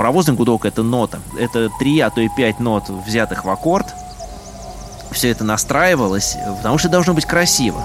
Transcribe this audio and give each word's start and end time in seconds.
Паровозный 0.00 0.34
гудок— 0.34 0.64
это 0.64 0.82
нота. 0.82 1.20
Это 1.38 1.68
три, 1.78 2.00
а 2.00 2.08
то 2.08 2.22
и 2.22 2.30
пять 2.34 2.58
нот, 2.58 2.88
взятых 2.88 3.44
в 3.44 3.50
аккорд. 3.50 3.86
Все 5.10 5.28
это 5.28 5.44
настраивалось, 5.44 6.38
потому 6.56 6.78
что 6.78 6.88
должно 6.88 7.12
быть 7.12 7.26
красиво. 7.26 7.84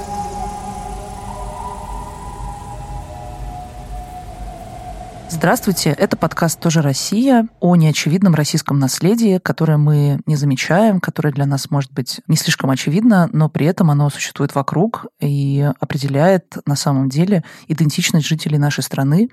Здравствуйте, 5.29 5.89
это 5.89 6.15
подкаст 6.15 6.57
«Тоже 6.57 6.81
Россия» 6.81 7.49
о 7.59 7.75
неочевидном 7.75 8.33
российском 8.33 8.79
наследии, 8.79 9.37
которое 9.39 9.77
мы 9.77 10.21
не 10.25 10.37
замечаем, 10.37 11.01
которое 11.01 11.33
для 11.33 11.45
нас 11.45 11.69
может 11.69 11.91
быть 11.91 12.21
не 12.29 12.37
слишком 12.37 12.69
очевидно, 12.69 13.29
но 13.33 13.49
при 13.49 13.65
этом 13.65 13.91
оно 13.91 14.09
существует 14.09 14.55
вокруг 14.55 15.07
и 15.19 15.69
определяет 15.81 16.59
на 16.65 16.77
самом 16.77 17.09
деле 17.09 17.43
идентичность 17.67 18.25
жителей 18.25 18.57
нашей 18.57 18.83
страны. 18.83 19.27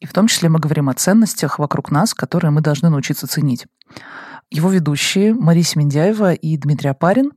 И 0.00 0.06
в 0.06 0.12
том 0.12 0.26
числе 0.26 0.48
мы 0.48 0.58
говорим 0.58 0.88
о 0.88 0.94
ценностях 0.94 1.58
вокруг 1.58 1.90
нас, 1.90 2.14
которые 2.14 2.50
мы 2.50 2.60
должны 2.62 2.88
научиться 2.88 3.26
ценить. 3.26 3.66
Его 4.50 4.70
ведущие 4.70 5.34
Мария 5.34 5.62
Семендяева 5.62 6.32
и 6.32 6.56
Дмитрий 6.56 6.90
Апарин. 6.90 7.32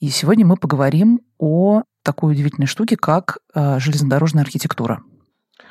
И 0.00 0.08
сегодня 0.08 0.44
мы 0.44 0.56
поговорим 0.56 1.20
о 1.38 1.82
такой 2.02 2.32
удивительной 2.32 2.66
штуке, 2.66 2.96
как 2.96 3.38
э, 3.54 3.78
железнодорожная 3.78 4.42
архитектура– 4.42 5.02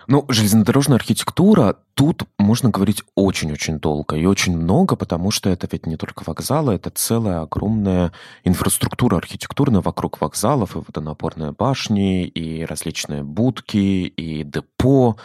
ну, 0.09 0.25
железнодорожная 0.27 0.97
архитектура, 0.97 1.77
тут 1.99 2.23
можно 2.37 2.69
говорить 2.69 3.03
очень-очень 3.15 3.77
долго 3.77 4.15
и 4.15 4.25
очень 4.25 4.57
много, 4.57 4.95
потому 4.95 5.31
что 5.31 5.49
это 5.49 5.67
ведь 5.69 5.85
не 5.85 5.97
только 5.97 6.23
вокзалы, 6.25 6.75
это 6.75 6.89
целая 6.91 7.41
огромная 7.41 8.13
инфраструктура 8.45 9.17
архитектурная 9.17 9.81
вокруг 9.81 10.21
вокзалов, 10.21 10.77
и 10.77 10.79
водонапорные 10.79 11.51
башни, 11.51 12.25
и 12.25 12.63
различные 12.63 13.23
будки, 13.23 13.77
и 14.15 14.45
депо, 14.45 15.17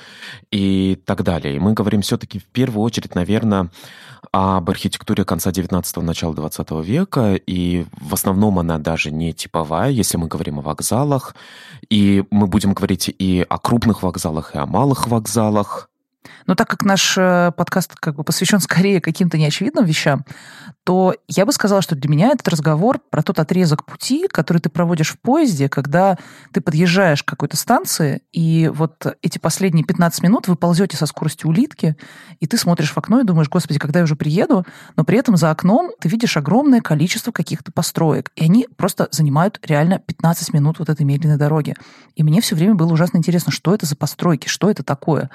и 0.50 1.00
так 1.06 1.22
далее. 1.22 1.54
И 1.54 1.60
мы 1.60 1.74
говорим 1.74 2.02
все-таки 2.02 2.40
в 2.40 2.46
первую 2.46 2.82
очередь, 2.82 3.14
наверное, 3.14 3.70
об 4.32 4.68
архитектуре 4.68 5.24
конца 5.24 5.50
19-го, 5.50 6.02
начала 6.02 6.34
20 6.34 6.70
века, 6.84 7.34
и 7.36 7.86
в 7.92 8.14
основном 8.14 8.58
она 8.58 8.78
даже 8.78 9.12
не 9.12 9.32
типовая, 9.32 9.92
если 9.92 10.16
мы 10.16 10.26
говорим 10.26 10.58
о 10.58 10.62
вокзалах, 10.62 11.36
и 11.88 12.24
мы 12.32 12.48
будем 12.48 12.74
говорить 12.74 13.14
и 13.16 13.46
о 13.48 13.58
крупных 13.58 14.02
вокзалах, 14.02 14.56
и 14.56 14.58
о 14.58 14.66
малых 14.66 15.06
вокзалах, 15.06 15.88
но 16.46 16.54
так 16.54 16.68
как 16.68 16.84
наш 16.84 17.16
э, 17.16 17.52
подкаст 17.56 17.94
как 17.96 18.16
бы 18.16 18.24
посвящен 18.24 18.60
скорее 18.60 19.00
каким-то 19.00 19.38
неочевидным 19.38 19.84
вещам, 19.84 20.24
то 20.84 21.14
я 21.28 21.46
бы 21.46 21.52
сказала, 21.52 21.80
что 21.80 21.96
для 21.96 22.10
меня 22.10 22.28
этот 22.28 22.46
разговор 22.48 22.98
про 23.10 23.22
тот 23.22 23.38
отрезок 23.38 23.86
пути, 23.86 24.28
который 24.28 24.58
ты 24.58 24.68
проводишь 24.68 25.12
в 25.12 25.18
поезде, 25.18 25.68
когда 25.68 26.18
ты 26.52 26.60
подъезжаешь 26.60 27.22
к 27.22 27.26
какой-то 27.26 27.56
станции, 27.56 28.22
и 28.32 28.70
вот 28.72 29.06
эти 29.22 29.38
последние 29.38 29.84
15 29.84 30.22
минут 30.22 30.46
вы 30.46 30.56
ползете 30.56 30.96
со 30.96 31.06
скоростью 31.06 31.48
улитки, 31.48 31.96
и 32.40 32.46
ты 32.46 32.58
смотришь 32.58 32.92
в 32.92 32.98
окно 32.98 33.20
и 33.20 33.24
думаешь, 33.24 33.48
господи, 33.48 33.78
когда 33.78 34.00
я 34.00 34.04
уже 34.04 34.16
приеду, 34.16 34.66
но 34.96 35.04
при 35.04 35.18
этом 35.18 35.36
за 35.36 35.50
окном 35.50 35.90
ты 36.00 36.08
видишь 36.08 36.36
огромное 36.36 36.82
количество 36.82 37.32
каких-то 37.32 37.72
построек, 37.72 38.30
и 38.36 38.44
они 38.44 38.68
просто 38.76 39.08
занимают 39.10 39.58
реально 39.62 40.00
15 40.00 40.52
минут 40.52 40.78
вот 40.78 40.90
этой 40.90 41.04
медленной 41.04 41.38
дороги. 41.38 41.74
И 42.14 42.22
мне 42.22 42.40
все 42.42 42.54
время 42.54 42.74
было 42.74 42.92
ужасно 42.92 43.16
интересно, 43.18 43.52
что 43.52 43.74
это 43.74 43.86
за 43.86 43.96
постройки, 43.96 44.48
что 44.48 44.70
это 44.70 44.82
такое. 44.82 45.30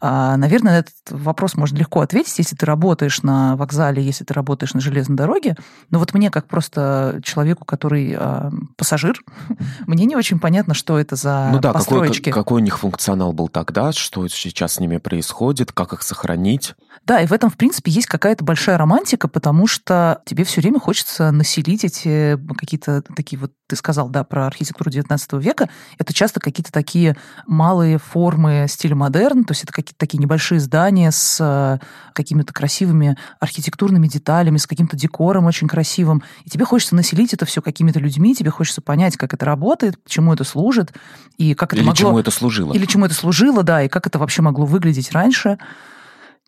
А, 0.00 0.36
наверное, 0.36 0.72
на 0.72 0.78
этот 0.78 0.94
вопрос 1.10 1.54
можно 1.54 1.76
легко 1.76 2.00
ответить, 2.00 2.38
если 2.38 2.56
ты 2.56 2.66
работаешь 2.66 3.22
на 3.22 3.56
вокзале, 3.56 4.02
если 4.02 4.24
ты 4.24 4.34
работаешь 4.34 4.74
на 4.74 4.80
железной 4.80 5.16
дороге. 5.16 5.56
Но 5.90 5.98
вот 5.98 6.14
мне, 6.14 6.30
как 6.30 6.48
просто 6.48 7.20
человеку, 7.24 7.64
который 7.64 8.16
э, 8.18 8.50
пассажир, 8.76 9.20
мне 9.86 10.04
не 10.04 10.16
очень 10.16 10.38
понятно, 10.38 10.74
что 10.74 10.98
это 10.98 11.16
за 11.16 11.50
ну 11.52 11.60
да, 11.60 11.72
построечки. 11.72 12.30
Какой, 12.30 12.42
какой 12.42 12.62
у 12.62 12.64
них 12.64 12.78
функционал 12.78 13.32
был 13.32 13.48
тогда, 13.48 13.92
что 13.92 14.26
сейчас 14.28 14.74
с 14.74 14.80
ними 14.80 14.98
происходит, 14.98 15.72
как 15.72 15.92
их 15.92 16.02
сохранить. 16.02 16.74
Да, 17.04 17.20
и 17.20 17.26
в 17.26 17.32
этом, 17.32 17.50
в 17.50 17.56
принципе, 17.56 17.90
есть 17.90 18.06
какая-то 18.06 18.44
большая 18.44 18.78
романтика, 18.78 19.28
потому 19.28 19.66
что 19.66 20.22
тебе 20.24 20.44
все 20.44 20.60
время 20.60 20.80
хочется 20.80 21.30
населить 21.30 21.84
эти 21.84 22.38
какие-то 22.56 23.02
такие 23.02 23.38
вот, 23.38 23.52
ты 23.66 23.76
сказал, 23.76 24.08
да, 24.08 24.24
про 24.24 24.46
архитектуру 24.46 24.90
19 24.90 25.34
века, 25.34 25.68
это 25.98 26.12
часто 26.12 26.40
какие-то 26.40 26.72
такие 26.72 27.16
малые 27.46 27.98
формы 27.98 28.66
стиля 28.68 28.96
модерн, 28.96 29.44
то 29.44 29.52
есть 29.52 29.64
это 29.64 29.72
какие-то 29.86 29.98
такие 29.98 30.18
небольшие 30.18 30.58
здания 30.58 31.10
с 31.10 31.38
э, 31.40 31.78
какими-то 32.12 32.52
красивыми 32.52 33.16
архитектурными 33.38 34.08
деталями, 34.08 34.56
с 34.56 34.66
каким-то 34.66 34.96
декором 34.96 35.46
очень 35.46 35.68
красивым, 35.68 36.22
и 36.44 36.50
тебе 36.50 36.64
хочется 36.64 36.96
населить 36.96 37.32
это 37.32 37.46
все 37.46 37.62
какими-то 37.62 38.00
людьми, 38.00 38.34
тебе 38.34 38.50
хочется 38.50 38.80
понять, 38.80 39.16
как 39.16 39.32
это 39.32 39.46
работает, 39.46 39.96
чему 40.06 40.32
это 40.32 40.44
служит, 40.44 40.92
и 41.38 41.54
как 41.54 41.72
это 41.72 41.80
Или 41.80 41.86
могло... 41.86 41.96
чему 41.96 42.18
это 42.18 42.30
служило. 42.30 42.72
Или 42.72 42.84
чему 42.86 43.06
это 43.06 43.14
служило, 43.14 43.62
да, 43.62 43.82
и 43.82 43.88
как 43.88 44.06
это 44.06 44.18
вообще 44.18 44.42
могло 44.42 44.66
выглядеть 44.66 45.12
раньше. 45.12 45.58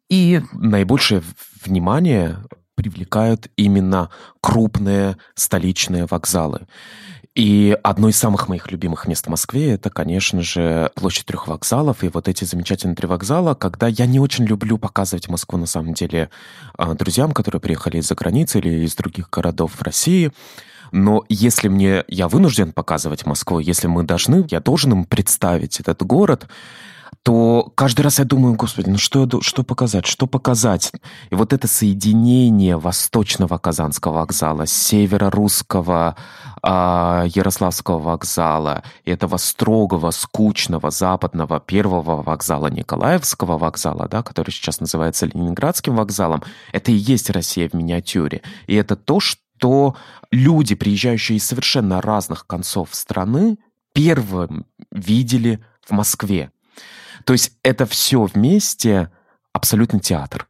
И... 0.09 0.43
Наибольшее 0.53 1.23
внимание 1.65 2.39
привлекают 2.75 3.49
именно 3.57 4.11
крупные 4.41 5.17
столичные 5.35 6.07
вокзалы. 6.07 6.67
И 7.39 7.79
одно 7.85 8.09
из 8.09 8.17
самых 8.17 8.49
моих 8.49 8.73
любимых 8.73 9.07
мест 9.07 9.27
в 9.27 9.31
Москве 9.31 9.75
это, 9.75 9.91
конечно 9.91 10.43
же, 10.43 10.91
площадь 10.97 11.27
трех 11.27 11.47
вокзалов. 11.47 12.03
И 12.03 12.09
вот 12.09 12.27
эти 12.27 12.43
замечательные 12.43 12.97
три 12.97 13.07
вокзала, 13.07 13.55
когда 13.55 13.87
я 13.87 14.07
не 14.07 14.19
очень 14.19 14.45
люблю 14.45 14.77
показывать 14.77 15.29
Москву, 15.29 15.57
на 15.57 15.67
самом 15.67 15.95
деле, 15.95 16.31
а, 16.77 16.95
друзьям, 16.95 17.31
которые 17.31 17.61
приехали 17.61 17.99
из-за 17.99 18.17
границы 18.17 18.59
или 18.59 18.85
из 18.85 18.97
других 18.97 19.31
городов 19.31 19.81
России. 19.83 20.33
Но 20.91 21.25
если 21.29 21.69
мне 21.69 22.03
я 22.09 22.27
вынужден 22.27 22.73
показывать 22.73 23.25
Москву, 23.25 23.61
если 23.61 23.87
мы 23.87 24.03
должны, 24.03 24.45
я 24.51 24.59
должен 24.59 24.91
им 24.91 25.05
представить 25.05 25.79
этот 25.79 26.03
город, 26.03 26.49
то 27.23 27.73
каждый 27.75 28.03
раз 28.03 28.19
я 28.19 28.25
думаю, 28.25 28.55
господи, 28.55 28.89
ну 28.89 28.99
что, 28.99 29.29
что 29.41 29.63
показать, 29.63 30.07
что 30.07 30.27
показать? 30.27 30.93
И 31.31 31.35
вот 31.35 31.53
это 31.53 31.69
соединение 31.69 32.77
восточного 32.77 33.59
Казанского 33.59 34.15
вокзала, 34.21 34.67
северо-русского 34.67 36.17
э, 36.63 36.69
Ярославского 37.35 37.99
вокзала, 37.99 38.83
и 39.05 39.11
этого 39.11 39.37
строгого, 39.37 40.11
скучного 40.11 40.91
западного 40.91 41.61
первого 41.61 42.23
вокзала 42.23 42.69
Николаевского 42.69 43.59
вокзала, 43.59 44.09
да, 44.09 44.23
который 44.23 44.51
сейчас 44.51 44.81
называется 44.81 45.27
Ленинградским 45.27 45.97
вокзалом, 45.97 46.43
это 46.73 46.93
и 46.93 46.95
есть 46.95 47.31
Россия 47.31 47.69
в 47.69 47.75
миниатюре. 47.75 48.43
И 48.67 48.75
это 48.75 48.97
то, 48.97 49.21
что 49.21 49.97
люди, 50.31 50.75
приезжающие 50.75 51.37
из 51.39 51.47
совершенно 51.47 52.01
разных 52.01 52.47
концов 52.47 52.95
страны, 52.95 53.59
первым 53.93 54.67
видели 54.91 55.65
в 55.87 55.91
Москве. 55.93 56.51
То 57.29 57.35
есть 57.35 57.53
это 57.63 57.85
все 57.85 58.23
вместе 58.23 59.13
абсолютно 59.53 60.01
театр. 60.01 60.48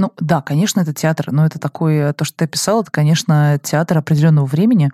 Ну 0.00 0.12
да, 0.18 0.40
конечно, 0.40 0.80
это 0.80 0.94
театр, 0.94 1.30
но 1.30 1.44
это 1.44 1.58
такое, 1.58 2.14
то, 2.14 2.24
что 2.24 2.38
ты 2.38 2.44
описал, 2.46 2.80
это, 2.80 2.90
конечно, 2.90 3.60
театр 3.62 3.98
определенного 3.98 4.46
времени. 4.46 4.90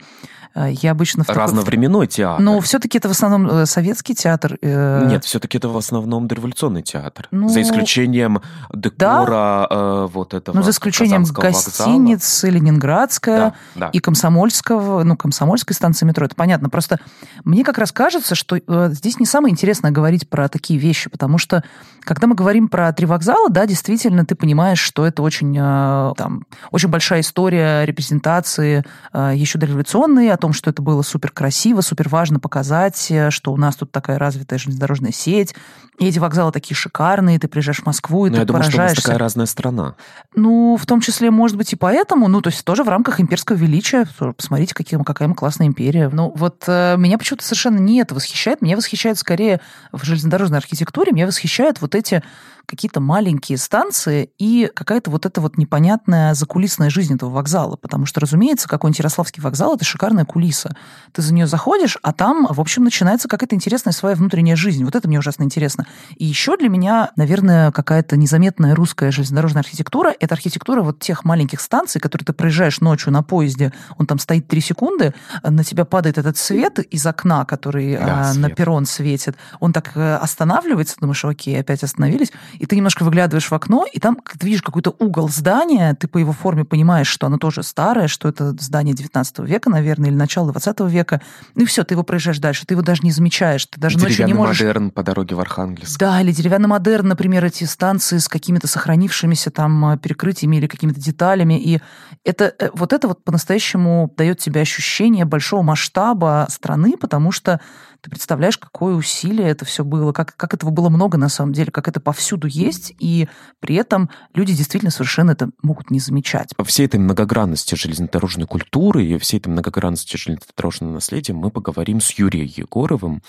Э, 0.57 0.71
я 0.71 0.93
обычно... 0.93 1.23
В 1.23 1.29
Разновременной 1.29 2.07
такой... 2.07 2.17
театр. 2.17 2.43
Но 2.43 2.61
все-таки 2.61 2.99
это 2.99 3.09
в 3.09 3.13
основном 3.13 3.49
э, 3.49 3.67
советский 3.67 4.15
театр. 4.15 4.59
Э. 4.63 5.07
Нет, 5.07 5.25
все-таки 5.25 5.59
это 5.59 5.69
в 5.69 5.77
основном 5.77 6.27
дореволюционный 6.27 6.83
театр. 6.83 7.29
Ну... 7.31 7.49
За 7.49 7.63
исключением 7.63 8.41
декора 8.73 9.67
да? 9.71 10.07
вот 10.07 10.35
этого 10.35 10.57
Ну, 10.57 10.63
за 10.63 10.71
исключением 10.71 11.25
гостиницы, 11.25 12.51
Ленинградская 12.51 13.39
да, 13.39 13.55
да. 13.75 13.89
и 13.93 13.99
Комсомольского, 14.01 15.05
ну, 15.05 15.17
Комсомольской 15.17 15.77
станции 15.77 16.07
метро. 16.07 16.27
Это 16.27 16.35
понятно. 16.35 16.71
Просто 16.71 16.99
мне 17.45 17.63
как 17.63 17.79
раз 17.79 17.93
кажется, 17.93 18.35
что 18.35 18.59
здесь 18.89 19.21
не 19.21 19.27
самое 19.27 19.53
интересное 19.53 19.91
говорить 19.91 20.29
про 20.29 20.49
такие 20.49 20.81
вещи, 20.81 21.11
потому 21.11 21.39
что 21.39 21.63
когда 22.01 22.27
мы 22.27 22.35
говорим 22.35 22.69
про 22.69 22.93
три 22.93 23.05
вокзала, 23.05 23.51
да, 23.51 23.67
действительно, 23.67 24.25
ты 24.25 24.35
понимаешь, 24.35 24.79
что 24.97 25.07
это 25.07 25.23
очень, 25.23 25.55
там, 25.55 26.47
очень 26.71 26.89
большая 26.89 27.21
история 27.21 27.85
репрезентации 27.85 28.83
еще 29.13 29.59
дореволюционной, 29.59 30.31
о 30.31 30.39
том, 30.39 30.55
что 30.55 30.71
это 30.71 30.81
было 30.81 31.03
супер 31.03 31.33
красиво, 31.33 31.83
супер 31.83 32.09
важно 32.09 32.41
показать, 32.41 33.11
э, 33.11 33.31
что 33.31 33.53
у 33.53 33.59
нас 33.59 33.77
тут 33.77 33.93
такая 33.93 34.19
развитая 34.19 34.59
железнодорожная 34.59 35.13
сеть, 35.13 35.55
и 35.99 36.07
эти 36.07 36.19
вокзалы 36.19 36.51
такие 36.51 36.75
шикарные, 36.75 37.39
ты 37.39 37.47
приезжаешь 37.47 37.83
в 37.83 37.87
Москву, 37.87 38.27
и 38.27 38.31
Но 38.31 38.37
ну, 38.37 38.37
ты 38.37 38.41
я 38.41 38.47
думаю, 38.47 38.63
поражаешься. 38.63 39.01
что 39.01 39.09
у 39.09 39.13
нас 39.13 39.17
такая 39.17 39.19
разная 39.19 39.47
страна. 39.47 39.95
Ну, 40.35 40.79
в 40.81 40.87
том 40.87 41.03
числе, 41.03 41.31
может 41.31 41.59
быть, 41.59 41.73
и 41.75 41.77
поэтому, 41.77 42.29
ну, 42.29 42.41
то 42.41 42.49
есть 42.49 42.65
тоже 42.65 42.85
в 42.85 42.89
рамках 42.89 43.21
имперского 43.21 43.57
величия, 43.57 44.07
посмотрите, 44.37 44.75
какие, 44.75 45.03
какая 45.03 45.29
мы 45.29 45.35
классная 45.35 45.67
империя. 45.67 46.09
Ну, 46.11 46.33
вот 46.35 46.65
э, 46.67 46.97
меня 46.97 47.19
почему-то 47.19 47.45
совершенно 47.45 47.79
не 47.79 48.01
это 48.01 48.15
восхищает, 48.15 48.63
меня 48.63 48.77
восхищает 48.77 49.19
скорее 49.19 49.61
в 49.93 50.05
железнодорожной 50.05 50.59
архитектуре, 50.59 51.13
меня 51.13 51.27
восхищают 51.27 51.81
вот 51.83 51.95
эти 51.95 52.23
какие-то 52.67 53.01
маленькие 53.01 53.59
станции 53.59 54.31
и 54.39 54.71
какая-то 54.87 55.11
вот 55.11 55.27
эта 55.27 55.41
вот 55.41 55.59
непонятная 55.59 56.33
закулисная 56.35 56.91
жизнь 56.91 57.15
этого 57.15 57.31
вокзала. 57.31 57.77
Потому 57.77 58.07
что, 58.07 58.21
разумеется, 58.21 58.69
какой-нибудь 58.69 59.01
Ярославский 59.01 59.43
вокзал– 59.43 59.75
это 59.77 59.85
шикарная 59.85 60.25
кулиса. 60.25 60.77
Ты 61.13 61.23
за 61.23 61.35
нее 61.35 61.49
заходишь, 61.49 61.99
а 62.03 62.13
там, 62.13 62.47
в 62.49 62.61
общем, 62.61 62.85
начинается 62.85 63.27
какая-то 63.27 63.57
интересная 63.57 63.93
своя 63.93 64.15
внутренняя 64.15 64.55
жизнь. 64.55 64.85
Вот 64.85 64.95
это 64.95 65.09
мне 65.09 65.19
ужасно 65.19 65.43
интересно. 65.43 65.87
И 66.15 66.25
еще 66.25 66.57
для 66.57 66.69
меня, 66.69 67.11
наверное, 67.17 67.73
какая-то 67.73 68.17
незаметная 68.17 68.77
русская 68.77 69.11
железнодорожная 69.11 69.63
архитектура– 69.63 70.15
это 70.21 70.35
архитектура 70.35 70.83
вот 70.83 71.01
тех 71.01 71.25
маленьких 71.25 71.61
станций, 71.61 72.01
которые 72.01 72.25
ты 72.25 72.33
проезжаешь 72.33 72.81
ночью 72.81 73.13
на 73.13 73.25
поезде, 73.25 73.73
он 73.99 74.07
там 74.07 74.21
стоит 74.21 74.47
три 74.47 74.61
секунды, 74.61 75.15
на 75.43 75.65
тебя 75.65 75.85
падает 75.85 76.17
этот 76.17 76.37
свет 76.37 76.79
из 76.79 77.05
окна, 77.05 77.45
который 77.45 77.97
да, 77.97 78.31
а, 78.31 78.35
на 78.35 78.51
перрон 78.51 78.87
светит. 78.87 79.37
Он 79.59 79.73
так 79.73 79.97
э, 79.97 80.15
останавливается, 80.15 80.97
думаешь, 81.01 81.25
окей, 81.25 81.59
опять 81.59 81.83
остановились, 81.83 82.33
и 82.55 82.67
ты 82.67 82.77
немножко 82.77 83.03
выглядываешь 83.03 83.51
в 83.51 83.53
окно, 83.53 83.85
и 83.93 83.99
там 83.99 84.19
ты 84.39 84.47
видишь 84.47 84.63
какой-то 84.67 84.95
угол 84.99 85.29
здания, 85.29 85.95
ты 85.95 86.09
по 86.09 86.19
его 86.19 86.33
форме 86.33 86.65
понимаешь, 86.65 87.07
что 87.07 87.29
оно 87.29 87.39
тоже 87.39 87.63
старое, 87.63 88.09
что 88.09 88.29
это 88.29 88.51
здание 88.61 88.95
19 88.95 89.39
века, 89.41 89.71
наверное, 89.71 90.11
или 90.11 90.17
начало 90.17 90.51
20 90.51 90.81
века. 90.81 91.23
Ну 91.55 91.63
и 91.63 91.67
все, 91.67 91.85
ты 91.85 91.95
его 91.95 92.03
проезжаешь 92.03 92.41
дальше, 92.41 92.67
ты 92.67 92.75
его 92.75 92.83
даже 92.83 93.03
не 93.05 93.13
замечаешь, 93.13 93.65
ты 93.67 93.81
даже 93.81 93.97
ночью 93.97 94.27
не 94.27 94.35
можешь... 94.35 94.61
модерн 94.61 94.91
по 94.91 95.05
дороге 95.05 95.37
в 95.37 95.41
Архангельск. 95.41 95.99
Да, 96.01 96.21
или 96.21 96.33
деревянный 96.33 96.69
модерн, 96.69 97.07
например, 97.07 97.45
эти 97.45 97.63
станции 97.63 98.19
с 98.19 98.27
какими-то 98.27 98.67
сохранившимися 98.67 99.53
там 99.53 99.93
э, 99.93 99.99
перекрытиями 99.99 100.57
или 100.57 100.67
какими-то 100.67 101.01
деталями. 101.01 101.55
И 101.61 101.81
это, 102.25 102.53
э, 102.59 102.71
вот 102.75 102.93
это 102.93 103.07
вот 103.07 103.23
по-настоящему 103.23 104.13
дает 104.17 104.41
тебе 104.41 104.63
ощущение 104.63 105.25
большого 105.25 105.63
масштаба 105.63 106.49
страны, 106.51 106.97
потому 107.01 107.31
что 107.31 107.61
ты 108.07 108.11
представляешь, 108.11 108.57
какое 108.57 108.95
усилие 108.95 109.49
это 109.49 109.65
все 109.65 109.83
было, 109.83 110.13
как, 110.13 110.37
как 110.37 110.55
этого 110.55 110.71
было 110.71 110.89
много 110.91 111.19
на 111.19 111.29
самом 111.29 111.53
деле, 111.53 111.73
как 111.73 111.89
это 111.89 111.99
повсюду 111.99 112.47
есть, 112.47 112.95
и 113.01 113.29
при 113.59 113.75
этом 113.75 114.11
люди 114.33 114.55
действительно 114.55 114.93
совершенно 114.93 115.33
это 115.33 115.51
могут 115.61 115.91
не 115.91 115.99
замечать. 115.99 116.51
Во 116.57 116.65
всей 116.65 116.87
этой 116.87 117.01
многогранности 117.01 117.75
железнодорожной 117.75 118.47
культуры 118.47 119.05
и 119.05 119.19
всей 119.19 119.39
этой 119.39 119.49
многогранности 119.49 120.17
железнодорожного 120.17 120.93
наследия 120.93 121.33
мы 121.33 121.51
поговорим 121.51 122.01
с 122.01 122.13
Юрием 122.13 122.47
Егоровым, 122.47 123.23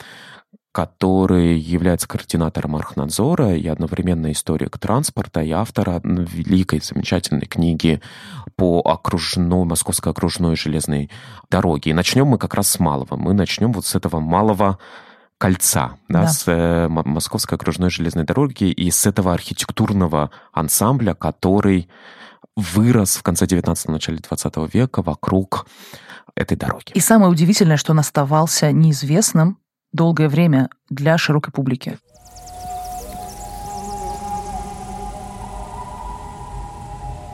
который 0.77 1.57
является 1.57 2.07
координатором 2.07 2.75
Архнадзора 2.75 3.55
и 3.55 3.65
одновременно 3.65 4.31
историк 4.31 4.77
транспорта 4.77 5.41
и 5.41 5.49
автора 5.49 5.99
великой, 6.03 6.81
замечательной 6.81 7.47
книги 7.47 7.99
по 8.57 8.81
окружной, 8.81 9.65
Московской 9.65 10.11
окружной 10.11 10.55
железной 10.55 11.09
дороге. 11.49 11.89
И 11.89 11.93
начнем 11.95 12.27
мы 12.27 12.37
как 12.37 12.53
раз 12.53 12.67
с 12.67 12.79
малого. 12.79 13.15
Мы 13.15 13.33
начнем 13.33 13.71
вот 13.71 13.87
с 13.87 13.95
этого 13.95 14.19
малого 14.19 14.77
кольца, 15.39 15.97
да, 16.09 16.21
да. 16.21 16.27
с 16.27 16.43
э, 16.45 16.87
Московской 16.89 17.55
окружной 17.55 17.89
железной 17.89 18.25
дороги 18.25 18.65
и 18.65 18.91
с 18.91 19.07
этого 19.07 19.33
архитектурного 19.33 20.29
ансамбля, 20.53 21.15
который 21.15 21.89
вырос 22.55 23.15
в 23.15 23.23
конце 23.23 23.45
19-го, 23.45 23.93
начале 23.93 24.19
20 24.19 24.75
века 24.75 25.01
вокруг 25.01 25.65
этой 26.35 26.55
дороги. 26.55 26.91
И 26.93 26.99
самое 26.99 27.31
удивительное, 27.31 27.77
что 27.77 27.93
он 27.93 27.99
оставался 27.99 28.71
неизвестным 28.71 29.57
долгое 29.93 30.29
время 30.29 30.69
для 30.89 31.17
широкой 31.17 31.51
публики. 31.51 31.97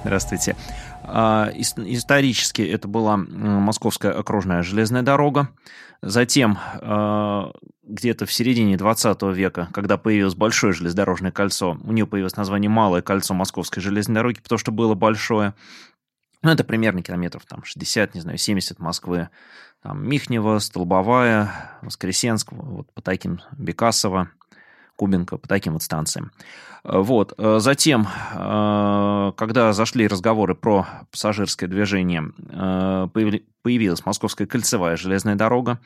Здравствуйте. 0.04 0.56
А, 1.04 1.50
исторически 1.56 2.62
это 2.62 2.88
была 2.88 3.18
Московская 3.18 4.12
окружная 4.12 4.64
железная 4.64 5.02
дорога. 5.02 5.50
Затем, 6.02 6.58
а, 6.82 7.52
где-то 7.84 8.26
в 8.26 8.34
середине 8.34 8.78
20 8.78 9.34
века, 9.34 9.70
когда 9.74 9.98
появилось 9.98 10.36
большое 10.36 10.74
железнодорожное 10.74 11.32
кольцо, 11.32 11.78
у 11.84 11.92
нее 11.92 12.06
появилось 12.06 12.36
название 12.36 12.70
«Малое 12.70 13.02
кольцо 13.02 13.34
Московской 13.34 13.82
железной 13.82 14.16
дороги», 14.16 14.40
потому 14.42 14.60
что 14.60 14.72
было 14.72 14.94
большое. 14.94 15.54
Ну, 16.44 16.52
это 16.52 16.64
примерно 16.64 17.02
километров 17.02 17.46
там 17.46 17.64
60, 17.64 18.16
не 18.16 18.22
знаю, 18.22 18.38
70 18.38 18.80
Москвы 18.80 19.30
там 19.82 20.08
Михнева, 20.08 20.60
Столбовая, 20.60 21.78
Воскресенск, 21.82 22.52
вот 22.52 22.92
по 22.94 23.02
таким, 23.02 23.40
Бекасово, 23.58 24.30
Кубинка, 24.96 25.38
по 25.38 25.48
таким 25.48 25.74
вот 25.74 25.84
станциям. 25.84 26.32
Э, 26.84 27.00
вот. 27.00 27.34
Э, 27.38 27.60
затем, 27.60 28.08
э, 28.34 29.32
когда 29.36 29.74
зашли 29.74 30.08
разговоры 30.08 30.56
про 30.56 30.86
пассажирское 31.12 31.70
движение, 31.70 32.32
появилась 33.64 34.06
Московская 34.06 34.46
кольцевая 34.46 34.98
железная 34.98 35.36
дорога. 35.36 35.80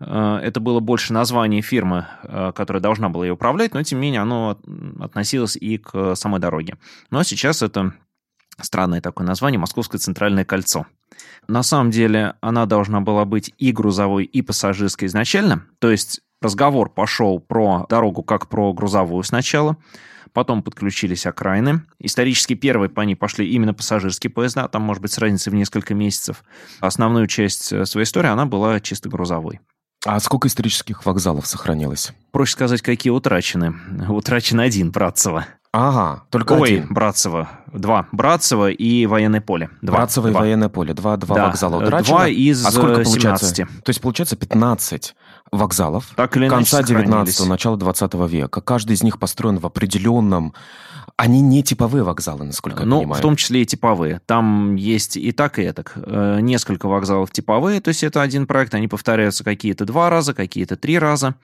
Это 0.00 0.58
было 0.58 0.80
больше 0.80 1.12
название 1.12 1.62
фирмы, 1.62 2.08
которая 2.56 2.82
должна 2.82 3.08
была 3.08 3.26
ее 3.26 3.34
управлять, 3.34 3.72
но 3.72 3.82
тем 3.84 4.00
не 4.00 4.06
менее 4.06 4.22
оно 4.22 4.58
относилось 4.98 5.54
и 5.54 5.78
к 5.78 6.16
самой 6.16 6.40
дороге. 6.40 6.76
Но 7.10 7.22
сейчас 7.22 7.62
это 7.62 7.92
странное 8.62 9.00
такое 9.00 9.26
название 9.26 9.58
«Московское 9.58 9.98
центральное 9.98 10.44
кольцо». 10.44 10.86
На 11.48 11.62
самом 11.62 11.90
деле 11.90 12.34
она 12.40 12.66
должна 12.66 13.00
была 13.00 13.24
быть 13.24 13.52
и 13.58 13.72
грузовой, 13.72 14.24
и 14.24 14.42
пассажирской 14.42 15.08
изначально. 15.08 15.66
То 15.78 15.90
есть 15.90 16.20
разговор 16.40 16.88
пошел 16.90 17.40
про 17.40 17.86
дорогу 17.88 18.22
как 18.22 18.48
про 18.48 18.72
грузовую 18.72 19.22
сначала. 19.24 19.76
Потом 20.32 20.62
подключились 20.62 21.26
окраины. 21.26 21.82
Исторически 21.98 22.54
первые 22.54 22.88
по 22.88 23.02
ней 23.02 23.14
пошли 23.14 23.50
именно 23.50 23.74
пассажирские 23.74 24.30
поезда. 24.30 24.66
Там, 24.68 24.82
может 24.82 25.02
быть, 25.02 25.12
с 25.12 25.18
разницей 25.18 25.50
в 25.50 25.54
несколько 25.54 25.94
месяцев. 25.94 26.42
Основную 26.80 27.26
часть 27.26 27.70
э, 27.70 27.84
своей 27.84 28.04
истории 28.04 28.28
она 28.28 28.46
была 28.46 28.80
чисто 28.80 29.10
грузовой. 29.10 29.60
А 30.04 30.18
сколько 30.20 30.48
исторических 30.48 31.04
вокзалов 31.04 31.46
сохранилось? 31.46 32.12
Проще 32.32 32.52
сказать, 32.52 32.82
какие 32.82 33.10
утрачены. 33.10 33.74
Утрачен 34.08 34.58
один, 34.58 34.90
Братцево. 34.90 35.46
Ага, 35.72 36.24
только 36.28 36.52
Ой, 36.52 36.68
один. 36.68 36.86
Братцево. 36.90 37.48
Два. 37.72 38.06
Братцево 38.12 38.70
и 38.70 39.06
военное 39.06 39.40
поле. 39.40 39.70
Два. 39.80 39.96
Братцево 39.96 40.28
два. 40.28 40.40
и 40.40 40.42
военное 40.42 40.68
поле. 40.68 40.92
Два, 40.92 41.16
два 41.16 41.34
да. 41.34 41.46
вокзала 41.46 41.76
утрачено. 41.76 42.16
Два 42.16 42.28
из 42.28 42.64
а 42.66 42.70
сколько 42.70 43.04
17. 43.04 43.06
Получается? 43.14 43.54
То 43.82 43.90
есть 43.90 44.00
получается 44.02 44.36
15 44.36 45.14
вокзалов 45.50 46.10
так 46.14 46.36
или 46.36 46.48
конца 46.48 46.82
19-го, 46.82 47.46
начала 47.46 47.78
20 47.78 48.14
века. 48.28 48.60
Каждый 48.60 48.92
из 48.92 49.02
них 49.02 49.18
построен 49.18 49.58
в 49.58 49.66
определенном... 49.66 50.54
Они 51.16 51.40
не 51.40 51.62
типовые 51.62 52.04
вокзалы, 52.04 52.44
насколько 52.44 52.84
ну, 52.84 52.96
я 52.96 53.02
понимаю. 53.02 53.18
в 53.18 53.22
том 53.22 53.36
числе 53.36 53.62
и 53.62 53.66
типовые. 53.66 54.20
Там 54.26 54.76
есть 54.76 55.16
и 55.16 55.30
так, 55.30 55.58
и 55.58 55.70
так. 55.70 55.92
Э, 55.94 56.38
несколько 56.40 56.86
вокзалов 56.86 57.30
типовые, 57.30 57.80
то 57.80 57.88
есть 57.88 58.02
это 58.02 58.22
один 58.22 58.46
проект, 58.46 58.74
они 58.74 58.88
повторяются 58.88 59.44
какие-то 59.44 59.84
два 59.84 60.08
раза, 60.08 60.32
какие-то 60.32 60.76
три 60.76 60.98
раза 60.98 61.34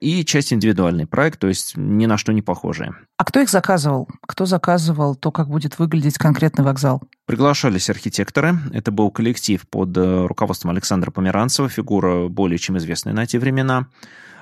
и 0.00 0.24
часть 0.24 0.52
индивидуальный 0.52 1.06
проект, 1.06 1.40
то 1.40 1.48
есть 1.48 1.76
ни 1.76 2.06
на 2.06 2.18
что 2.18 2.32
не 2.32 2.42
похожие. 2.42 2.94
А 3.16 3.24
кто 3.24 3.40
их 3.40 3.50
заказывал? 3.50 4.08
Кто 4.22 4.46
заказывал 4.46 5.14
то, 5.14 5.32
как 5.32 5.48
будет 5.48 5.78
выглядеть 5.78 6.18
конкретный 6.18 6.64
вокзал? 6.64 7.02
Приглашались 7.26 7.90
архитекторы. 7.90 8.58
Это 8.72 8.90
был 8.90 9.10
коллектив 9.10 9.66
под 9.68 9.96
э, 9.96 10.26
руководством 10.26 10.70
Александра 10.70 11.10
Померанцева, 11.10 11.68
фигура 11.68 12.28
более 12.28 12.58
чем 12.58 12.78
известная 12.78 13.12
на 13.12 13.26
те 13.26 13.38
времена. 13.38 13.88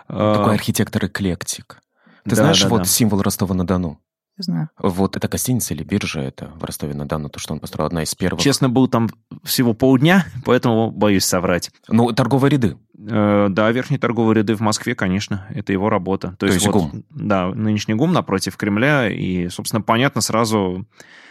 Такой 0.08 0.52
э, 0.52 0.54
архитектор-эклектик. 0.54 1.80
Ты 2.24 2.30
да, 2.30 2.36
знаешь, 2.36 2.62
да, 2.62 2.68
вот 2.68 2.78
да. 2.78 2.84
символ 2.84 3.22
Ростова-на-Дону? 3.22 4.00
Знаю. 4.42 4.70
Вот 4.78 5.16
это 5.16 5.28
гостиница 5.28 5.74
или 5.74 5.84
биржа, 5.84 6.20
это 6.20 6.50
в 6.56 6.64
Ростове-на-Дону, 6.64 7.28
то, 7.28 7.38
что 7.38 7.52
он 7.54 7.60
построил, 7.60 7.86
одна 7.86 8.02
из 8.02 8.14
первых. 8.14 8.42
Честно, 8.42 8.68
был 8.68 8.88
там 8.88 9.08
всего 9.44 9.74
полдня, 9.74 10.26
поэтому 10.44 10.90
боюсь 10.90 11.24
соврать. 11.24 11.70
Ну, 11.88 12.12
торговые 12.12 12.50
ряды. 12.50 12.76
Э, 12.98 13.46
да, 13.50 13.70
верхние 13.70 13.98
торговые 13.98 14.36
ряды 14.36 14.54
в 14.54 14.60
Москве, 14.60 14.94
конечно, 14.94 15.46
это 15.50 15.72
его 15.72 15.88
работа. 15.88 16.30
То, 16.32 16.36
то 16.38 16.46
есть, 16.46 16.56
есть 16.56 16.66
вот, 16.66 16.90
ГУМ. 16.90 17.04
Да, 17.10 17.48
нынешний 17.48 17.94
ГУМ 17.94 18.12
напротив 18.12 18.56
Кремля, 18.56 19.08
и, 19.08 19.48
собственно, 19.48 19.82
понятно 19.82 20.20
сразу, 20.20 20.86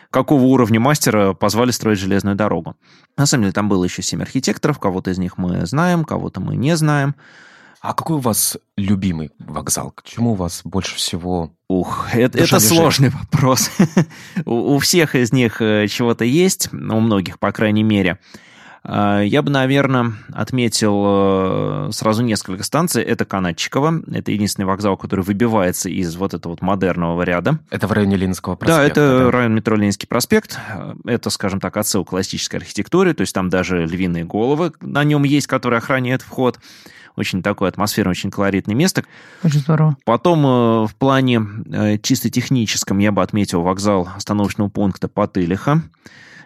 какого 0.10 0.44
уровня 0.44 0.80
мастера 0.80 1.34
позвали 1.34 1.72
строить 1.72 2.00
железную 2.00 2.36
дорогу. 2.36 2.75
На 3.18 3.25
самом 3.25 3.44
деле, 3.44 3.54
там 3.54 3.68
было 3.68 3.84
еще 3.84 4.01
семь 4.01 4.22
архитекторов, 4.22 4.80
кого-то 4.80 5.12
из 5.12 5.18
них 5.18 5.38
мы 5.38 5.66
знаем, 5.66 6.06
кого-то 6.06 6.39
мы 6.39 6.56
не 6.56 6.78
знаем. 6.78 7.16
А 7.84 7.94
какой 7.94 8.16
у 8.16 8.20
вас 8.20 8.58
любимый 8.78 9.32
вокзал? 9.40 9.92
К 9.92 10.04
чему 10.04 10.32
у 10.32 10.36
вас 10.36 10.62
больше 10.63 10.96
всего 10.96 11.52
Ух, 11.68 12.08
это, 12.13 12.38
это 12.38 12.62
сложный 12.62 13.10
вопрос. 13.10 13.70
у, 14.46 14.75
у 14.75 14.80
всех 14.80 15.16
из 15.16 15.34
них 15.34 15.62
э, 15.62 15.88
чего-то 15.90 16.24
есть, 16.24 16.70
у 16.72 16.78
многих, 16.78 17.40
по 17.40 17.52
крайней 17.52 17.84
мере. 17.84 18.20
А, 18.86 19.20
я 19.20 19.42
бы, 19.42 19.52
наверное, 19.52 20.13
отметил 20.32 21.04
э, 21.06 21.90
сразу 21.92 22.24
несколько 22.24 22.63
станций. 22.63 23.04
Это 23.04 23.25
Канатчиково. 23.25 24.02
Это 24.13 24.32
единственный 24.32 24.66
вокзал, 24.66 24.96
который 24.96 25.25
выбивается 25.25 25.90
из 25.90 26.16
вот 26.16 26.34
этого 26.34 26.54
вот 26.54 26.62
модерного 26.62 27.22
ряда. 27.24 27.60
Это 27.70 27.88
в 27.88 27.92
районе 27.92 28.16
Ленинского 28.16 28.56
проспекта? 28.56 28.96
Да, 28.96 29.08
это 29.08 29.25
да? 29.25 29.32
район 29.32 29.56
метро 29.56 29.75
Ленинский 29.75 30.08
проспект. 30.08 30.58
Это, 31.06 31.30
скажем 31.30 31.60
так, 31.60 31.75
отсыл 31.75 32.06
классической 32.06 32.58
архитектуре. 32.58 33.13
То 33.13 33.22
есть 33.22 33.34
там 33.34 33.50
даже 33.50 33.86
львиные 33.86 34.24
головы 34.24 34.72
на 34.80 35.04
нем 35.04 35.24
есть, 35.24 35.48
которые 35.48 35.80
охраняют 35.80 36.22
вход 36.22 36.60
очень 37.15 37.43
такое 37.43 37.70
атмосферное, 37.70 38.12
очень 38.12 38.32
колоритное 38.32 38.75
место. 38.75 39.03
Очень 39.43 39.60
здорово. 39.60 39.98
Потом 40.05 40.46
э, 40.46 40.88
в 40.88 40.96
плане 40.98 41.41
э, 41.72 41.98
чисто 42.00 42.29
техническом 42.29 43.00
я 43.00 43.12
бы 43.12 43.22
отметил 43.22 43.62
вокзал 43.62 44.10
остановочного 44.15 44.70
пункта 44.70 45.08
Потылиха. 45.08 45.82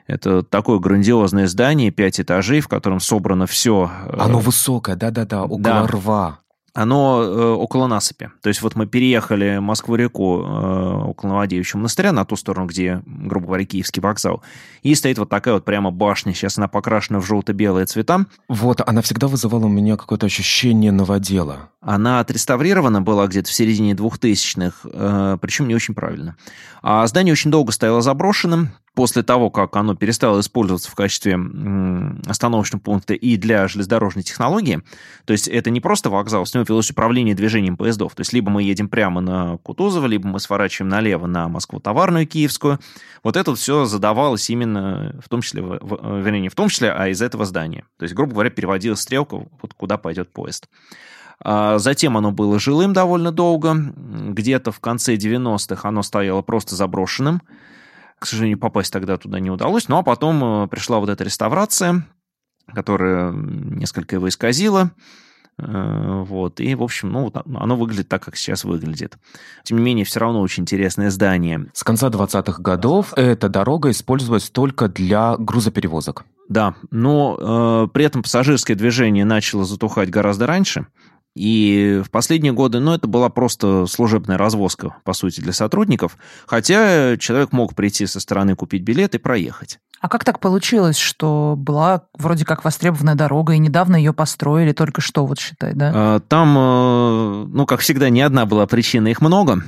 Это 0.07 0.41
такое 0.41 0.79
грандиозное 0.79 1.47
здание, 1.47 1.91
пять 1.91 2.19
этажей, 2.19 2.61
в 2.61 2.67
котором 2.67 2.99
собрано 2.99 3.45
все. 3.45 3.91
Э, 4.05 4.17
Оно 4.19 4.39
высокое, 4.39 4.95
да-да-да, 4.95 5.43
около 5.43 5.59
да. 5.61 5.87
рва 5.87 6.39
оно 6.77 7.23
э, 7.23 7.53
около 7.53 7.87
насыпи. 7.87 8.29
То 8.43 8.49
есть 8.49 8.61
вот 8.61 8.75
мы 8.75 8.85
переехали 8.85 9.57
Москву-реку 9.57 10.43
э, 10.43 11.07
около 11.07 11.29
Новодевичьего 11.29 11.79
монастыря, 11.79 12.11
на 12.11 12.23
ту 12.23 12.35
сторону, 12.35 12.67
где, 12.67 13.01
грубо 13.07 13.47
говоря, 13.47 13.65
Киевский 13.65 13.99
вокзал. 13.99 14.43
И 14.83 14.93
стоит 14.93 15.17
вот 15.17 15.27
такая 15.27 15.55
вот 15.55 15.65
прямо 15.65 15.89
башня. 15.89 16.35
Сейчас 16.35 16.59
она 16.59 16.67
покрашена 16.67 17.19
в 17.19 17.25
желто-белые 17.25 17.87
цвета. 17.87 18.27
Вот, 18.47 18.81
она 18.85 19.01
всегда 19.01 19.27
вызывала 19.27 19.65
у 19.65 19.69
меня 19.69 19.97
какое-то 19.97 20.27
ощущение 20.27 20.91
новодела. 20.91 21.69
Она 21.81 22.19
отреставрирована 22.19 23.01
была 23.01 23.25
где-то 23.25 23.49
в 23.49 23.53
середине 23.53 23.95
двухтысячных, 23.95 24.85
э, 24.85 25.37
причем 25.41 25.67
не 25.67 25.73
очень 25.73 25.95
правильно. 25.95 26.37
А 26.83 27.07
здание 27.07 27.31
очень 27.31 27.49
долго 27.49 27.71
стояло 27.71 28.01
заброшенным, 28.01 28.69
после 28.97 29.21
того, 29.21 29.51
как 29.51 29.75
оно 29.75 29.93
перестало 29.93 30.39
использоваться 30.39 30.89
в 30.89 30.95
качестве 30.95 31.39
остановочного 32.25 32.81
пункта 32.81 33.13
и 33.13 33.37
для 33.37 33.67
железнодорожной 33.67 34.23
технологии, 34.23 34.81
то 35.25 35.33
есть 35.33 35.47
это 35.47 35.69
не 35.69 35.79
просто 35.79 36.09
вокзал, 36.09 36.47
с 36.47 36.55
него 36.55 36.65
велось 36.67 36.89
управление 36.89 37.35
движением 37.35 37.77
поездов. 37.77 38.15
То 38.15 38.21
есть 38.21 38.33
либо 38.33 38.49
мы 38.49 38.63
едем 38.63 38.89
прямо 38.89 39.21
на 39.21 39.57
Кутузово, 39.57 40.07
либо 40.07 40.27
мы 40.27 40.39
сворачиваем 40.39 40.89
налево 40.89 41.27
на 41.27 41.47
Москву 41.47 41.79
товарную 41.79 42.25
Киевскую. 42.25 42.79
Вот 43.23 43.37
это 43.37 43.53
все 43.53 43.85
задавалось 43.85 44.49
именно 44.49 45.15
в 45.23 45.29
том 45.29 45.41
числе, 45.41 45.61
вернее, 45.61 46.41
не 46.41 46.49
в 46.49 46.55
том 46.55 46.67
числе, 46.67 46.91
а 46.91 47.07
из 47.07 47.21
этого 47.21 47.45
здания. 47.45 47.85
То 47.99 48.03
есть, 48.03 48.15
грубо 48.15 48.33
говоря, 48.33 48.49
переводилась 48.49 49.01
стрелка, 49.01 49.45
вот 49.61 49.75
куда 49.75 49.97
пойдет 49.97 50.33
поезд. 50.33 50.69
А 51.39 51.77
затем 51.77 52.17
оно 52.17 52.31
было 52.31 52.59
жилым 52.59 52.93
довольно 52.93 53.31
долго. 53.31 53.75
Где-то 53.75 54.71
в 54.71 54.79
конце 54.79 55.17
90-х 55.17 55.87
оно 55.87 56.01
стояло 56.01 56.41
просто 56.41 56.75
заброшенным. 56.75 57.43
К 58.19 58.25
сожалению, 58.25 58.57
попасть 58.57 58.91
тогда 58.91 59.17
туда 59.17 59.39
не 59.39 59.51
удалось. 59.51 59.87
Ну, 59.87 59.97
а 59.97 60.03
потом 60.03 60.63
э, 60.63 60.67
пришла 60.67 60.99
вот 60.99 61.09
эта 61.09 61.23
реставрация, 61.23 62.07
которая 62.73 63.31
несколько 63.31 64.15
его 64.15 64.27
исказила. 64.27 64.91
Э, 65.59 66.23
вот. 66.23 66.59
И, 66.59 66.75
в 66.75 66.83
общем, 66.83 67.11
ну, 67.11 67.31
оно 67.33 67.75
выглядит 67.75 68.09
так, 68.09 68.23
как 68.23 68.35
сейчас 68.35 68.63
выглядит. 68.63 69.17
Тем 69.63 69.77
не 69.77 69.83
менее, 69.83 70.05
все 70.05 70.19
равно 70.19 70.41
очень 70.41 70.63
интересное 70.63 71.09
здание. 71.09 71.67
С 71.73 71.83
конца 71.83 72.09
20-х 72.09 72.61
годов 72.61 73.13
эта 73.15 73.49
дорога 73.49 73.91
использовалась 73.91 74.49
только 74.49 74.87
для 74.87 75.35
грузоперевозок. 75.37 76.25
Да, 76.49 76.75
но 76.91 77.37
э, 77.39 77.87
при 77.93 78.05
этом 78.05 78.23
пассажирское 78.23 78.75
движение 78.75 79.25
начало 79.25 79.65
затухать 79.65 80.09
гораздо 80.09 80.47
раньше. 80.47 80.87
И 81.37 82.01
в 82.03 82.09
последние 82.09 82.51
годы, 82.51 82.79
ну, 82.79 82.93
это 82.93 83.07
была 83.07 83.29
просто 83.29 83.85
служебная 83.85 84.37
развозка, 84.37 84.95
по 85.03 85.13
сути, 85.13 85.39
для 85.39 85.53
сотрудников. 85.53 86.17
Хотя 86.47 87.15
человек 87.17 87.51
мог 87.51 87.75
прийти 87.75 88.07
со 88.07 88.19
стороны, 88.19 88.55
купить 88.55 88.81
билет 88.81 89.13
и 89.13 89.19
проехать. 89.19 89.79
А 89.99 90.09
как 90.09 90.23
так 90.23 90.39
получилось, 90.39 90.97
что 90.97 91.55
была 91.57 92.03
вроде 92.13 92.45
как 92.45 92.63
востребованная 92.63 93.15
дорога, 93.15 93.53
и 93.53 93.57
недавно 93.57 93.95
ее 93.95 94.13
построили, 94.13 94.71
только 94.71 95.01
что, 95.01 95.25
вот 95.25 95.39
считай, 95.39 95.73
да? 95.73 95.91
А, 95.93 96.19
там, 96.19 96.55
э, 96.57 97.45
ну, 97.49 97.65
как 97.65 97.79
всегда, 97.79 98.09
не 98.09 98.21
одна 98.21 98.45
была 98.45 98.67
причина, 98.67 99.07
их 99.07 99.21
много. 99.21 99.63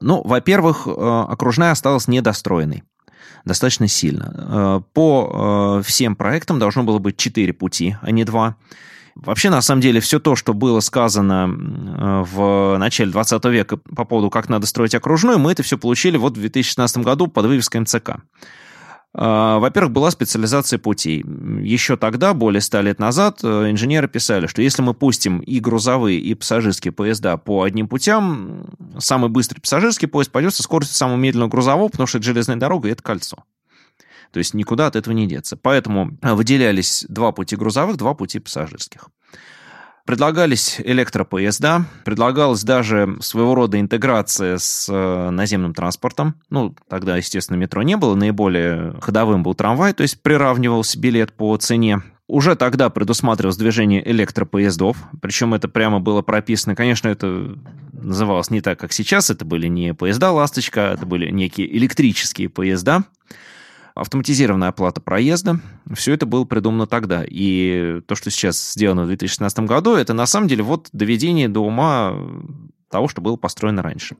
Ну, 0.00 0.22
во-первых, 0.24 0.86
э, 0.86 0.90
окружная 0.90 1.72
осталась 1.72 2.08
недостроенной 2.08 2.84
достаточно 3.44 3.88
сильно. 3.88 4.32
Э, 4.36 4.80
по 4.92 5.82
всем 5.84 6.14
проектам 6.14 6.60
должно 6.60 6.84
было 6.84 6.98
быть 6.98 7.16
четыре 7.16 7.52
пути, 7.52 7.96
а 8.00 8.12
не 8.12 8.24
два. 8.24 8.56
Вообще, 9.14 9.50
на 9.50 9.60
самом 9.60 9.80
деле, 9.82 10.00
все 10.00 10.18
то, 10.18 10.36
что 10.36 10.54
было 10.54 10.80
сказано 10.80 11.46
в 12.24 12.76
начале 12.78 13.10
20 13.10 13.44
века 13.46 13.76
по 13.76 14.04
поводу, 14.04 14.30
как 14.30 14.48
надо 14.48 14.66
строить 14.66 14.94
окружную, 14.94 15.38
мы 15.38 15.52
это 15.52 15.62
все 15.62 15.76
получили 15.76 16.16
вот 16.16 16.32
в 16.32 16.40
2016 16.40 16.98
году 16.98 17.26
под 17.26 17.46
вывеской 17.46 17.80
МЦК. 17.82 18.20
Э, 19.14 19.58
во-первых, 19.58 19.92
была 19.92 20.10
специализация 20.10 20.78
путей. 20.78 21.24
Еще 21.62 21.96
тогда, 21.96 22.32
более 22.32 22.60
ста 22.60 22.80
лет 22.80 22.98
назад, 22.98 23.40
э, 23.42 23.70
инженеры 23.70 24.08
писали, 24.08 24.46
что 24.46 24.62
если 24.62 24.82
мы 24.82 24.94
пустим 24.94 25.40
и 25.40 25.60
грузовые, 25.60 26.18
и 26.18 26.34
пассажирские 26.34 26.92
поезда 26.92 27.36
по 27.36 27.62
одним 27.62 27.88
путям, 27.88 28.70
самый 28.98 29.28
быстрый 29.28 29.60
пассажирский 29.60 30.08
поезд 30.08 30.32
пойдет 30.32 30.54
со 30.54 30.62
скоростью 30.62 30.96
самого 30.96 31.16
медленного 31.16 31.50
грузового, 31.50 31.88
потому 31.88 32.06
что 32.06 32.18
это 32.18 32.26
железная 32.26 32.56
дорога 32.56 32.88
и 32.88 32.92
это 32.92 33.02
кольцо. 33.02 33.44
То 34.32 34.38
есть 34.38 34.54
никуда 34.54 34.86
от 34.86 34.96
этого 34.96 35.14
не 35.14 35.26
деться. 35.26 35.56
Поэтому 35.56 36.18
э, 36.22 36.32
выделялись 36.32 37.04
два 37.08 37.32
пути 37.32 37.54
грузовых, 37.54 37.96
два 37.96 38.14
пути 38.14 38.38
пассажирских. 38.38 39.08
Предлагались 40.04 40.80
электропоезда, 40.80 41.84
предлагалась 42.04 42.64
даже 42.64 43.18
своего 43.20 43.54
рода 43.54 43.78
интеграция 43.78 44.58
с 44.58 44.88
э, 44.88 45.30
наземным 45.30 45.74
транспортом. 45.74 46.34
Ну, 46.50 46.74
тогда, 46.88 47.16
естественно, 47.16 47.56
метро 47.56 47.82
не 47.82 47.96
было, 47.96 48.16
наиболее 48.16 48.96
ходовым 49.00 49.44
был 49.44 49.54
трамвай, 49.54 49.92
то 49.92 50.02
есть 50.02 50.20
приравнивался 50.20 50.98
билет 50.98 51.32
по 51.34 51.56
цене. 51.56 52.02
Уже 52.26 52.56
тогда 52.56 52.88
предусматривалось 52.90 53.56
движение 53.56 54.08
электропоездов, 54.10 54.96
причем 55.20 55.54
это 55.54 55.68
прямо 55.68 56.00
было 56.00 56.22
прописано. 56.22 56.74
Конечно, 56.74 57.06
это 57.08 57.56
называлось 57.92 58.50
не 58.50 58.60
так, 58.60 58.80
как 58.80 58.92
сейчас, 58.92 59.30
это 59.30 59.44
были 59.44 59.68
не 59.68 59.94
поезда 59.94 60.32
«Ласточка», 60.32 60.80
это 60.94 61.06
были 61.06 61.30
некие 61.30 61.76
электрические 61.76 62.48
поезда, 62.48 63.04
автоматизированная 63.94 64.68
оплата 64.68 65.00
проезда. 65.00 65.60
Все 65.92 66.12
это 66.14 66.26
было 66.26 66.44
придумано 66.44 66.86
тогда. 66.86 67.24
И 67.28 68.00
то, 68.06 68.14
что 68.14 68.30
сейчас 68.30 68.72
сделано 68.72 69.04
в 69.04 69.06
2016 69.06 69.60
году, 69.60 69.94
это 69.94 70.14
на 70.14 70.26
самом 70.26 70.48
деле 70.48 70.62
вот 70.62 70.88
доведение 70.92 71.48
до 71.48 71.60
ума 71.60 72.16
того, 72.90 73.08
что 73.08 73.20
было 73.20 73.36
построено 73.36 73.82
раньше. 73.82 74.16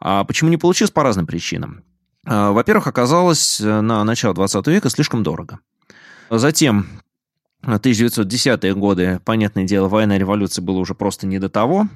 А 0.00 0.24
почему 0.24 0.50
не 0.50 0.56
получилось? 0.56 0.90
По 0.90 1.02
разным 1.02 1.26
причинам. 1.26 1.82
А, 2.24 2.52
во-первых, 2.52 2.86
оказалось 2.86 3.60
на 3.60 4.04
начало 4.04 4.34
20 4.34 4.66
века 4.68 4.90
слишком 4.90 5.22
дорого. 5.22 5.60
Затем 6.30 6.86
1910-е 7.62 8.74
годы, 8.74 9.20
понятное 9.24 9.64
дело, 9.64 9.88
война 9.88 10.16
революция 10.18 10.62
было 10.62 10.78
уже 10.78 10.94
просто 10.94 11.26
не 11.26 11.38
до 11.38 11.48
того. 11.48 11.88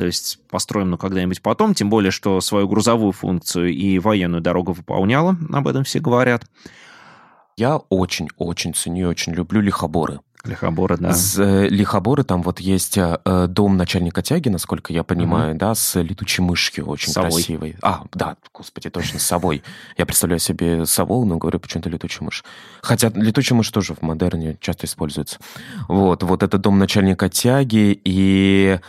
То 0.00 0.06
есть 0.06 0.38
построим 0.48 0.88
ну 0.88 0.96
когда-нибудь 0.96 1.42
потом, 1.42 1.74
тем 1.74 1.90
более, 1.90 2.10
что 2.10 2.40
свою 2.40 2.66
грузовую 2.66 3.12
функцию 3.12 3.68
и 3.68 3.98
военную 3.98 4.40
дорогу 4.40 4.72
выполняла, 4.72 5.36
об 5.52 5.68
этом 5.68 5.84
все 5.84 6.00
говорят. 6.00 6.46
Я 7.58 7.76
очень-очень 7.76 8.72
ценю 8.72 9.02
и 9.02 9.10
очень 9.10 9.34
люблю 9.34 9.60
лихоборы. 9.60 10.20
Лихоборы, 10.44 10.96
да. 10.96 11.12
С, 11.12 11.38
э, 11.38 11.68
лихоборы, 11.68 12.24
там 12.24 12.40
вот 12.40 12.60
есть 12.60 12.96
э, 12.96 13.46
дом 13.46 13.76
начальника 13.76 14.22
тяги, 14.22 14.48
насколько 14.48 14.90
я 14.90 15.04
понимаю, 15.04 15.50
угу. 15.50 15.58
да, 15.58 15.74
с 15.74 16.00
летучей 16.00 16.42
мышью 16.42 16.86
очень 16.86 17.12
совой. 17.12 17.32
красивой. 17.32 17.76
А, 17.82 18.04
да, 18.14 18.36
господи, 18.54 18.88
точно, 18.88 19.18
с 19.18 19.24
совой. 19.24 19.62
Я 19.98 20.06
представляю 20.06 20.40
себе 20.40 20.86
сову, 20.86 21.26
но 21.26 21.36
говорю 21.36 21.60
почему-то 21.60 21.90
летучую 21.90 22.24
мышь. 22.24 22.42
Хотя 22.80 23.12
летучая 23.14 23.54
мышь 23.54 23.68
тоже 23.68 23.92
в 23.92 24.00
модерне 24.00 24.56
часто 24.62 24.86
используется. 24.86 25.40
Вот, 25.88 26.22
вот 26.22 26.42
это 26.42 26.56
дом 26.56 26.78
начальника 26.78 27.28
тяги, 27.28 28.00
и 28.02 28.80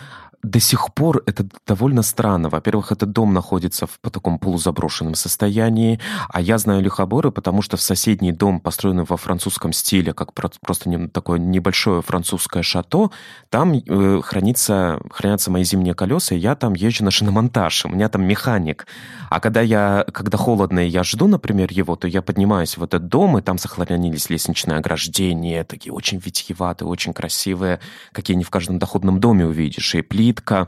до 0.44 0.60
сих 0.60 0.94
пор 0.94 1.24
это 1.26 1.46
довольно 1.68 2.02
странно. 2.02 2.50
Во-первых, 2.50 2.92
этот 2.92 3.12
дом 3.12 3.34
находится 3.34 3.88
в 3.88 4.00
по 4.02 4.10
таком 4.10 4.40
полузаброшенном 4.40 5.16
состоянии, 5.16 6.00
а 6.30 6.42
я 6.42 6.58
знаю 6.58 6.82
Лихоборы, 6.82 7.32
потому 7.32 7.62
что 7.62 7.78
в 7.78 7.82
соседний 7.82 8.32
дом, 8.32 8.60
построенный 8.60 9.04
во 9.04 9.18
французском 9.18 9.74
стиле, 9.74 10.14
как 10.14 10.34
просто 10.34 10.90
не, 10.90 11.08
такое 11.08 11.40
небольшое 11.40 12.02
французское 12.02 12.64
шато, 12.64 13.12
там 13.50 13.74
э, 13.74 14.22
хранится, 14.24 15.00
хранятся 15.12 15.52
мои 15.52 15.64
зимние 15.64 15.94
колеса, 15.94 16.36
и 16.36 16.40
я 16.40 16.56
там 16.56 16.74
езжу 16.74 17.04
на 17.04 17.12
шиномонтаж, 17.12 17.86
у 17.86 17.90
меня 17.90 18.10
там 18.10 18.24
механик. 18.24 18.88
А 19.30 19.40
когда 19.40 19.62
я, 19.62 20.06
когда 20.12 20.38
холодно, 20.38 20.86
и 20.86 20.90
я 20.90 21.04
жду, 21.04 21.28
например, 21.28 21.72
его, 21.72 21.96
то 21.96 22.08
я 22.08 22.22
поднимаюсь 22.22 22.78
в 22.78 22.84
этот 22.84 23.08
дом, 23.08 23.38
и 23.38 23.42
там 23.42 23.58
сохранились 23.58 24.30
лестничные 24.30 24.78
ограждения, 24.78 25.64
такие 25.64 25.94
очень 25.94 26.18
витьеватые, 26.18 26.88
очень 26.88 27.14
красивые, 27.14 27.80
какие 28.12 28.36
не 28.36 28.44
в 28.44 28.50
каждом 28.50 28.80
доходном 28.80 29.20
доме 29.20 29.46
увидишь, 29.46 29.96
и 29.96 30.02
плиты 30.02 30.31
плитка. 30.32 30.68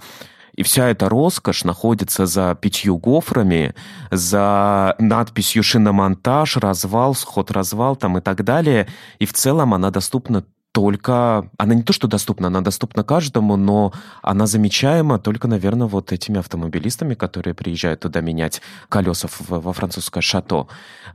И 0.56 0.62
вся 0.62 0.90
эта 0.90 1.10
роскошь 1.10 1.64
находится 1.64 2.28
за 2.28 2.56
пятью 2.56 2.98
гофрами, 2.98 3.74
за 4.12 4.96
надписью 5.00 5.64
«Шиномонтаж», 5.64 6.58
«Развал», 6.58 7.16
«Сход-развал» 7.16 7.96
там 7.96 8.20
и 8.20 8.22
так 8.22 8.44
далее. 8.44 8.88
И 9.18 9.26
в 9.26 9.34
целом 9.34 9.74
она 9.74 9.90
доступна 9.90 10.44
только... 10.72 11.50
Она 11.58 11.74
не 11.74 11.82
то, 11.82 11.92
что 11.92 12.08
доступна, 12.08 12.48
она 12.48 12.62
доступна 12.62 13.04
каждому, 13.04 13.58
но 13.58 13.94
она 14.22 14.46
замечаема 14.46 15.18
только, 15.18 15.48
наверное, 15.48 15.88
вот 15.88 16.12
этими 16.12 16.38
автомобилистами, 16.38 17.16
которые 17.16 17.56
приезжают 17.56 18.02
туда 18.02 18.22
менять 18.22 18.62
колеса 18.90 19.28
во 19.50 19.74
французское 19.74 20.22
шато. 20.22 20.68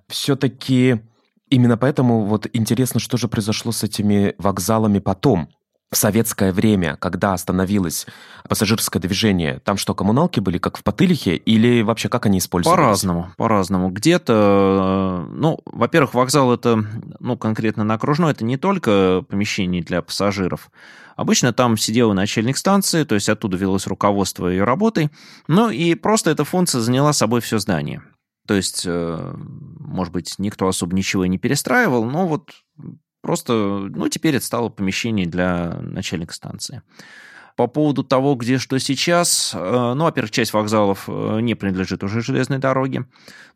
Все-таки 0.09 1.01
именно 1.49 1.77
поэтому 1.77 2.25
вот 2.25 2.49
интересно, 2.53 2.99
что 2.99 3.17
же 3.17 3.29
произошло 3.29 3.71
с 3.71 3.85
этими 3.85 4.35
вокзалами 4.39 4.99
потом 4.99 5.49
в 5.91 5.97
советское 5.97 6.53
время, 6.53 6.97
когда 6.97 7.33
остановилось 7.33 8.07
пассажирское 8.49 9.01
движение, 9.01 9.61
там 9.65 9.79
что, 9.79 9.95
коммуналки 9.95 10.41
были 10.41 10.59
как 10.59 10.77
в 10.77 10.83
Потылихе 10.83 11.37
или 11.37 11.83
вообще 11.83 12.09
как 12.09 12.27
они 12.27 12.39
использовались? 12.39 12.77
По-разному, 12.77 13.33
по-разному. 13.37 13.91
Где-то, 13.91 15.27
э, 15.29 15.33
ну, 15.33 15.59
во-первых, 15.65 16.13
вокзал 16.13 16.53
это, 16.53 16.85
ну, 17.21 17.39
конкретно 17.39 17.85
на 17.85 17.95
окружной, 17.95 18.33
это 18.33 18.45
не 18.45 18.59
только 18.59 19.25
помещение 19.29 19.83
для 19.83 20.03
пассажиров. 20.03 20.71
Обычно 21.17 21.53
там 21.53 21.77
сидел 21.77 22.13
начальник 22.13 22.59
станции, 22.59 23.05
то 23.05 23.15
есть 23.15 23.29
оттуда 23.29 23.57
велось 23.57 23.87
руководство 23.87 24.47
ее 24.47 24.65
работой. 24.65 25.11
Ну 25.49 25.71
и 25.71 25.95
просто 25.95 26.31
эта 26.31 26.45
функция 26.45 26.81
заняла 26.81 27.13
собой 27.13 27.41
все 27.41 27.59
здание. 27.59 28.03
То 28.47 28.55
есть, 28.55 28.85
э, 28.87 29.35
может 29.81 30.13
быть, 30.13 30.35
никто 30.39 30.69
особо 30.69 30.95
ничего 30.95 31.27
не 31.27 31.39
перестраивал, 31.39 32.05
но 32.05 32.27
вот 32.27 32.51
Просто, 33.23 33.53
ну, 33.53 34.09
теперь 34.09 34.37
это 34.37 34.45
стало 34.45 34.69
помещение 34.69 35.27
для 35.27 35.79
начальника 35.81 36.35
станции. 36.35 36.83
По 37.57 37.67
поводу 37.67 38.05
того, 38.05 38.37
где 38.37 38.59
что 38.59 38.79
сейчас, 38.79 39.53
э, 39.53 39.93
ну, 39.97 40.05
во-первых, 40.05 40.31
часть 40.31 40.53
вокзалов 40.53 41.09
э, 41.09 41.41
не 41.41 41.57
принадлежит 41.57 42.05
уже 42.05 42.21
железной 42.21 42.59
дороге. 42.59 43.07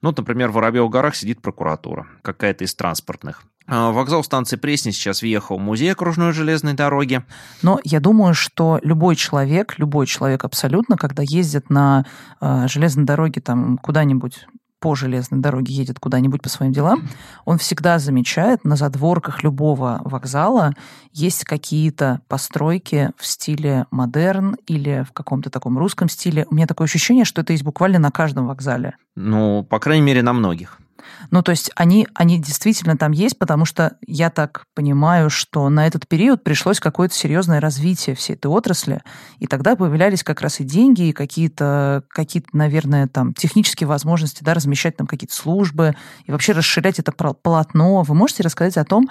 Ну, 0.03 0.13
например, 0.17 0.51
в 0.51 0.55
Воробьевых 0.55 0.91
горах 0.91 1.15
сидит 1.15 1.41
прокуратура, 1.41 2.09
какая-то 2.23 2.65
из 2.65 2.75
транспортных. 2.75 3.45
А 3.69 3.93
вокзал 3.93 4.25
станции 4.25 4.57
Пресни 4.57 4.91
сейчас 4.91 5.23
въехал 5.23 5.57
в 5.57 5.61
музей 5.61 5.93
окружной 5.93 6.33
железной 6.33 6.73
дороги. 6.73 7.23
Но 7.63 7.79
я 7.85 8.01
думаю, 8.01 8.35
что 8.35 8.81
любой 8.83 9.15
человек, 9.15 9.79
любой 9.79 10.07
человек 10.07 10.45
абсолютно, 10.45 10.97
когда 10.97 11.23
ездит 11.25 11.71
на 11.71 12.05
э, 12.41 12.67
железной 12.67 13.05
дороге 13.05 13.41
там 13.41 13.79
куда-нибудь 13.79 14.47
по 14.83 14.97
железной 14.97 15.41
дороге 15.41 15.73
едет 15.73 16.01
куда-нибудь 16.01 16.43
по 16.43 16.49
своим 16.49 16.73
делам, 16.73 17.09
он 17.47 17.57
всегда 17.57 17.99
замечает 17.99 18.65
на 18.65 18.77
задворках 18.77 19.43
любого 19.45 20.03
вокзала 20.05 20.75
есть 21.13 21.45
какие-то 21.45 22.21
постройки 22.29 23.13
в 23.17 23.25
стиле 23.25 23.87
модерн 23.91 24.57
или 24.67 25.07
в 25.09 25.13
каком-то 25.13 25.51
таком 25.51 25.79
русском 25.79 26.09
стиле. 26.09 26.47
У 26.51 26.55
меня 26.55 26.67
такое 26.67 26.87
ощущение, 26.87 27.25
что 27.25 27.43
это 27.43 27.53
есть 27.53 27.65
буквально 27.65 28.01
на 28.01 28.11
каждом 28.11 28.49
вокзале. 28.49 28.97
Ну, 29.15 29.63
по 29.63 29.79
крайней 29.79 30.03
мере, 30.05 30.23
на 30.23 30.33
многих. 30.33 30.81
Ну, 31.31 31.43
то 31.43 31.51
есть 31.51 31.71
они, 31.77 32.07
они 32.15 32.39
действительно 32.39 32.97
там 32.97 33.13
есть, 33.13 33.39
потому 33.39 33.65
что 33.65 33.97
я 34.07 34.31
так 34.31 34.67
понимаю, 34.75 35.31
что 35.31 35.69
на 35.69 35.87
этот 35.87 36.09
период 36.09 36.45
пришлось 36.45 36.81
какое-то 36.81 37.15
серьезное 37.15 37.61
развитие 37.61 38.17
всей 38.17 38.35
этой 38.35 38.47
отрасли, 38.47 39.03
и 39.39 39.47
тогда 39.47 39.77
появлялись 39.77 40.23
как 40.23 40.41
раз 40.41 40.61
и 40.61 40.65
деньги, 40.65 41.09
и 41.09 41.13
какие-то, 41.13 42.05
какие 42.09 42.45
наверное, 42.53 43.09
там 43.09 43.35
технические 43.35 43.87
возможности, 43.87 44.43
да, 44.43 44.55
размещать 44.55 44.97
там 44.97 45.07
какие-то 45.07 45.35
службы, 45.35 45.95
и 46.27 46.33
вообще 46.33 46.53
расширять 46.53 46.99
это 46.99 47.13
полотно. 47.13 48.03
Вы 48.03 48.15
можете 48.15 48.43
рассказать 48.43 48.77
о 48.77 48.85
том, 48.85 49.09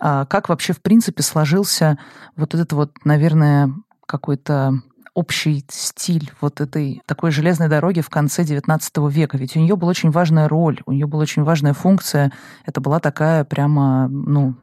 а, 0.00 0.26
как 0.26 0.48
вообще, 0.48 0.72
в 0.72 0.82
принципе, 0.82 1.22
сложился 1.22 1.98
вот 2.36 2.54
этот 2.54 2.72
вот, 2.72 2.92
наверное, 3.04 3.72
какой-то 4.06 4.82
общий 5.14 5.64
стиль 5.68 6.30
вот 6.40 6.60
этой 6.60 7.02
такой 7.06 7.30
железной 7.30 7.68
дороги 7.68 8.00
в 8.00 8.08
конце 8.08 8.42
XIX 8.42 9.10
века. 9.10 9.36
Ведь 9.36 9.56
у 9.56 9.60
нее 9.60 9.76
была 9.76 9.90
очень 9.90 10.10
важная 10.10 10.48
роль, 10.48 10.80
у 10.86 10.92
нее 10.92 11.06
была 11.06 11.22
очень 11.22 11.42
важная 11.42 11.74
функция. 11.74 12.32
Это 12.64 12.80
была 12.80 12.98
такая 12.98 13.44
прямо, 13.44 14.08
ну, 14.08 14.54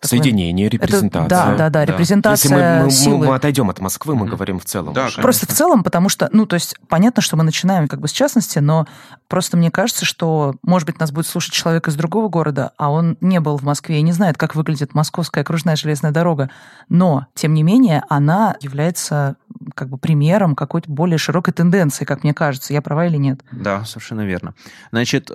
Соединение, 0.00 0.68
репрезентация. 0.68 1.26
Это, 1.26 1.28
да, 1.28 1.56
да, 1.56 1.70
да, 1.70 1.84
репрезентация 1.84 2.50
Если 2.50 2.54
мы, 2.54 2.84
мы, 2.84 2.90
силы. 2.90 3.26
мы 3.26 3.34
отойдем 3.34 3.68
от 3.68 3.80
Москвы, 3.80 4.14
мы 4.14 4.26
mm. 4.26 4.30
говорим 4.30 4.60
в 4.60 4.64
целом. 4.64 4.92
Да, 4.92 5.08
просто 5.16 5.46
в 5.46 5.50
целом, 5.50 5.82
потому 5.82 6.08
что, 6.08 6.28
ну, 6.32 6.46
то 6.46 6.54
есть 6.54 6.76
понятно, 6.86 7.20
что 7.20 7.36
мы 7.36 7.42
начинаем 7.42 7.88
как 7.88 8.00
бы 8.00 8.06
с 8.06 8.12
частности, 8.12 8.60
но 8.60 8.86
просто 9.26 9.56
мне 9.56 9.72
кажется, 9.72 10.04
что, 10.04 10.54
может 10.62 10.86
быть, 10.86 11.00
нас 11.00 11.10
будет 11.10 11.26
слушать 11.26 11.52
человек 11.52 11.88
из 11.88 11.96
другого 11.96 12.28
города, 12.28 12.72
а 12.76 12.90
он 12.90 13.16
не 13.20 13.40
был 13.40 13.56
в 13.56 13.62
Москве 13.62 13.98
и 13.98 14.02
не 14.02 14.12
знает, 14.12 14.38
как 14.38 14.54
выглядит 14.54 14.94
Московская 14.94 15.40
окружная 15.40 15.74
железная 15.74 16.12
дорога. 16.12 16.48
Но, 16.88 17.26
тем 17.34 17.52
не 17.54 17.64
менее, 17.64 18.04
она 18.08 18.54
является 18.60 19.36
как 19.74 19.88
бы 19.88 19.98
примером 19.98 20.54
какой-то 20.54 20.90
более 20.90 21.18
широкой 21.18 21.52
тенденции, 21.52 22.04
как 22.04 22.22
мне 22.22 22.34
кажется. 22.34 22.72
Я 22.72 22.82
права 22.82 23.06
или 23.06 23.16
нет? 23.16 23.40
Да, 23.50 23.84
совершенно 23.84 24.24
верно. 24.24 24.54
Значит, 24.92 25.30
э, 25.30 25.34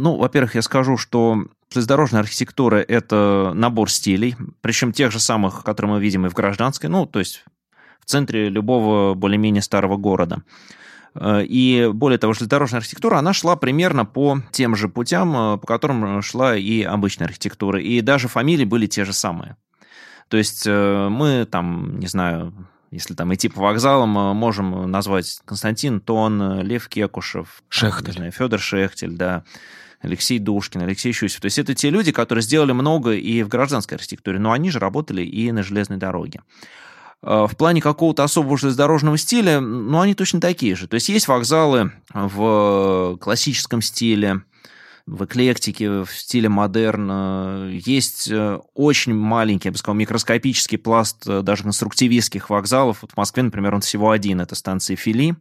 ну, 0.00 0.16
во-первых, 0.16 0.54
я 0.54 0.62
скажу, 0.62 0.96
что 0.96 1.46
Железнодорожная 1.72 2.20
архитектура– 2.20 2.76
это 2.88 3.52
набор 3.54 3.90
стилей, 3.90 4.36
причем 4.60 4.92
тех 4.92 5.10
же 5.10 5.18
самых, 5.18 5.64
которые 5.64 5.92
мы 5.92 6.00
видим 6.00 6.26
и 6.26 6.28
в 6.28 6.34
гражданской, 6.34 6.88
ну, 6.88 7.06
то 7.06 7.18
есть 7.18 7.44
в 8.00 8.04
центре 8.06 8.48
любого 8.48 9.14
более-менее 9.14 9.62
старого 9.62 9.96
города. 9.96 10.42
Э, 11.18 11.42
и 11.42 11.90
более 11.92 12.18
того, 12.18 12.32
железнодорожная 12.32 12.80
архитектура, 12.80 13.18
она 13.18 13.32
шла 13.32 13.56
примерно 13.56 14.04
по 14.04 14.40
тем 14.52 14.76
же 14.76 14.88
путям, 14.88 15.36
э, 15.36 15.58
по 15.58 15.66
которым 15.66 16.22
шла 16.22 16.56
и 16.56 16.82
обычная 16.82 17.26
архитектура. 17.26 17.80
И 17.80 18.00
даже 18.00 18.28
фамилии 18.28 18.64
были 18.64 18.86
те 18.86 19.04
же 19.04 19.12
самые. 19.12 19.56
То 20.28 20.36
есть 20.36 20.64
э, 20.66 21.08
мы 21.08 21.46
там, 21.46 21.98
не 21.98 22.06
знаю, 22.06 22.68
если 22.90 23.14
там 23.14 23.34
идти 23.34 23.48
по 23.48 23.60
вокзалам, 23.60 24.10
можем 24.36 24.90
назвать 24.90 25.40
Константин 25.44 26.00
Тон, 26.00 26.60
Лев 26.60 26.88
Кекушев, 26.88 27.62
Шехтель. 27.68 28.14
Знаю, 28.14 28.32
Федор 28.32 28.60
Шехтель, 28.60 29.16
да. 29.16 29.44
Алексей 30.00 30.38
Душкин, 30.38 30.82
Алексей 30.82 31.12
Щусев. 31.12 31.40
То 31.40 31.46
есть 31.46 31.58
это 31.58 31.74
те 31.74 31.90
люди, 31.90 32.12
которые 32.12 32.42
сделали 32.42 32.72
много 32.72 33.12
и 33.12 33.42
в 33.42 33.48
гражданской 33.48 33.96
архитектуре, 33.96 34.38
но 34.38 34.52
они 34.52 34.70
же 34.70 34.78
работали 34.78 35.22
и 35.22 35.50
на 35.52 35.62
железной 35.62 35.98
дороге. 35.98 36.40
А, 37.22 37.46
в 37.46 37.56
плане 37.56 37.80
какого-то 37.80 38.24
особого 38.24 38.58
железнодорожного 38.58 39.18
стиля, 39.18 39.60
ну, 39.60 40.00
они 40.00 40.14
точно 40.14 40.40
такие 40.40 40.76
же. 40.76 40.86
То 40.86 40.94
есть 40.94 41.08
есть 41.08 41.28
вокзалы 41.28 41.92
в 42.12 43.18
классическом 43.20 43.82
стиле, 43.82 44.42
в 45.06 45.24
эклектике, 45.24 46.04
в 46.04 46.10
стиле 46.10 46.48
модерн. 46.48 47.70
Есть 47.70 48.28
э, 48.28 48.58
очень 48.74 49.14
маленький, 49.14 49.68
я 49.68 49.72
бы 49.72 49.78
сказал, 49.78 49.94
микроскопический 49.94 50.78
пласт 50.78 51.26
э, 51.28 51.42
даже 51.42 51.62
конструктивистских 51.62 52.50
вокзалов. 52.50 53.02
Вот 53.02 53.12
в 53.12 53.16
Москве, 53.16 53.44
например, 53.44 53.76
он 53.76 53.82
всего 53.82 54.10
один, 54.10 54.40
это 54.40 54.56
станция 54.56 54.96
Фили. 54.96 55.36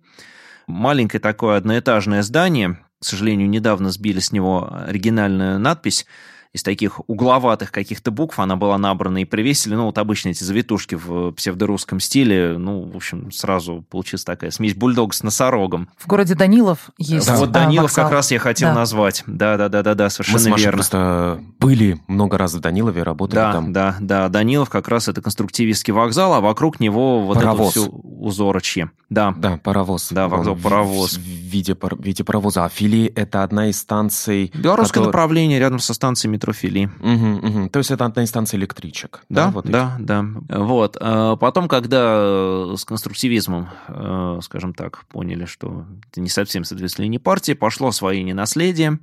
Маленькое 0.67 1.19
такое 1.19 1.57
одноэтажное 1.57 2.21
здание, 2.21 2.77
к 3.05 3.07
сожалению, 3.07 3.47
недавно 3.47 3.91
сбили 3.91 4.19
с 4.19 4.31
него 4.31 4.67
оригинальную 4.87 5.59
надпись 5.59 6.07
из 6.55 6.63
таких 6.63 7.01
угловатых 7.09 7.69
каких-то 7.69 8.11
букв 8.11 8.39
она 8.39 8.55
была 8.55 8.77
набрана 8.77 9.17
и 9.17 9.25
привесили, 9.25 9.75
ну, 9.75 9.87
вот 9.87 9.97
обычно 9.97 10.29
эти 10.29 10.41
завитушки 10.41 10.95
в 10.95 11.33
псевдорусском 11.33 11.99
стиле, 11.99 12.57
ну, 12.57 12.83
в 12.83 12.95
общем, 12.95 13.29
сразу 13.33 13.85
получилась 13.89 14.23
такая 14.23 14.51
смесь 14.51 14.73
бульдог 14.73 15.13
с 15.13 15.21
носорогом. 15.21 15.89
В 15.97 16.07
городе 16.07 16.33
Данилов 16.33 16.91
есть 16.97 17.27
да. 17.27 17.35
Вот 17.35 17.51
Данилов 17.51 17.91
вокзал. 17.91 18.05
как 18.05 18.13
раз 18.13 18.31
я 18.31 18.39
хотел 18.39 18.69
да. 18.69 18.75
назвать. 18.75 19.23
Да-да-да-да, 19.27 20.09
совершенно 20.09 20.37
Мы 20.37 20.39
с 20.39 20.47
Машей 20.47 20.63
верно. 20.63 20.77
просто 20.77 21.43
были 21.59 21.99
много 22.07 22.37
раз 22.37 22.53
в 22.53 22.61
Данилове, 22.61 23.03
работали 23.03 23.35
да, 23.35 23.51
там. 23.51 23.73
Да, 23.73 23.97
да, 23.99 24.29
Данилов 24.29 24.69
как 24.69 24.87
раз 24.87 25.09
это 25.09 25.21
конструктивистский 25.21 25.91
вокзал, 25.91 26.35
а 26.35 26.39
вокруг 26.39 26.79
него 26.79 27.19
вот 27.25 27.35
паровоз. 27.35 27.75
это 27.75 27.81
все 27.81 27.89
узорочье. 27.91 28.91
Да. 29.09 29.33
Да, 29.37 29.57
паровоз. 29.57 30.07
Да, 30.11 30.29
вокзал 30.29 30.55
паровоз. 30.55 31.17
В, 31.17 31.19
в, 31.19 31.19
виде, 31.19 31.75
в 31.75 32.01
виде 32.01 32.23
паровоза. 32.23 32.65
А 32.65 32.69
Фили– 32.69 33.05
это 33.15 33.43
одна 33.43 33.69
из 33.69 33.77
станций... 33.77 34.51
Белорусское 34.55 35.01
который... 35.01 35.07
направление 35.07 35.59
рядом 35.59 35.79
со 35.79 35.93
станцией 35.93 36.31
метро 36.31 36.44
Фили. 36.53 36.89
Угу, 36.99 37.47
угу. 37.47 37.69
То 37.69 37.79
есть 37.79 37.91
это 37.91 38.05
одна 38.05 38.23
из 38.23 38.29
станций 38.29 38.57
электричек. 38.57 39.21
Да, 39.29 39.45
да, 39.45 39.51
вот 39.51 39.65
да, 39.65 39.95
да. 39.99 40.25
Вот. 40.49 40.97
А 40.99 41.35
потом, 41.35 41.67
когда 41.67 42.75
с 42.75 42.85
конструктивизмом, 42.85 43.69
э, 43.87 44.39
скажем 44.41 44.73
так, 44.73 45.05
поняли, 45.07 45.45
что 45.45 45.85
это 46.11 46.21
не 46.21 46.29
совсем 46.29 46.63
соответствие 46.63 47.05
линии 47.05 47.17
партии, 47.17 47.53
пошло 47.53 47.89
освоение 47.89 48.33
наследия, 48.33 48.99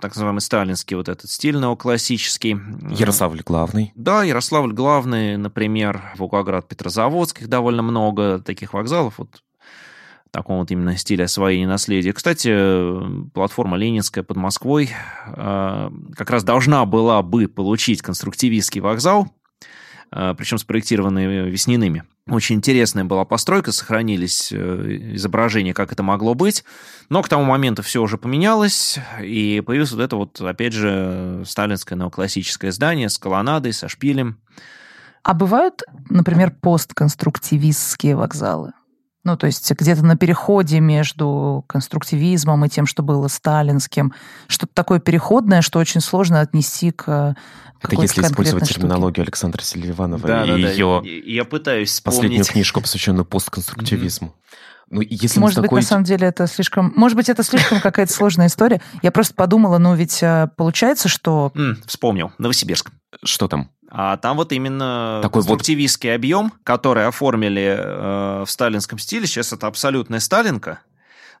так 0.00 0.14
называемый 0.16 0.40
сталинский 0.40 0.96
вот 0.96 1.08
этот 1.08 1.30
стиль 1.30 1.56
неоклассический. 1.56 2.58
Ярославль 2.90 3.42
главный. 3.44 3.92
Да, 3.94 4.24
Ярославль 4.24 4.72
главный, 4.72 5.36
например, 5.36 6.02
Волгоград, 6.18 6.68
Петрозаводск, 6.68 7.42
их 7.42 7.48
довольно 7.48 7.82
много 7.82 8.40
таких 8.40 8.74
вокзалов, 8.74 9.18
вот 9.18 9.42
таком 10.32 10.58
вот 10.58 10.70
именно 10.70 10.96
стиле 10.96 11.24
освоения 11.24 11.66
наследия. 11.66 12.12
Кстати, 12.12 13.30
платформа 13.32 13.76
Ленинская 13.76 14.24
под 14.24 14.36
Москвой 14.38 14.90
э, 15.26 15.90
как 16.16 16.30
раз 16.30 16.42
должна 16.42 16.84
была 16.86 17.22
бы 17.22 17.48
получить 17.48 18.02
конструктивистский 18.02 18.80
вокзал, 18.80 19.28
э, 20.10 20.34
причем 20.36 20.58
спроектированный 20.58 21.50
Весниными. 21.50 22.04
Очень 22.28 22.56
интересная 22.56 23.04
была 23.04 23.24
постройка, 23.24 23.72
сохранились 23.72 24.50
э, 24.52 25.14
изображения, 25.14 25.74
как 25.74 25.92
это 25.92 26.02
могло 26.02 26.34
быть. 26.34 26.64
Но 27.10 27.20
к 27.22 27.28
тому 27.28 27.44
моменту 27.44 27.82
все 27.82 28.00
уже 28.00 28.16
поменялось, 28.16 28.98
и 29.20 29.60
появилось 29.64 29.92
вот 29.92 30.00
это 30.00 30.16
вот, 30.16 30.40
опять 30.40 30.72
же, 30.72 31.42
сталинское 31.44 31.98
неоклассическое 31.98 32.70
здание 32.70 33.08
с 33.10 33.18
колоннадой, 33.18 33.72
со 33.72 33.88
шпилем. 33.88 34.38
А 35.24 35.34
бывают, 35.34 35.82
например, 36.08 36.52
постконструктивистские 36.60 38.16
вокзалы? 38.16 38.72
Ну, 39.24 39.36
то 39.36 39.46
есть 39.46 39.70
где-то 39.70 40.04
на 40.04 40.16
переходе 40.16 40.80
между 40.80 41.64
конструктивизмом 41.68 42.64
и 42.64 42.68
тем, 42.68 42.86
что 42.86 43.02
было 43.02 43.28
сталинским, 43.28 44.12
что-то 44.48 44.72
такое 44.74 44.98
переходное, 44.98 45.62
что 45.62 45.78
очень 45.78 46.00
сложно 46.00 46.40
отнести 46.40 46.90
к 46.90 47.36
это 47.80 48.00
если 48.00 48.22
использовать 48.22 48.64
штуке. 48.64 48.80
терминологию 48.80 49.22
Александра 49.24 49.62
Селиванова 49.62 50.26
да, 50.26 50.44
и 50.44 50.48
да, 50.48 50.56
ее 50.56 51.02
да. 51.02 51.08
Я 51.08 51.44
пытаюсь 51.44 51.90
вспомнить. 51.90 52.20
последнюю 52.20 52.44
книжку, 52.44 52.80
посвященную 52.80 53.24
постконструктивизму. 53.24 54.28
Mm-hmm. 54.28 54.72
Ну, 54.90 55.00
если 55.00 55.40
может 55.40 55.56
быть, 55.58 55.64
такой... 55.64 55.80
на 55.80 55.86
самом 55.86 56.04
деле 56.04 56.28
это 56.28 56.46
слишком... 56.46 56.92
Может 56.94 57.16
быть, 57.16 57.30
это 57.30 57.42
слишком 57.42 57.80
какая-то 57.80 58.12
сложная 58.12 58.48
история. 58.48 58.82
Я 59.00 59.10
просто 59.10 59.34
подумала, 59.34 59.78
ну 59.78 59.94
ведь 59.94 60.22
э, 60.22 60.48
получается, 60.56 61.08
что... 61.08 61.50
Вспомнил. 61.86 62.30
Новосибирск. 62.38 62.90
Что 63.24 63.48
там? 63.48 63.70
А 63.94 64.16
там 64.16 64.38
вот 64.38 64.52
именно 64.52 65.20
Такой 65.20 65.42
конструктивистский 65.42 66.08
вот... 66.08 66.16
объем, 66.16 66.52
который 66.64 67.06
оформили 67.06 67.76
э, 67.78 68.44
в 68.46 68.50
сталинском 68.50 68.98
стиле. 68.98 69.26
Сейчас 69.26 69.52
это 69.52 69.66
абсолютная 69.66 70.18
сталинка, 70.18 70.80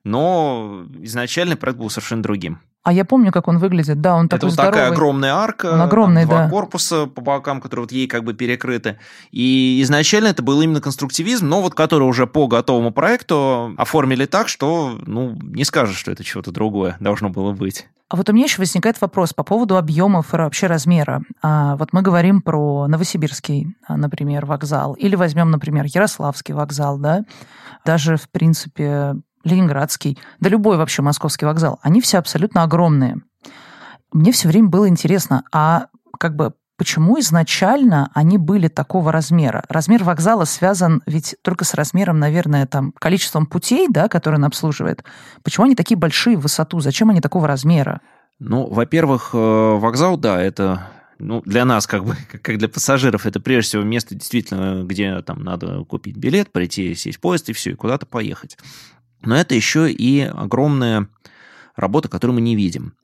но 0.04 0.84
изначальный 1.00 1.56
проект 1.56 1.78
был 1.78 1.90
совершенно 1.90 2.22
другим. 2.22 2.60
А 2.84 2.92
я 2.92 3.04
помню, 3.04 3.30
как 3.30 3.46
он 3.46 3.58
выглядит. 3.58 4.00
Да, 4.00 4.16
он 4.16 4.26
это 4.26 4.36
такой 4.36 4.48
вот 4.48 4.54
здоровый. 4.54 4.74
такая 4.74 4.92
огромная 4.92 5.34
арка, 5.34 5.66
он 5.72 5.80
огромный, 5.80 6.22
там, 6.22 6.30
два 6.30 6.38
да. 6.44 6.50
корпуса 6.50 7.06
по 7.06 7.20
бокам, 7.20 7.60
которые 7.60 7.84
вот 7.84 7.92
ей 7.92 8.08
как 8.08 8.24
бы 8.24 8.34
перекрыты. 8.34 8.98
И 9.30 9.80
изначально 9.82 10.28
это 10.28 10.42
был 10.42 10.60
именно 10.60 10.80
конструктивизм, 10.80 11.46
но 11.46 11.62
вот 11.62 11.76
который 11.76 12.02
уже 12.02 12.26
по 12.26 12.48
готовому 12.48 12.90
проекту 12.90 13.74
оформили 13.78 14.26
так, 14.26 14.48
что, 14.48 14.98
ну, 15.06 15.38
не 15.42 15.64
скажешь, 15.64 15.96
что 15.96 16.10
это 16.10 16.24
чего-то 16.24 16.50
другое 16.50 16.96
должно 16.98 17.30
было 17.30 17.52
быть. 17.52 17.86
А 18.08 18.16
вот 18.16 18.28
у 18.28 18.32
меня 18.32 18.44
еще 18.44 18.58
возникает 18.58 19.00
вопрос 19.00 19.32
по 19.32 19.44
поводу 19.44 19.78
объемов 19.78 20.34
и 20.34 20.36
вообще 20.36 20.66
размера. 20.66 21.22
А 21.40 21.76
вот 21.76 21.92
мы 21.92 22.02
говорим 22.02 22.42
про 22.42 22.86
Новосибирский, 22.88 23.76
а, 23.86 23.96
например, 23.96 24.44
вокзал, 24.44 24.94
или 24.94 25.14
возьмем, 25.14 25.50
например, 25.50 25.86
Ярославский 25.86 26.52
вокзал, 26.52 26.98
да, 26.98 27.22
даже, 27.84 28.16
в 28.16 28.28
принципе, 28.28 29.14
Ленинградский, 29.44 30.18
да 30.40 30.48
любой 30.48 30.76
вообще 30.76 31.02
московский 31.02 31.46
вокзал, 31.46 31.78
они 31.82 32.00
все 32.00 32.18
абсолютно 32.18 32.62
огромные. 32.62 33.16
Мне 34.12 34.32
все 34.32 34.48
время 34.48 34.68
было 34.68 34.88
интересно, 34.88 35.44
а 35.52 35.86
как 36.18 36.36
бы 36.36 36.52
почему 36.76 37.18
изначально 37.20 38.10
они 38.14 38.38
были 38.38 38.68
такого 38.68 39.12
размера? 39.12 39.64
Размер 39.68 40.04
вокзала 40.04 40.44
связан 40.44 41.02
ведь 41.06 41.36
только 41.42 41.64
с 41.64 41.74
размером, 41.74 42.18
наверное, 42.18 42.66
там, 42.66 42.92
количеством 42.98 43.46
путей, 43.46 43.86
да, 43.88 44.08
которые 44.08 44.38
он 44.38 44.44
обслуживает. 44.44 45.04
Почему 45.42 45.66
они 45.66 45.74
такие 45.74 45.96
большие 45.96 46.36
в 46.36 46.40
высоту? 46.40 46.80
Зачем 46.80 47.10
они 47.10 47.20
такого 47.20 47.46
размера? 47.46 48.00
Ну, 48.38 48.66
во-первых, 48.66 49.30
э, 49.32 49.36
вокзал, 49.36 50.16
да, 50.16 50.42
это 50.42 50.88
ну, 51.22 51.40
для 51.46 51.64
нас, 51.64 51.86
как 51.86 52.04
бы, 52.04 52.16
как 52.42 52.58
для 52.58 52.68
пассажиров, 52.68 53.26
это 53.26 53.40
прежде 53.40 53.68
всего 53.68 53.82
место, 53.84 54.14
действительно, 54.14 54.82
где 54.84 55.22
там 55.22 55.42
надо 55.42 55.84
купить 55.84 56.16
билет, 56.16 56.52
прийти, 56.52 56.94
сесть 56.94 57.18
в 57.18 57.20
поезд 57.20 57.48
и 57.48 57.52
все, 57.52 57.70
и 57.70 57.74
куда-то 57.74 58.06
поехать. 58.06 58.58
Но 59.24 59.36
это 59.36 59.54
еще 59.54 59.90
и 59.90 60.20
огромная 60.20 61.08
работа, 61.76 62.08
которую 62.08 62.34
мы 62.34 62.40
не 62.40 62.56
видим. 62.56 62.94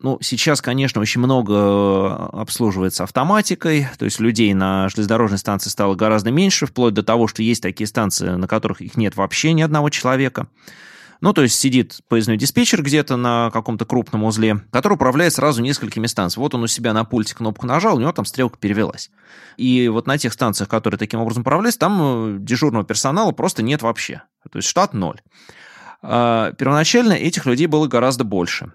Ну, 0.00 0.18
сейчас, 0.20 0.62
конечно, 0.62 1.00
очень 1.00 1.20
много 1.20 1.54
э, 1.54 2.40
обслуживается 2.40 3.02
автоматикой, 3.02 3.88
то 3.98 4.04
есть 4.04 4.20
людей 4.20 4.54
на 4.54 4.88
железнодорожной 4.88 5.38
станции 5.38 5.70
стало 5.70 5.96
гораздо 5.96 6.30
меньше, 6.30 6.66
вплоть 6.66 6.94
до 6.94 7.02
того, 7.02 7.26
что 7.26 7.42
есть 7.42 7.62
такие 7.62 7.88
станции, 7.88 8.28
на 8.28 8.46
которых 8.46 8.80
их 8.80 8.96
нет 8.96 9.16
вообще 9.16 9.52
ни 9.52 9.62
одного 9.62 9.90
человека. 9.90 10.46
Ну, 11.20 11.32
то 11.32 11.42
есть 11.42 11.58
сидит 11.58 12.00
поездной 12.08 12.36
диспетчер 12.36 12.82
где-то 12.82 13.16
на 13.16 13.50
каком-то 13.50 13.84
крупном 13.84 14.24
узле, 14.24 14.60
который 14.70 14.94
управляет 14.94 15.32
сразу 15.32 15.62
несколькими 15.62 16.06
станциями. 16.06 16.44
Вот 16.44 16.54
он 16.54 16.62
у 16.62 16.66
себя 16.68 16.92
на 16.92 17.04
пульте 17.04 17.34
кнопку 17.34 17.66
нажал, 17.66 17.96
у 17.96 18.00
него 18.00 18.12
там 18.12 18.24
стрелка 18.24 18.56
перевелась. 18.58 19.10
И 19.56 19.88
вот 19.88 20.06
на 20.06 20.16
тех 20.16 20.32
станциях, 20.32 20.68
которые 20.68 20.98
таким 20.98 21.20
образом 21.20 21.40
управляются, 21.40 21.80
там 21.80 22.36
э, 22.36 22.38
дежурного 22.38 22.84
персонала 22.84 23.32
просто 23.32 23.62
нет 23.62 23.82
вообще. 23.82 24.22
То 24.50 24.58
есть 24.58 24.68
штат 24.68 24.94
ноль. 24.94 25.20
А, 26.02 26.52
первоначально 26.52 27.14
этих 27.14 27.46
людей 27.46 27.66
было 27.66 27.86
гораздо 27.88 28.24
больше. 28.24 28.72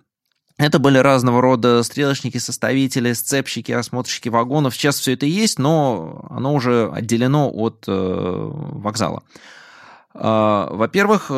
Это 0.57 0.77
были 0.77 0.97
разного 0.97 1.41
рода 1.41 1.81
стрелочники, 1.81 2.37
составители, 2.37 3.13
сцепщики, 3.13 3.71
осмотрщики 3.71 4.29
вагонов. 4.29 4.75
Сейчас 4.75 4.99
все 4.99 5.13
это 5.13 5.25
есть, 5.25 5.57
но 5.57 6.27
оно 6.29 6.53
уже 6.53 6.91
отделено 6.91 7.49
от 7.51 7.85
э, 7.87 7.91
вокзала. 7.91 9.23
Э, 10.13 10.67
во-первых, 10.69 11.31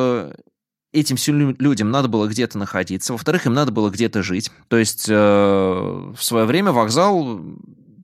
этим 0.96 1.18
всем 1.18 1.56
людям 1.60 1.92
надо 1.92 2.08
было 2.08 2.28
где-то 2.28 2.58
находиться. 2.58 3.14
Во-вторых, 3.14 3.46
им 3.46 3.54
надо 3.54 3.72
было 3.72 3.90
где-то 3.90 4.24
жить. 4.24 4.52
То 4.68 4.78
есть 4.78 5.08
э, 5.10 5.14
в 5.14 6.18
свое 6.20 6.46
время 6.46 6.72
вокзал, 6.72 7.42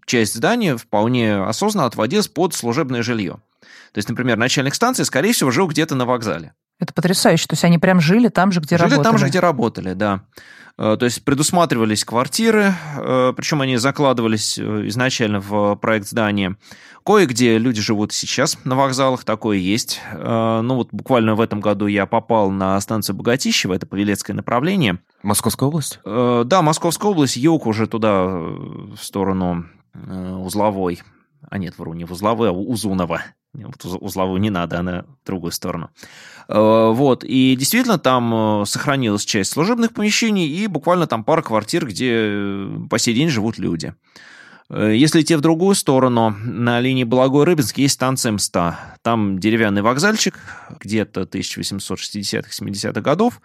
часть 0.05 0.35
здания 0.35 0.77
вполне 0.77 1.37
осознанно 1.37 1.87
отводилась 1.87 2.27
под 2.27 2.53
служебное 2.53 3.01
жилье. 3.01 3.41
То 3.93 3.97
есть, 3.97 4.09
например, 4.09 4.37
начальник 4.37 4.75
станции, 4.75 5.03
скорее 5.03 5.33
всего, 5.33 5.51
жил 5.51 5.67
где-то 5.67 5.95
на 5.95 6.05
вокзале. 6.05 6.53
Это 6.79 6.93
потрясающе. 6.93 7.47
То 7.47 7.53
есть 7.53 7.63
они 7.63 7.77
прям 7.77 8.01
жили 8.01 8.27
там 8.27 8.51
же, 8.51 8.59
где 8.59 8.77
жили 8.77 8.89
работали. 8.89 9.03
Жили 9.03 9.03
там 9.03 9.17
же, 9.17 9.27
где 9.27 9.39
работали, 9.39 9.93
да. 9.93 10.23
Э, 10.77 10.97
то 10.97 11.05
есть 11.05 11.23
предусматривались 11.23 12.03
квартиры, 12.03 12.73
э, 12.97 13.33
причем 13.35 13.61
они 13.61 13.77
закладывались 13.77 14.57
э, 14.57 14.87
изначально 14.87 15.39
в 15.39 15.75
проект 15.75 16.07
здания. 16.07 16.55
Кое-где 17.03 17.57
люди 17.57 17.81
живут 17.81 18.11
сейчас 18.13 18.57
на 18.63 18.75
вокзалах, 18.75 19.23
такое 19.23 19.57
есть. 19.57 20.01
Ну 20.13 20.75
вот 20.75 20.89
буквально 20.91 21.35
в 21.35 21.41
этом 21.41 21.59
году 21.59 21.87
я 21.87 22.05
попал 22.05 22.51
на 22.51 22.79
станцию 22.79 23.15
Богатищево, 23.15 23.73
это 23.73 23.87
Павелецкое 23.87 24.35
направление. 24.35 24.99
Московская 25.23 25.65
область? 25.65 25.99
Да, 26.05 26.61
Московская 26.61 27.09
область, 27.09 27.37
юг 27.37 27.65
уже 27.65 27.87
туда, 27.87 28.25
в 28.27 28.97
сторону 29.01 29.65
Узловой. 29.93 31.01
А 31.49 31.57
нет, 31.57 31.77
вру, 31.77 31.93
не 31.93 32.05
в 32.05 32.11
Узловой, 32.11 32.49
а 32.49 32.51
Узунова. 32.51 33.21
Вот 33.53 33.83
узловую 33.83 34.39
не 34.39 34.49
надо, 34.49 34.79
она 34.79 35.03
в 35.23 35.25
другую 35.25 35.51
сторону. 35.51 35.89
Э, 36.47 36.91
вот, 36.93 37.25
и 37.25 37.55
действительно 37.57 37.99
там 37.99 38.61
э, 38.61 38.65
сохранилась 38.65 39.25
часть 39.25 39.51
служебных 39.51 39.93
помещений 39.93 40.47
и 40.47 40.67
буквально 40.67 41.05
там 41.05 41.25
пара 41.25 41.41
квартир, 41.41 41.85
где 41.85 42.13
э, 42.13 42.69
по 42.89 42.97
сей 42.97 43.13
день 43.13 43.27
живут 43.27 43.57
люди. 43.57 43.93
Если 44.73 45.21
идти 45.21 45.35
в 45.35 45.41
другую 45.41 45.75
сторону, 45.75 46.29
на 46.29 46.79
линии 46.79 47.03
Благой-Рыбинск 47.03 47.77
есть 47.77 47.95
станция 47.95 48.31
МСТА. 48.31 48.79
Там 49.01 49.37
деревянный 49.37 49.81
вокзальчик, 49.81 50.39
где-то 50.79 51.23
1860-70-х 51.23 53.01
годов, 53.01 53.41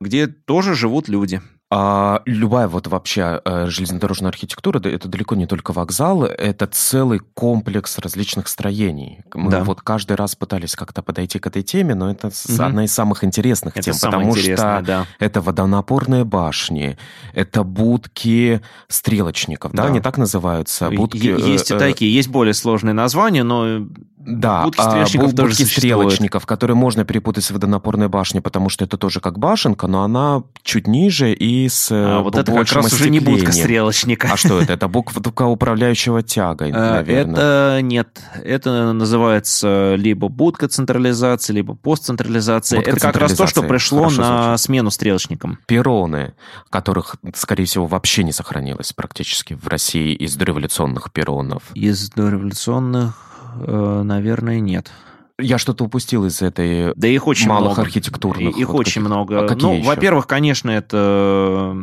где 0.00 0.26
тоже 0.26 0.74
живут 0.74 1.08
люди. 1.08 1.40
А 1.72 2.22
любая 2.26 2.66
вот 2.66 2.88
вообще 2.88 3.40
э, 3.44 3.66
железнодорожная 3.68 4.30
архитектура, 4.30 4.80
это 4.80 5.06
далеко 5.06 5.36
не 5.36 5.46
только 5.46 5.72
вокзалы, 5.72 6.26
это 6.26 6.66
целый 6.66 7.20
комплекс 7.20 7.96
различных 7.98 8.48
строений. 8.48 9.20
Мы 9.34 9.52
да. 9.52 9.62
вот 9.62 9.80
каждый 9.80 10.16
раз 10.16 10.34
пытались 10.34 10.74
как-то 10.74 11.00
подойти 11.00 11.38
к 11.38 11.46
этой 11.46 11.62
теме, 11.62 11.94
но 11.94 12.10
это 12.10 12.26
угу. 12.26 12.62
одна 12.62 12.84
из 12.84 12.92
самых 12.92 13.22
интересных 13.22 13.76
это 13.76 13.84
тем, 13.84 13.94
потому 14.00 14.34
что 14.34 14.82
да. 14.84 15.06
это 15.20 15.40
водонапорные 15.40 16.24
башни, 16.24 16.98
это 17.34 17.62
будки 17.62 18.60
стрелочников, 18.88 19.70
да, 19.72 19.84
да 19.84 19.88
они 19.90 20.00
так 20.00 20.18
называются? 20.18 20.90
Будки, 20.90 21.18
есть 21.18 21.70
и 21.70 21.74
э, 21.74 21.78
такие, 21.78 22.12
есть 22.12 22.30
более 22.30 22.54
сложные 22.54 22.94
названия, 22.94 23.44
но 23.44 23.86
да, 24.26 24.64
будки 24.64 24.80
а, 24.80 25.06
стрелочников, 25.06 25.32
а, 25.32 25.36
тоже 25.36 25.48
будки 25.48 25.62
стрелочников, 25.62 26.46
которые 26.46 26.76
можно 26.76 27.04
перепутать 27.04 27.44
с 27.44 27.50
водонапорной 27.50 28.08
башней, 28.08 28.42
потому 28.42 28.68
что 28.68 28.84
это 28.84 28.98
тоже 28.98 29.20
как 29.20 29.38
башенка, 29.38 29.86
но 29.86 30.02
она 30.02 30.42
чуть 30.62 30.86
ниже 30.86 31.32
и 31.32 31.68
с 31.68 31.88
а, 31.90 32.20
вот 32.20 32.36
это 32.36 32.52
как 32.52 32.70
раз 32.72 32.92
уже 32.92 33.08
не 33.08 33.20
будка 33.20 33.50
стрелочника. 33.52 34.28
А 34.32 34.36
что 34.36 34.60
это? 34.60 34.74
Это 34.74 34.88
буква 34.88 35.46
управляющего 35.46 36.22
тягой, 36.22 36.70
а, 36.72 36.96
наверное. 36.96 37.34
Это 37.34 37.82
нет. 37.82 38.20
Это 38.44 38.92
называется 38.92 39.94
либо 39.96 40.28
будка 40.28 40.68
централизации, 40.68 41.54
либо 41.54 41.74
постцентрализация. 41.74 42.78
Будка 42.78 42.90
это 42.90 43.00
как 43.00 43.16
раз 43.16 43.34
то, 43.34 43.46
что 43.46 43.62
пришло 43.62 44.04
Хорошо 44.04 44.20
на 44.20 44.42
звучит. 44.48 44.64
смену 44.66 44.90
стрелочникам. 44.90 45.58
Перроны, 45.66 46.34
которых, 46.68 47.16
скорее 47.34 47.64
всего, 47.64 47.86
вообще 47.86 48.22
не 48.22 48.32
сохранилось 48.32 48.92
практически 48.92 49.54
в 49.54 49.66
России 49.66 50.14
из 50.14 50.36
дореволюционных 50.36 51.10
перронов. 51.12 51.62
Из 51.74 52.10
дореволюционных, 52.10 53.14
э, 53.14 53.29
наверное, 53.56 54.60
нет. 54.60 54.90
Я 55.38 55.58
что-то 55.58 55.84
упустил 55.84 56.26
из 56.26 56.42
этой 56.42 56.92
да 56.96 57.08
их 57.08 57.26
очень 57.26 57.48
малых 57.48 57.72
много. 57.72 57.82
архитектурных. 57.82 58.56
Их 58.58 58.68
вот 58.68 58.80
очень 58.80 59.00
каких... 59.00 59.06
много. 59.06 59.40
А 59.40 59.56
ну, 59.56 59.80
во-первых, 59.82 60.26
конечно, 60.26 60.70
это 60.70 61.74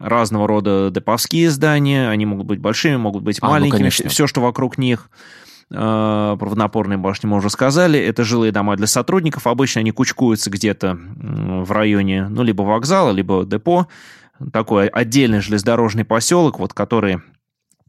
разного 0.00 0.46
рода 0.46 0.90
деповские 0.92 1.50
здания. 1.50 2.08
Они 2.08 2.24
могут 2.24 2.46
быть 2.46 2.60
большими, 2.60 2.96
могут 2.96 3.24
быть 3.24 3.38
а, 3.40 3.46
ну, 3.46 3.52
маленькими. 3.52 3.90
Ну, 4.02 4.08
все, 4.08 4.26
что 4.26 4.40
вокруг 4.40 4.78
них. 4.78 5.10
Про 5.68 6.36
водонапорные 6.36 6.96
башни 6.96 7.26
мы 7.26 7.36
уже 7.36 7.50
сказали. 7.50 7.98
Это 7.98 8.24
жилые 8.24 8.52
дома 8.52 8.76
для 8.76 8.86
сотрудников. 8.86 9.46
Обычно 9.46 9.80
они 9.80 9.90
кучкуются 9.90 10.48
где-то 10.48 10.98
в 11.16 11.70
районе, 11.72 12.28
ну, 12.28 12.42
либо 12.42 12.62
вокзала, 12.62 13.10
либо 13.10 13.44
депо. 13.44 13.86
Такой 14.52 14.86
отдельный 14.86 15.40
железнодорожный 15.40 16.04
поселок, 16.04 16.58
вот, 16.58 16.72
который 16.72 17.20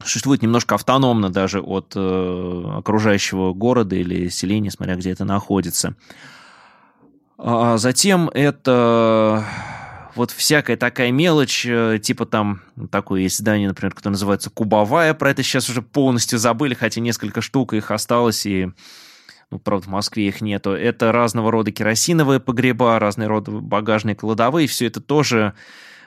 существует 0.02 0.42
немножко 0.42 0.74
автономно 0.74 1.30
даже 1.30 1.60
от 1.60 1.92
э, 1.94 2.64
окружающего 2.78 3.52
города 3.52 3.96
или 3.96 4.28
селения, 4.28 4.70
смотря 4.70 4.96
где 4.96 5.10
это 5.10 5.24
находится. 5.24 5.94
А 7.38 7.78
затем 7.78 8.28
это 8.28 9.44
вот 10.14 10.30
всякая 10.30 10.76
такая 10.76 11.10
мелочь, 11.10 11.64
э, 11.66 11.98
типа 12.02 12.26
там 12.26 12.60
такое 12.90 13.22
есть 13.22 13.38
здание, 13.38 13.68
например, 13.68 13.94
которое 13.94 14.12
называется 14.12 14.50
Кубовая, 14.50 15.14
про 15.14 15.30
это 15.30 15.42
сейчас 15.42 15.68
уже 15.70 15.82
полностью 15.82 16.38
забыли, 16.38 16.74
хотя 16.74 17.00
несколько 17.00 17.40
штук 17.40 17.72
их 17.72 17.90
осталось, 17.90 18.44
и, 18.46 18.70
ну, 19.50 19.58
правда, 19.58 19.86
в 19.86 19.90
Москве 19.90 20.28
их 20.28 20.40
нету. 20.40 20.72
Это 20.72 21.12
разного 21.12 21.50
рода 21.50 21.70
керосиновые 21.70 22.40
погреба, 22.40 22.98
разные 22.98 23.28
рода 23.28 23.50
багажные 23.50 24.14
кладовые, 24.14 24.68
все 24.68 24.86
это 24.86 25.00
тоже 25.00 25.54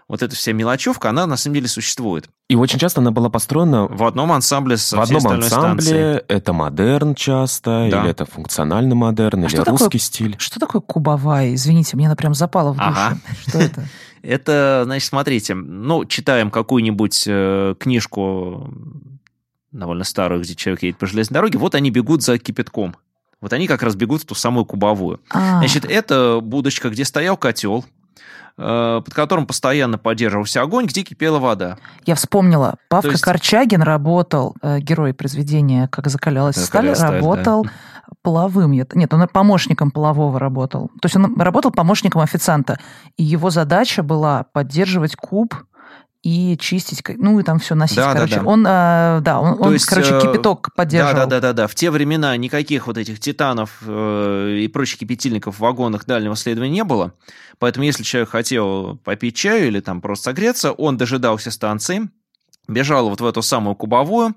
вот 0.08 0.22
эта 0.22 0.36
вся 0.36 0.52
мелочевка, 0.52 1.10
она 1.10 1.26
на 1.26 1.38
самом 1.38 1.56
деле 1.56 1.68
существует. 1.68 2.30
И 2.50 2.56
очень 2.56 2.80
часто 2.80 3.02
она 3.02 3.12
была 3.12 3.30
построена... 3.30 3.88
В 3.88 4.04
одном 4.04 4.32
ансамбле 4.32 4.78
с 4.78 4.92
В 4.92 5.00
одном 5.00 5.26
ансамбле, 5.26 5.50
станцией. 5.50 6.22
это 6.28 6.54
модерн 6.54 7.16
часто, 7.16 7.88
да. 7.89 8.02
или 8.02 8.10
это 8.10 8.26
функциональный 8.26 8.96
модерн, 8.96 9.44
а 9.44 9.48
или 9.48 9.56
русский 9.58 9.86
такое, 9.86 10.00
стиль. 10.00 10.36
Что 10.39 10.60
такое 10.60 10.82
кубовая? 10.82 11.54
Извините, 11.54 11.96
мне 11.96 12.08
она 12.08 12.16
прям 12.16 12.34
запала 12.34 12.74
в 12.74 12.78
душу. 12.78 12.89
Ага. 12.89 13.18
Что 13.48 13.60
это? 13.60 13.84
Это, 14.24 14.84
значит, 14.86 15.10
смотрите, 15.10 15.54
ну, 15.54 16.06
читаем 16.06 16.50
какую-нибудь 16.50 17.26
э, 17.28 17.76
книжку 17.78 18.74
довольно 19.74 20.06
старую, 20.06 20.42
где 20.42 20.56
человек 20.56 20.84
едет 20.84 20.98
по 20.98 21.08
железной 21.08 21.36
дороге, 21.36 21.60
вот 21.60 21.76
они 21.76 21.92
бегут 21.92 22.24
за 22.24 22.38
кипятком. 22.38 22.96
Вот 23.42 23.52
они 23.52 23.68
как 23.68 23.84
раз 23.84 23.96
бегут 23.96 24.22
в 24.22 24.26
ту 24.26 24.36
самую 24.36 24.63
кубовую. 24.63 25.20
А. 25.30 25.58
Значит, 25.58 25.84
это 25.84 26.39
будочка, 26.42 26.89
где 26.89 27.04
стоял 27.04 27.36
котел, 27.36 27.84
под 28.56 29.13
которым 29.13 29.48
постоянно 29.48 29.98
поддерживался 29.98 30.62
огонь, 30.62 30.86
где 30.86 31.04
кипела 31.04 31.39
вода. 31.39 31.78
Я 32.06 32.16
вспомнила. 32.16 32.76
Павка 32.88 33.12
есть... 33.12 33.24
Корчагин 33.24 33.82
работал, 33.82 34.56
э, 34.62 34.80
герой 34.80 35.13
произведения 35.13 35.88
«Как 35.88 36.08
закалялась 36.08 36.56
сталь», 36.56 36.96
сталь 36.96 37.16
работал 37.16 37.63
да. 37.63 37.72
половым. 38.22 38.72
Нет, 38.72 39.13
он 39.13 39.28
помощником 39.28 39.92
полового 39.92 40.39
работал. 40.39 40.89
То 41.02 41.06
есть 41.06 41.16
он 41.16 41.39
работал 41.39 41.72
помощником 41.72 42.22
официанта. 42.22 42.80
И 43.18 43.24
его 43.24 43.50
задача 43.50 44.04
была 44.04 44.46
поддерживать 44.54 45.16
куб 45.16 45.56
и 46.24 46.58
чистить, 46.58 47.04
ну 47.18 47.38
и 47.39 47.44
там 47.44 47.60
все 47.60 47.76
носить, 47.76 47.98
да, 47.98 48.13
короче. 48.13 48.36
Да, 48.36 48.42
да. 48.42 48.48
Он, 48.48 48.66
э, 48.66 49.20
да, 49.22 49.39
он, 49.42 49.62
он 49.62 49.74
есть, 49.74 49.86
короче, 49.86 50.16
э, 50.16 50.22
кипяток 50.22 50.74
поддерживал. 50.74 51.13
Да, 51.13 51.26
да, 51.26 51.28
да, 51.28 51.42
да, 51.42 51.54
да. 51.54 51.68
В 51.68 51.76
те 51.76 51.92
времена 51.92 52.36
никаких 52.38 52.88
вот 52.88 52.98
этих 52.98 53.20
титанов 53.20 53.84
э, 53.86 54.60
и 54.62 54.68
прочих 54.70 55.00
кипятильников 55.00 55.58
в 55.58 55.60
вагонах 55.60 56.06
дальнего 56.06 56.38
следования 56.38 56.72
не 56.72 56.84
было. 56.86 57.13
Поэтому 57.63 57.86
если 57.86 58.04
человек 58.04 58.32
хотел 58.32 58.97
попить 59.06 59.38
чаю 59.38 59.67
или 59.67 59.80
там 59.80 60.02
просто 60.02 60.26
согреться, 60.26 60.73
он 60.73 60.97
дожидался 60.97 61.49
станции, 61.49 62.10
бежала 62.67 63.10
вот 63.10 63.21
в 63.21 63.26
эту 63.26 63.41
самую 63.41 63.78
кубовую. 63.78 64.36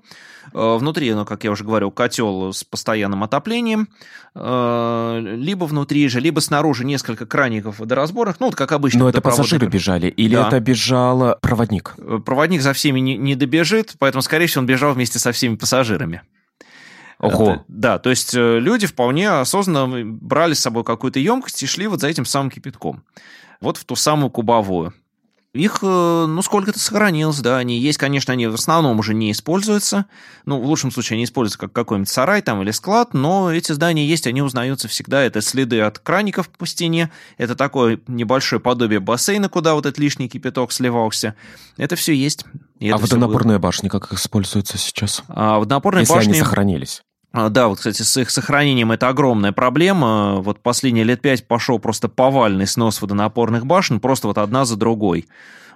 Э, 0.53 0.77
внутри, 0.77 1.13
ну, 1.13 1.25
как 1.25 1.43
я 1.43 1.51
уже 1.51 1.65
говорил, 1.65 1.91
котел 1.91 2.53
с 2.53 2.63
постоянным 2.63 3.25
отоплением. 3.25 3.89
Э, 4.33 5.19
либо 5.21 5.65
внутри 5.65 6.07
же, 6.07 6.21
либо 6.21 6.39
снаружи 6.39 6.85
несколько 6.85 7.25
краников 7.25 7.79
водоразборных. 7.79 8.39
Ну, 8.39 8.45
вот 8.45 8.55
как 8.55 8.71
обычно. 8.71 9.01
Но 9.01 9.09
это 9.09 9.19
пассажиры 9.19 9.67
бежали? 9.67 10.07
Или 10.07 10.35
да. 10.35 10.47
это 10.47 10.61
бежал 10.61 11.35
проводник? 11.41 11.95
Э, 11.97 12.21
проводник 12.25 12.61
за 12.61 12.71
всеми 12.71 13.01
не, 13.01 13.17
не 13.17 13.35
добежит, 13.35 13.95
поэтому, 13.99 14.21
скорее 14.21 14.47
всего, 14.47 14.61
он 14.61 14.67
бежал 14.67 14.93
вместе 14.93 15.19
со 15.19 15.33
всеми 15.33 15.57
пассажирами. 15.57 16.21
Ого. 17.19 17.51
Это, 17.51 17.63
да, 17.67 17.99
то 17.99 18.09
есть 18.09 18.33
люди 18.33 18.87
вполне 18.87 19.29
осознанно 19.29 20.05
брали 20.05 20.53
с 20.53 20.59
собой 20.59 20.83
какую-то 20.83 21.19
емкость 21.19 21.63
и 21.63 21.67
шли 21.67 21.87
вот 21.87 22.01
за 22.01 22.07
этим 22.07 22.25
самым 22.25 22.51
кипятком. 22.51 23.03
Вот 23.59 23.77
в 23.77 23.85
ту 23.85 23.95
самую 23.95 24.29
кубовую. 24.29 24.93
Их, 25.57 25.79
э, 25.81 26.25
ну, 26.27 26.41
сколько-то 26.41 26.77
сохранилось, 26.77 27.39
да, 27.39 27.57
они 27.57 27.79
есть, 27.79 27.97
конечно, 27.97 28.33
они 28.33 28.47
в 28.47 28.53
основном 28.53 28.99
уже 28.99 29.13
не 29.13 29.31
используются, 29.31 30.05
ну, 30.45 30.59
в 30.59 30.65
лучшем 30.65 30.91
случае 30.91 31.15
они 31.15 31.23
используются 31.23 31.57
как 31.57 31.73
какой-нибудь 31.73 32.09
сарай 32.09 32.41
там 32.41 32.61
или 32.61 32.71
склад, 32.71 33.13
но 33.13 33.51
эти 33.51 33.71
здания 33.71 34.05
есть, 34.05 34.27
они 34.27 34.41
узнаются 34.41 34.87
всегда, 34.87 35.23
это 35.23 35.41
следы 35.41 35.81
от 35.81 35.99
краников 35.99 36.49
по 36.49 36.67
стене, 36.67 37.09
это 37.37 37.55
такое 37.55 37.99
небольшое 38.07 38.61
подобие 38.61 38.99
бассейна, 38.99 39.49
куда 39.49 39.73
вот 39.73 39.85
этот 39.85 39.97
лишний 39.97 40.29
кипяток 40.29 40.71
сливался, 40.71 41.33
это 41.77 41.95
все 41.95 42.13
есть. 42.13 42.45
а 42.91 42.97
водонапорные 42.97 43.57
башни 43.57 43.87
как 43.87 44.13
используются 44.13 44.77
сейчас? 44.77 45.23
А 45.27 45.57
водонапорные 45.57 46.01
Если 46.01 46.13
башни... 46.13 46.31
они 46.31 46.39
сохранились. 46.39 47.01
А, 47.39 47.49
да, 47.49 47.67
вот, 47.67 47.77
кстати, 47.77 48.01
с 48.01 48.17
их 48.17 48.31
сохранением 48.31 48.91
это 48.91 49.09
огромная 49.09 49.51
проблема. 49.51 50.37
Вот 50.37 50.59
последние 50.59 51.03
лет 51.03 51.21
пять 51.21 51.47
пошел 51.47 51.77
просто 51.77 52.09
повальный 52.09 52.65
снос 52.65 52.99
водонапорных 52.99 53.63
башен, 53.63 53.99
просто 53.99 54.27
вот 54.27 54.39
одна 54.39 54.65
за 54.65 54.75
другой. 54.75 55.27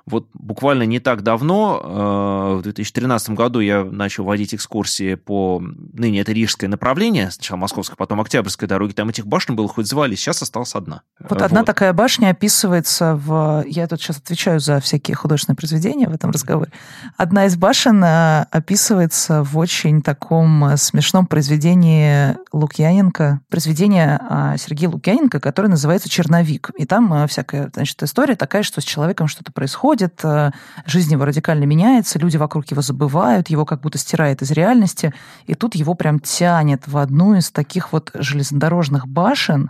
Вот 0.06 0.28
буквально 0.34 0.84
не 0.84 1.00
так 1.00 1.22
давно, 1.22 1.80
э, 1.84 2.60
в 2.60 2.62
2013 2.64 3.32
году, 3.32 3.60
я 3.60 3.84
начал 3.84 4.24
водить 4.24 4.54
экскурсии 4.56 5.16
по 5.16 5.62
ныне 5.62 6.22
это 6.22 6.32
рижское 6.32 6.70
направление, 6.70 7.30
сначала 7.32 7.58
московской, 7.58 7.96
потом 7.96 8.20
октябрьской 8.22 8.68
дороги. 8.68 8.94
Там 8.94 9.10
этих 9.10 9.28
башен 9.28 9.56
было 9.56 9.68
хоть 9.68 9.88
звали, 9.88 10.16
сейчас 10.16 10.42
осталась 10.42 10.76
одна. 10.76 11.02
Вот, 11.20 11.32
вот 11.32 11.42
одна 11.42 11.64
такая 11.64 11.94
башня 11.94 12.30
описывается 12.30 13.16
в... 13.16 13.64
Я 13.68 13.88
тут 13.88 14.02
сейчас 14.02 14.18
отвечаю 14.18 14.60
за 14.60 14.80
всякие 14.80 15.16
художественные 15.16 15.58
произведения 15.58 16.08
в 16.08 16.14
этом 16.14 16.32
разговоре. 16.32 16.72
Одна 17.18 17.46
из 17.46 17.56
башен 17.56 18.04
э, 18.04 18.46
описывается 18.52 19.44
в 19.44 19.58
очень 19.58 20.02
таком 20.02 20.66
э, 20.66 20.78
смешном 20.78 21.28
произведении 21.28 22.36
Лукьяненко, 22.52 23.42
произведение 23.50 24.20
а, 24.30 24.58
Сергея 24.58 24.90
Лукьяненко, 24.90 25.40
которое 25.40 25.70
называется 25.70 26.10
«Черновик». 26.10 26.72
И 26.78 26.86
там 26.86 27.28
всякая, 27.28 27.72
значит, 27.74 28.02
история 28.04 28.36
такая, 28.36 28.64
что 28.64 28.82
с 28.82 28.84
человеком 28.84 29.28
что-то 29.28 29.52
происходит, 29.52 29.91
происходит, 29.92 30.22
э, 30.24 30.52
жизнь 30.86 31.12
его 31.12 31.26
радикально 31.26 31.66
меняется, 31.66 32.20
люди 32.20 32.38
вокруг 32.38 32.70
его 32.72 32.82
забывают, 32.82 33.50
его 33.50 33.66
как 33.66 33.82
будто 33.82 33.98
стирает 33.98 34.42
из 34.42 34.52
реальности, 34.52 35.14
и 35.48 35.54
тут 35.54 35.76
его 35.76 35.96
прям 35.96 36.20
тянет 36.20 36.88
в 36.88 36.98
одну 36.98 37.36
из 37.36 37.52
таких 37.52 37.92
вот 37.92 38.12
железнодорожных 38.14 39.08
башен, 39.08 39.70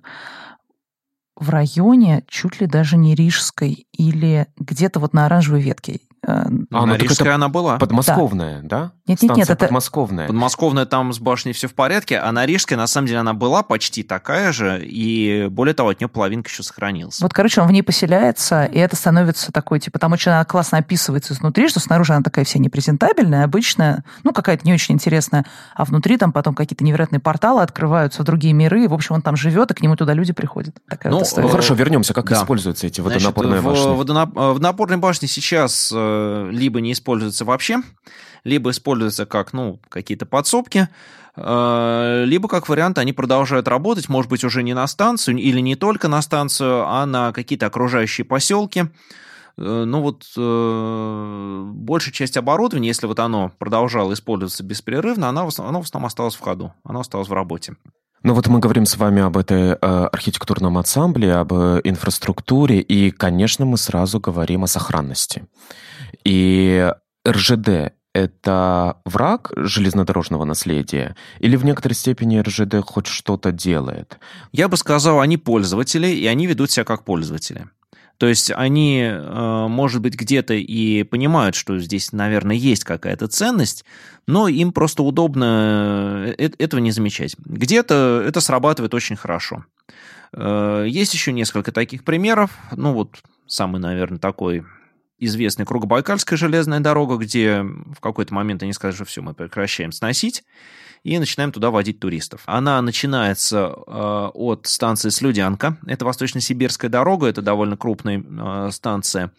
в 1.35 1.49
районе 1.49 2.23
чуть 2.27 2.61
ли 2.61 2.67
даже 2.67 2.97
не 2.97 3.15
Рижской 3.15 3.87
или 3.93 4.47
где-то 4.57 4.99
вот 4.99 5.13
на 5.13 5.25
оранжевой 5.25 5.61
ветке. 5.61 5.99
А, 6.23 6.45
ну, 6.49 6.95
Рижская 6.95 7.33
она 7.33 7.49
была. 7.49 7.77
Подмосковная, 7.77 8.61
да? 8.61 8.67
да? 8.67 8.91
Нет, 9.07 9.23
нет, 9.23 9.37
нет, 9.37 9.49
это... 9.49 9.65
подмосковная. 9.65 10.27
Подмосковная 10.27 10.85
там 10.85 11.11
с 11.13 11.19
башней 11.19 11.51
все 11.53 11.67
в 11.67 11.73
порядке, 11.73 12.19
а 12.19 12.31
на 12.31 12.45
Рижской, 12.45 12.77
на 12.77 12.85
самом 12.85 13.07
деле, 13.07 13.19
она 13.19 13.33
была 13.33 13.63
почти 13.63 14.03
такая 14.03 14.51
же, 14.51 14.85
и 14.85 15.47
более 15.49 15.73
того, 15.73 15.89
от 15.89 15.99
нее 15.99 16.07
половинка 16.07 16.49
еще 16.49 16.61
сохранилась. 16.61 17.19
Вот, 17.21 17.33
короче, 17.33 17.61
он 17.61 17.67
в 17.67 17.71
ней 17.71 17.81
поселяется, 17.81 18.65
и 18.65 18.77
это 18.77 18.95
становится 18.95 19.51
такой, 19.51 19.79
типа, 19.79 19.97
там 19.97 20.11
очень 20.11 20.31
она 20.31 20.45
классно 20.45 20.77
описывается 20.77 21.33
изнутри, 21.33 21.67
что 21.67 21.79
снаружи 21.79 22.13
она 22.13 22.21
такая 22.21 22.45
вся 22.45 22.59
непрезентабельная, 22.59 23.43
обычная, 23.43 24.03
ну, 24.23 24.31
какая-то 24.31 24.65
не 24.65 24.73
очень 24.73 24.95
интересная, 24.95 25.45
а 25.75 25.85
внутри 25.85 26.17
там 26.17 26.31
потом 26.31 26.53
какие-то 26.53 26.83
невероятные 26.83 27.19
порталы 27.19 27.63
открываются 27.63 28.21
в 28.21 28.25
другие 28.25 28.53
миры, 28.53 28.83
и, 28.83 28.87
в 28.87 28.93
общем, 28.93 29.15
он 29.15 29.23
там 29.23 29.35
живет, 29.35 29.71
и 29.71 29.73
к 29.73 29.81
нему 29.81 29.95
туда 29.95 30.13
люди 30.13 30.33
приходят. 30.33 30.75
Такая 30.87 31.11
ну, 31.11 31.19
вот 31.19 31.51
хорошо, 31.51 31.73
вернемся. 31.73 32.13
Как 32.13 32.29
да. 32.29 32.35
используются 32.35 32.85
эти 32.85 33.01
водонапорные 33.01 33.61
Значит, 33.61 33.85
башни? 33.85 33.93
В 33.93 33.97
водонапорной 33.97 34.97
башне 34.97 35.27
сейчас 35.27 35.91
э, 36.11 36.49
либо 36.51 36.81
не 36.81 36.93
используются 36.93 37.45
вообще, 37.45 37.77
либо 38.43 38.71
используются 38.71 39.25
как, 39.25 39.53
ну, 39.53 39.79
какие-то 39.89 40.25
подсобки, 40.25 40.87
э, 41.35 42.23
либо 42.25 42.47
как 42.47 42.69
вариант 42.69 42.97
они 42.97 43.13
продолжают 43.13 43.67
работать, 43.67 44.09
может 44.09 44.29
быть, 44.29 44.43
уже 44.43 44.63
не 44.63 44.73
на 44.73 44.87
станцию 44.87 45.37
или 45.37 45.59
не 45.59 45.75
только 45.75 46.07
на 46.07 46.21
станцию, 46.21 46.87
а 46.87 47.05
на 47.05 47.31
какие-то 47.31 47.67
окружающие 47.67 48.25
поселки. 48.25 48.85
Э, 49.57 49.83
ну 49.85 50.01
вот 50.01 50.25
э, 50.37 51.63
большая 51.73 52.13
часть 52.13 52.37
оборудования, 52.37 52.87
если 52.87 53.07
вот 53.07 53.19
оно 53.19 53.51
продолжало 53.57 54.13
использоваться 54.13 54.63
беспрерывно, 54.63 55.29
оно 55.29 55.45
в 55.45 55.49
основном 55.49 56.05
осталось 56.05 56.35
в 56.35 56.39
ходу, 56.39 56.73
оно 56.83 57.01
осталось 57.01 57.27
в 57.27 57.33
работе. 57.33 57.75
Ну 58.23 58.35
вот 58.35 58.47
мы 58.47 58.59
говорим 58.59 58.85
с 58.85 58.97
вами 58.97 59.21
об 59.23 59.35
этой 59.35 59.71
э, 59.71 59.75
архитектурном 59.75 60.77
ансамбле, 60.77 61.33
об 61.33 61.53
э, 61.53 61.81
инфраструктуре, 61.83 62.79
и, 62.79 63.09
конечно, 63.09 63.65
мы 63.65 63.77
сразу 63.77 64.19
говорим 64.19 64.63
о 64.63 64.67
сохранности. 64.67 65.47
И 66.23 66.93
РЖД 67.27 67.93
это 68.13 68.97
враг 69.05 69.51
железнодорожного 69.55 70.43
наследия? 70.43 71.15
Или 71.39 71.55
в 71.55 71.65
некоторой 71.65 71.95
степени 71.95 72.39
РЖД 72.39 72.81
хоть 72.85 73.07
что-то 73.07 73.51
делает? 73.51 74.19
Я 74.51 74.67
бы 74.67 74.77
сказал, 74.77 75.19
они 75.19 75.37
пользователи, 75.37 76.07
и 76.07 76.27
они 76.27 76.45
ведут 76.45 76.69
себя 76.69 76.83
как 76.83 77.05
пользователи. 77.05 77.69
То 78.21 78.27
есть 78.27 78.51
они, 78.51 79.01
э, 79.01 79.65
может 79.67 79.99
быть, 79.99 80.13
где-то 80.13 80.53
и 80.53 81.01
понимают, 81.01 81.55
что 81.55 81.79
здесь, 81.79 82.11
наверное, 82.11 82.55
есть 82.55 82.83
какая-то 82.83 83.27
ценность, 83.27 83.83
но 84.27 84.47
им 84.47 84.73
просто 84.73 85.01
удобно 85.01 86.31
э, 86.37 86.49
этого 86.59 86.79
не 86.79 86.91
замечать. 86.91 87.35
Где-то 87.43 88.23
это 88.23 88.39
срабатывает 88.39 88.93
очень 88.93 89.15
хорошо. 89.15 89.65
Э, 90.33 90.85
есть 90.87 91.15
еще 91.15 91.33
несколько 91.33 91.71
таких 91.71 92.03
примеров. 92.03 92.51
Ну 92.77 92.93
вот 92.93 93.23
самый, 93.47 93.81
наверное, 93.81 94.19
такой 94.19 94.65
известный 95.17 95.65
Кругобайкальская 95.65 96.37
железная 96.37 96.79
дорога, 96.79 97.15
где 97.15 97.63
в 97.63 98.01
какой-то 98.01 98.35
момент 98.35 98.61
они 98.61 98.73
сказали, 98.73 98.97
что 98.97 99.05
все, 99.05 99.23
мы 99.23 99.33
прекращаем 99.33 99.91
сносить 99.91 100.43
и 101.03 101.17
начинаем 101.17 101.51
туда 101.51 101.71
водить 101.71 101.99
туристов. 101.99 102.41
Она 102.45 102.81
начинается 102.81 103.73
э, 103.87 104.29
от 104.33 104.67
станции 104.67 105.09
Слюдянка, 105.09 105.77
это 105.85 106.05
восточно-сибирская 106.05 106.89
дорога, 106.89 107.27
это 107.27 107.41
довольно 107.41 107.77
крупная 107.77 108.23
э, 108.23 108.69
станция, 108.71 109.31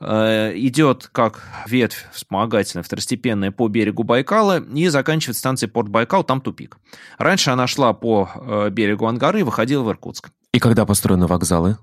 э, 0.00 0.52
идет 0.56 1.08
как 1.12 1.42
ветвь 1.66 2.06
вспомогательная, 2.12 2.82
второстепенная 2.82 3.50
по 3.50 3.68
берегу 3.68 4.04
Байкала 4.04 4.60
и 4.60 4.88
заканчивает 4.88 5.36
станцией 5.36 5.70
Порт 5.70 5.88
Байкал, 5.88 6.24
там 6.24 6.40
тупик. 6.40 6.78
Раньше 7.18 7.50
она 7.50 7.66
шла 7.66 7.92
по 7.92 8.30
э, 8.34 8.70
берегу 8.70 9.06
Ангары 9.06 9.40
и 9.40 9.44
выходила 9.44 9.82
в 9.82 9.90
Иркутск. 9.90 10.30
И 10.52 10.58
когда 10.58 10.86
построены 10.86 11.26
вокзалы? 11.26 11.76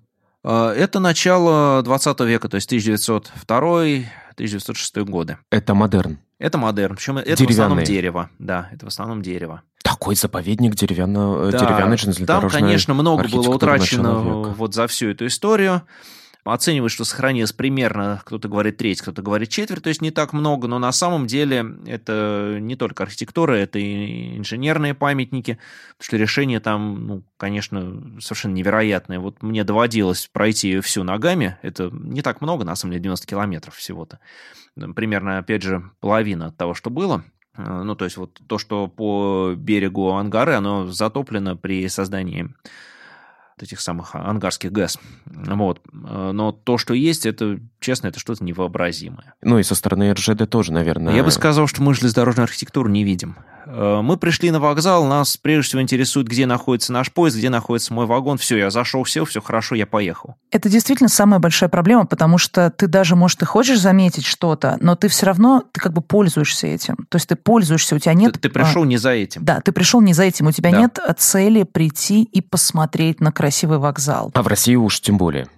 Э, 0.43 0.73
это 0.75 0.99
начало 0.99 1.81
20 1.83 2.19
века, 2.21 2.49
то 2.49 2.55
есть 2.55 2.71
1902-1906 2.71 5.03
годы. 5.05 5.37
Это 5.49 5.73
модерн? 5.73 6.19
Это 6.39 6.57
модерн, 6.57 6.95
причем 6.95 7.19
это 7.19 7.43
в 7.43 7.49
основном 7.49 7.83
дерево. 7.83 8.29
Да, 8.39 8.69
это 8.71 8.85
в 8.85 8.89
основном 8.89 9.21
дерево. 9.21 9.61
Такой 9.83 10.15
заповедник 10.15 10.75
деревянно, 10.75 11.51
да, 11.51 11.59
деревянной 11.59 11.97
железнодорожной 11.97 12.51
Там, 12.51 12.61
конечно, 12.61 12.93
много 12.93 13.27
было 13.27 13.49
утрачено 13.49 14.13
вот 14.13 14.73
за 14.73 14.87
всю 14.87 15.09
эту 15.09 15.27
историю 15.27 15.81
оценивают, 16.43 16.91
что 16.91 17.05
сохранилось 17.05 17.53
примерно, 17.53 18.21
кто-то 18.25 18.47
говорит 18.49 18.77
треть, 18.77 19.01
кто-то 19.01 19.21
говорит 19.21 19.49
четверть, 19.49 19.83
то 19.83 19.89
есть 19.89 20.01
не 20.01 20.11
так 20.11 20.33
много, 20.33 20.67
но 20.67 20.79
на 20.79 20.91
самом 20.91 21.27
деле 21.27 21.65
это 21.85 22.57
не 22.59 22.75
только 22.75 23.03
архитектура, 23.03 23.53
это 23.53 23.79
и 23.79 24.37
инженерные 24.37 24.93
памятники, 24.93 25.59
потому 25.97 26.05
что 26.05 26.17
решение 26.17 26.59
там, 26.59 27.07
ну, 27.07 27.23
конечно, 27.37 28.19
совершенно 28.19 28.53
невероятное. 28.53 29.19
Вот 29.19 29.41
мне 29.41 29.63
доводилось 29.63 30.29
пройти 30.31 30.79
всю 30.81 31.03
ногами, 31.03 31.57
это 31.61 31.89
не 31.91 32.21
так 32.21 32.41
много, 32.41 32.65
на 32.65 32.75
самом 32.75 32.93
деле, 32.93 33.03
90 33.03 33.27
километров 33.27 33.75
всего-то. 33.75 34.19
Примерно, 34.95 35.37
опять 35.37 35.63
же, 35.63 35.89
половина 35.99 36.47
от 36.47 36.57
того, 36.57 36.73
что 36.73 36.89
было. 36.89 37.23
Ну, 37.55 37.95
то 37.95 38.05
есть 38.05 38.17
вот 38.17 38.41
то, 38.47 38.57
что 38.57 38.87
по 38.87 39.53
берегу 39.55 40.09
Ангары, 40.11 40.55
оно 40.55 40.87
затоплено 40.87 41.55
при 41.55 41.87
создании 41.87 42.49
этих 43.61 43.79
самых 43.79 44.15
ангарских 44.15 44.71
ГЭС. 44.71 44.99
Вот. 45.25 45.81
Но 45.91 46.51
то, 46.51 46.77
что 46.77 46.93
есть, 46.93 47.25
это, 47.25 47.59
честно, 47.79 48.07
это 48.07 48.19
что-то 48.19 48.43
невообразимое. 48.43 49.35
Ну 49.41 49.59
и 49.59 49.63
со 49.63 49.75
стороны 49.75 50.11
РЖД 50.13 50.49
тоже, 50.49 50.73
наверное. 50.73 51.15
Я 51.15 51.23
бы 51.23 51.31
сказал, 51.31 51.67
что 51.67 51.81
мы 51.81 51.93
железнодорожную 51.93 52.45
архитектуру 52.45 52.89
не 52.89 53.03
видим. 53.03 53.35
Э, 53.65 54.01
мы 54.01 54.17
пришли 54.17 54.51
на 54.51 54.59
вокзал, 54.59 55.05
нас 55.05 55.37
прежде 55.37 55.69
всего 55.69 55.81
интересует, 55.81 56.27
где 56.27 56.45
находится 56.45 56.91
наш 56.93 57.11
поезд, 57.11 57.37
где 57.37 57.49
находится 57.49 57.93
мой 57.93 58.05
вагон. 58.05 58.37
Все, 58.37 58.57
я 58.57 58.69
зашел, 58.69 59.05
сел, 59.05 59.25
все 59.25 59.41
хорошо, 59.41 59.75
я 59.75 59.85
поехал. 59.85 60.35
Это 60.51 60.69
действительно 60.69 61.09
самая 61.09 61.39
большая 61.39 61.69
проблема, 61.69 62.05
потому 62.05 62.37
что 62.37 62.69
ты 62.69 62.87
даже, 62.87 63.15
может, 63.15 63.41
и 63.41 63.45
хочешь 63.45 63.79
заметить 63.79 64.25
что-то, 64.25 64.77
но 64.79 64.95
ты 64.95 65.07
все 65.07 65.25
равно, 65.25 65.63
ты 65.71 65.79
как 65.79 65.93
бы 65.93 66.01
пользуешься 66.01 66.67
этим. 66.67 66.95
То 67.09 67.15
есть 67.15 67.27
ты 67.27 67.35
пользуешься, 67.35 67.95
у 67.95 67.99
тебя 67.99 68.13
нет... 68.13 68.33
Ты, 68.33 68.39
ты 68.39 68.49
пришел 68.49 68.83
а, 68.83 68.85
не 68.85 68.97
за 68.97 69.11
этим. 69.11 69.43
Да, 69.43 69.61
ты 69.61 69.71
пришел 69.71 70.01
не 70.01 70.13
за 70.13 70.23
этим. 70.23 70.47
У 70.47 70.51
тебя 70.51 70.71
да. 70.71 70.79
нет 70.79 70.99
цели 71.17 71.63
прийти 71.63 72.23
и 72.23 72.41
посмотреть 72.41 73.21
на 73.21 73.31
красивый 73.43 73.77
вокзал. 73.77 74.31
А 74.33 74.41
в 74.41 74.47
России 74.47 74.75
уж 74.75 75.01
тем 75.01 75.17
более. 75.17 75.49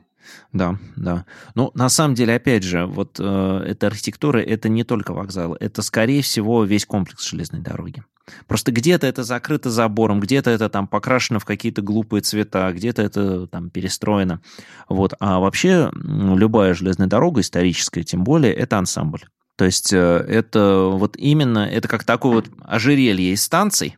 Да, 0.52 0.80
да. 0.95 1.26
Ну, 1.54 1.69
на 1.76 1.88
самом 1.89 2.15
деле, 2.15 2.34
опять 2.34 2.63
же, 2.63 2.88
вот 2.88 3.17
э, 3.19 3.63
эта 3.67 3.86
архитектура, 3.86 4.39
это 4.39 4.69
не 4.69 4.84
только 4.84 5.13
вокзал, 5.13 5.56
это, 5.60 5.84
скорее 5.84 6.24
всего, 6.24 6.63
весь 6.63 6.88
комплекс 6.88 7.30
железной 7.30 7.62
дороги. 7.62 8.04
Просто 8.48 8.71
где-то 8.71 9.06
это 9.06 9.24
закрыто 9.24 9.69
забором, 9.69 10.19
где-то 10.19 10.50
это 10.50 10.67
там 10.67 10.88
покрашено 10.88 11.39
в 11.39 11.45
какие-то 11.45 11.84
глупые 11.84 12.21
цвета, 12.21 12.71
где-то 12.74 13.04
это 13.04 13.45
там 13.45 13.69
перестроено. 13.69 14.41
Вот. 14.89 15.13
А 15.19 15.39
вообще 15.39 15.91
любая 15.93 16.74
железная 16.74 17.06
дорога, 17.06 17.41
историческая 17.41 18.02
тем 18.02 18.24
более, 18.24 18.52
это 18.52 18.80
ансамбль. 18.80 19.26
То 19.58 19.65
есть 19.65 19.93
э, 19.93 19.98
это 19.98 20.89
вот 20.91 21.17
именно, 21.17 21.60
это 21.60 21.88
как 21.88 22.04
такое 22.04 22.34
вот 22.38 22.50
ожерелье 22.63 23.32
из 23.32 23.43
станций, 23.43 23.98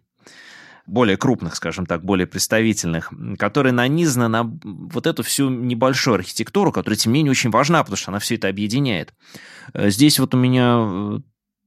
более 0.88 1.18
крупных, 1.18 1.56
скажем 1.56 1.86
так, 1.86 2.04
более 2.04 2.26
представительных, 2.26 3.12
которые 3.38 3.74
нанизаны 3.74 4.28
на 4.30 4.44
вот 4.64 5.06
эту 5.06 5.22
всю 5.22 5.50
небольшую 5.50 6.16
архитектуру, 6.16 6.72
которая, 6.72 6.98
тем 6.98 7.12
не 7.12 7.20
менее, 7.20 7.32
очень 7.32 7.52
важна, 7.52 7.84
потому 7.84 7.98
что 7.98 8.12
она 8.12 8.20
все 8.20 8.36
это 8.36 8.48
объединяет. 8.48 9.14
Э, 9.74 9.90
здесь 9.90 10.18
вот 10.18 10.34
у 10.34 10.38
меня 10.38 10.78
э, 10.80 11.20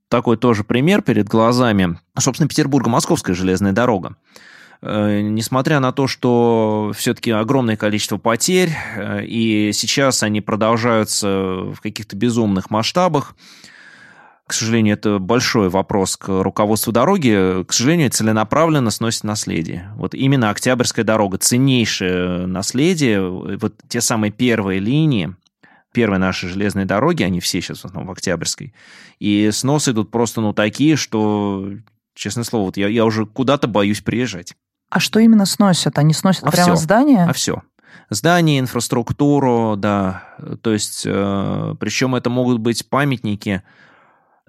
такой 0.09 0.39
тоже 0.39 0.65
пример 0.65 1.03
перед 1.03 1.29
глазами. 1.29 1.99
Собственно, 2.19 2.49
Петербурго-Московская 2.49 3.35
железная 3.35 3.73
дорога. 3.73 4.17
Э, 4.81 5.21
несмотря 5.21 5.81
на 5.81 5.93
то, 5.93 6.07
что 6.07 6.93
все-таки 6.97 7.31
огромное 7.31 7.77
количество 7.77 8.17
потерь, 8.17 8.71
и 9.23 9.71
сейчас 9.75 10.23
они 10.23 10.41
продолжаются 10.41 11.29
в 11.29 11.81
каких-то 11.83 12.17
безумных 12.17 12.71
масштабах, 12.71 13.37
к 14.51 14.53
сожалению, 14.53 14.95
это 14.95 15.21
большой 15.21 15.69
вопрос 15.69 16.17
к 16.17 16.43
руководству 16.43 16.93
дороги. 16.93 17.63
К 17.63 17.73
сожалению, 17.73 18.11
целенаправленно 18.11 18.91
сносит 18.91 19.23
наследие. 19.23 19.93
Вот 19.95 20.13
именно 20.13 20.51
Октябрьская 20.51 21.05
дорога, 21.05 21.39
ценнейшее 21.39 22.47
наследие, 22.47 23.23
вот 23.31 23.77
те 23.87 24.01
самые 24.01 24.33
первые 24.33 24.81
линии, 24.81 25.37
первые 25.93 26.19
наши 26.19 26.49
железные 26.49 26.85
дороги, 26.85 27.23
они 27.23 27.39
все 27.39 27.61
сейчас 27.61 27.83
в 27.83 27.85
основном 27.85 28.09
в 28.09 28.11
Октябрьской, 28.11 28.75
и 29.21 29.53
сносы 29.53 29.93
идут 29.93 30.11
просто, 30.11 30.41
ну, 30.41 30.53
такие, 30.53 30.97
что, 30.97 31.69
честное 32.15 32.43
слово, 32.43 32.65
вот 32.65 32.77
я, 32.77 32.89
я 32.89 33.05
уже 33.05 33.27
куда-то 33.27 33.69
боюсь 33.69 34.01
приезжать. 34.01 34.57
А 34.89 34.99
что 34.99 35.21
именно 35.21 35.47
сносят? 35.47 35.97
Они 35.97 36.13
сносят 36.13 36.43
а 36.43 36.51
прямо 36.51 36.75
все. 36.75 36.83
здания? 36.83 37.25
А 37.25 37.33
все. 37.33 37.63
Здания, 38.09 38.59
инфраструктуру, 38.59 39.77
да. 39.77 40.25
То 40.63 40.73
есть, 40.73 41.05
э, 41.07 41.75
причем 41.79 42.17
это 42.17 42.31
могут 42.31 42.59
быть 42.59 42.89
памятники, 42.89 43.63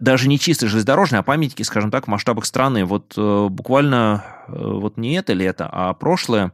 даже 0.02 0.28
не 0.28 0.40
чисто 0.40 0.68
железнодорожные, 0.68 1.20
а 1.20 1.24
памятники, 1.24 1.62
скажем 1.62 1.92
так, 1.92 2.06
в 2.06 2.10
масштабах 2.10 2.46
страны. 2.46 2.84
Вот 2.86 3.14
э, 3.16 3.48
буквально 3.50 4.26
э, 4.48 4.52
вот 4.56 4.98
не 4.98 5.14
это 5.14 5.34
лето, 5.34 5.70
а 5.72 5.94
прошлое 5.94 6.52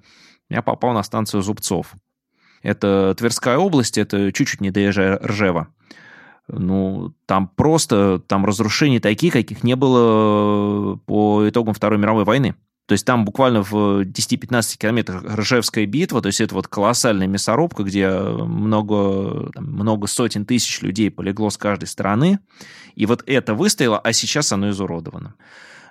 я 0.50 0.62
попал 0.62 0.94
на 0.94 1.02
станцию 1.02 1.42
Зубцов. 1.42 1.94
Это 2.62 3.16
Тверская 3.18 3.58
область, 3.58 3.98
это 3.98 4.32
чуть-чуть 4.34 4.62
не 4.62 4.70
доезжая 4.70 5.18
Ржева. 5.24 5.70
Ну, 6.50 7.14
там 7.26 7.48
просто, 7.48 8.20
там 8.20 8.46
разрушений 8.46 9.00
такие, 9.00 9.32
каких 9.32 9.64
не 9.64 9.76
было 9.76 10.96
э, 10.96 10.98
по 11.06 11.48
итогам 11.48 11.74
Второй 11.74 11.98
мировой 11.98 12.26
войны. 12.26 12.56
То 12.88 12.94
есть 12.94 13.06
там 13.06 13.26
буквально 13.26 13.64
в 13.64 14.04
10-15 14.04 14.78
километрах 14.78 15.24
Ржевская 15.38 15.86
битва, 15.86 16.22
то 16.22 16.28
есть 16.28 16.40
это 16.40 16.56
вот 16.56 16.70
колоссальная 16.70 17.28
мясорубка, 17.28 17.84
где 17.84 18.10
много, 18.10 19.52
там, 19.54 19.66
много 19.66 20.08
сотен 20.08 20.46
тысяч 20.46 20.82
людей 20.82 21.12
полегло 21.12 21.50
с 21.50 21.58
каждой 21.58 21.88
стороны. 21.88 22.40
И 22.96 23.06
вот 23.06 23.24
это 23.28 23.54
выстояло, 23.54 24.00
а 24.00 24.14
сейчас 24.14 24.54
оно 24.54 24.70
изуродовано. 24.70 25.36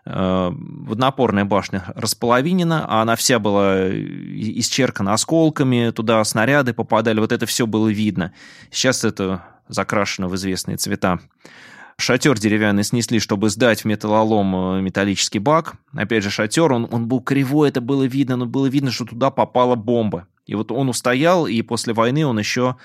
Э, 0.06 0.50
водонапорная 0.50 1.44
башня 1.44 1.84
располовинена, 1.94 2.86
а 2.88 3.02
она 3.02 3.14
вся 3.14 3.38
была 3.38 3.90
исчеркана 3.90 5.12
осколками, 5.12 5.90
туда 5.90 6.24
снаряды 6.24 6.72
попадали, 6.72 7.20
вот 7.20 7.30
это 7.30 7.44
все 7.44 7.66
было 7.66 7.88
видно. 7.88 8.32
Сейчас 8.70 9.04
это 9.04 9.44
закрашено 9.68 10.28
в 10.28 10.36
известные 10.36 10.78
цвета. 10.78 11.20
Шатер 11.98 12.38
деревянный 12.38 12.84
снесли, 12.84 13.18
чтобы 13.18 13.48
сдать 13.48 13.82
в 13.82 13.84
металлолом 13.86 14.78
э, 14.78 14.82
металлический 14.82 15.38
бак. 15.38 15.76
Опять 15.94 16.24
же, 16.24 16.30
шатер, 16.30 16.72
он, 16.72 16.86
он 16.90 17.08
был 17.08 17.22
кривой, 17.22 17.70
это 17.70 17.80
было 17.80 18.02
видно, 18.02 18.36
но 18.36 18.46
было 18.46 18.66
видно, 18.66 18.90
что 18.90 19.06
туда 19.06 19.30
попала 19.30 19.76
бомба. 19.76 20.26
И 20.44 20.54
вот 20.54 20.70
он 20.70 20.90
устоял, 20.90 21.46
и 21.46 21.62
после 21.62 21.94
войны 21.94 22.26
он 22.26 22.38
еще, 22.38 22.76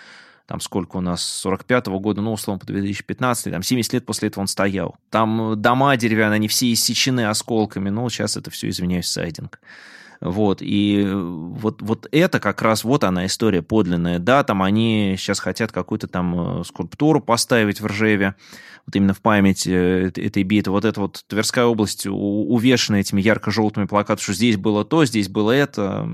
там 0.47 0.61
сколько 0.61 0.97
у 0.97 1.01
нас, 1.01 1.43
45-го 1.45 1.99
года, 1.99 2.21
ну, 2.21 2.31
условно, 2.31 2.59
по 2.59 2.65
2015, 2.67 3.51
там 3.51 3.61
70 3.61 3.93
лет 3.93 4.05
после 4.05 4.29
этого 4.29 4.43
он 4.43 4.47
стоял. 4.47 4.95
Там 5.09 5.61
дома 5.61 5.97
деревянные, 5.97 6.37
они 6.37 6.47
все 6.47 6.71
иссечены 6.71 7.27
осколками, 7.27 7.89
ну, 7.89 8.09
сейчас 8.09 8.37
это 8.37 8.49
все, 8.49 8.69
извиняюсь, 8.69 9.07
сайдинг. 9.07 9.59
Вот, 10.21 10.59
и 10.61 11.03
вот, 11.11 11.81
вот 11.81 12.07
это 12.11 12.39
как 12.39 12.61
раз, 12.61 12.83
вот 12.83 13.03
она 13.03 13.25
история 13.25 13.63
подлинная. 13.63 14.19
Да, 14.19 14.43
там 14.43 14.61
они 14.61 15.15
сейчас 15.17 15.39
хотят 15.39 15.71
какую-то 15.71 16.07
там 16.07 16.61
э, 16.61 16.63
скульптуру 16.63 17.21
поставить 17.21 17.81
в 17.81 17.87
Ржеве, 17.87 18.35
вот 18.85 18.95
именно 18.95 19.13
в 19.13 19.21
память 19.21 19.67
э, 19.67 20.11
этой 20.15 20.43
битвы. 20.43 20.73
Вот 20.73 20.85
эта 20.85 20.99
вот 21.01 21.23
Тверская 21.27 21.65
область 21.65 22.05
увешана 22.07 22.97
этими 22.97 23.21
ярко-желтыми 23.21 23.85
плакатами, 23.85 24.23
что 24.23 24.33
здесь 24.33 24.57
было 24.57 24.83
то, 24.83 25.05
здесь 25.05 25.29
было 25.29 25.51
это, 25.51 26.07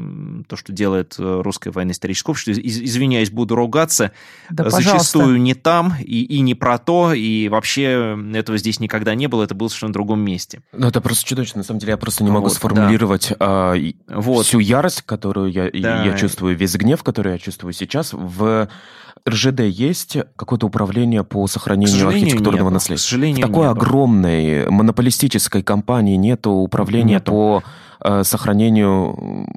то, 0.47 0.55
что 0.55 0.73
делает 0.73 1.15
э, 1.17 1.41
русское 1.41 1.71
военно-историческое 1.71 2.31
общество. 2.31 2.61
Извиняюсь, 2.61 3.31
буду 3.31 3.55
ругаться. 3.55 4.11
Да, 4.49 4.69
Зачастую 4.69 5.41
не 5.41 5.53
там 5.53 5.93
и, 5.99 6.23
и 6.23 6.39
не 6.41 6.55
про 6.55 6.77
то, 6.77 7.13
и 7.13 7.47
вообще 7.49 8.17
этого 8.33 8.57
здесь 8.57 8.79
никогда 8.79 9.15
не 9.15 9.27
было, 9.27 9.43
это 9.43 9.55
было 9.55 9.67
совершенно 9.67 9.91
в 9.91 9.93
другом 9.93 10.19
месте. 10.21 10.61
Ну, 10.73 10.87
это 10.87 11.01
просто 11.01 11.25
чудовищно. 11.25 11.59
На 11.59 11.63
самом 11.63 11.79
деле 11.79 11.91
я 11.91 11.97
просто 11.97 12.23
не 12.23 12.31
могу 12.31 12.47
вот, 12.47 12.53
сформулировать 12.53 13.29
да. 13.29 13.35
а, 13.39 13.75
вот. 14.07 14.45
всю 14.45 14.59
ярость, 14.59 15.03
которую 15.03 15.51
я, 15.51 15.69
да. 15.71 16.03
я 16.03 16.17
чувствую, 16.17 16.55
весь 16.55 16.75
гнев, 16.75 17.03
который 17.03 17.33
я 17.33 17.37
чувствую 17.37 17.73
сейчас 17.73 18.13
в 18.13 18.67
РЖД 19.27 19.61
есть 19.61 20.17
какое-то 20.35 20.67
управление 20.67 21.23
по 21.23 21.47
сохранению 21.47 22.07
архитектурного 22.07 22.69
нет, 22.69 22.73
наследия? 22.73 23.01
К 23.01 23.03
сожалению, 23.03 23.37
В 23.45 23.49
такой 23.49 23.67
нет. 23.67 23.77
огромной 23.77 24.69
монополистической 24.69 25.63
компании 25.63 26.15
нет 26.15 26.45
управления 26.47 27.15
нету. 27.15 27.31
по 27.31 27.63
э, 28.03 28.23
сохранению 28.23 29.47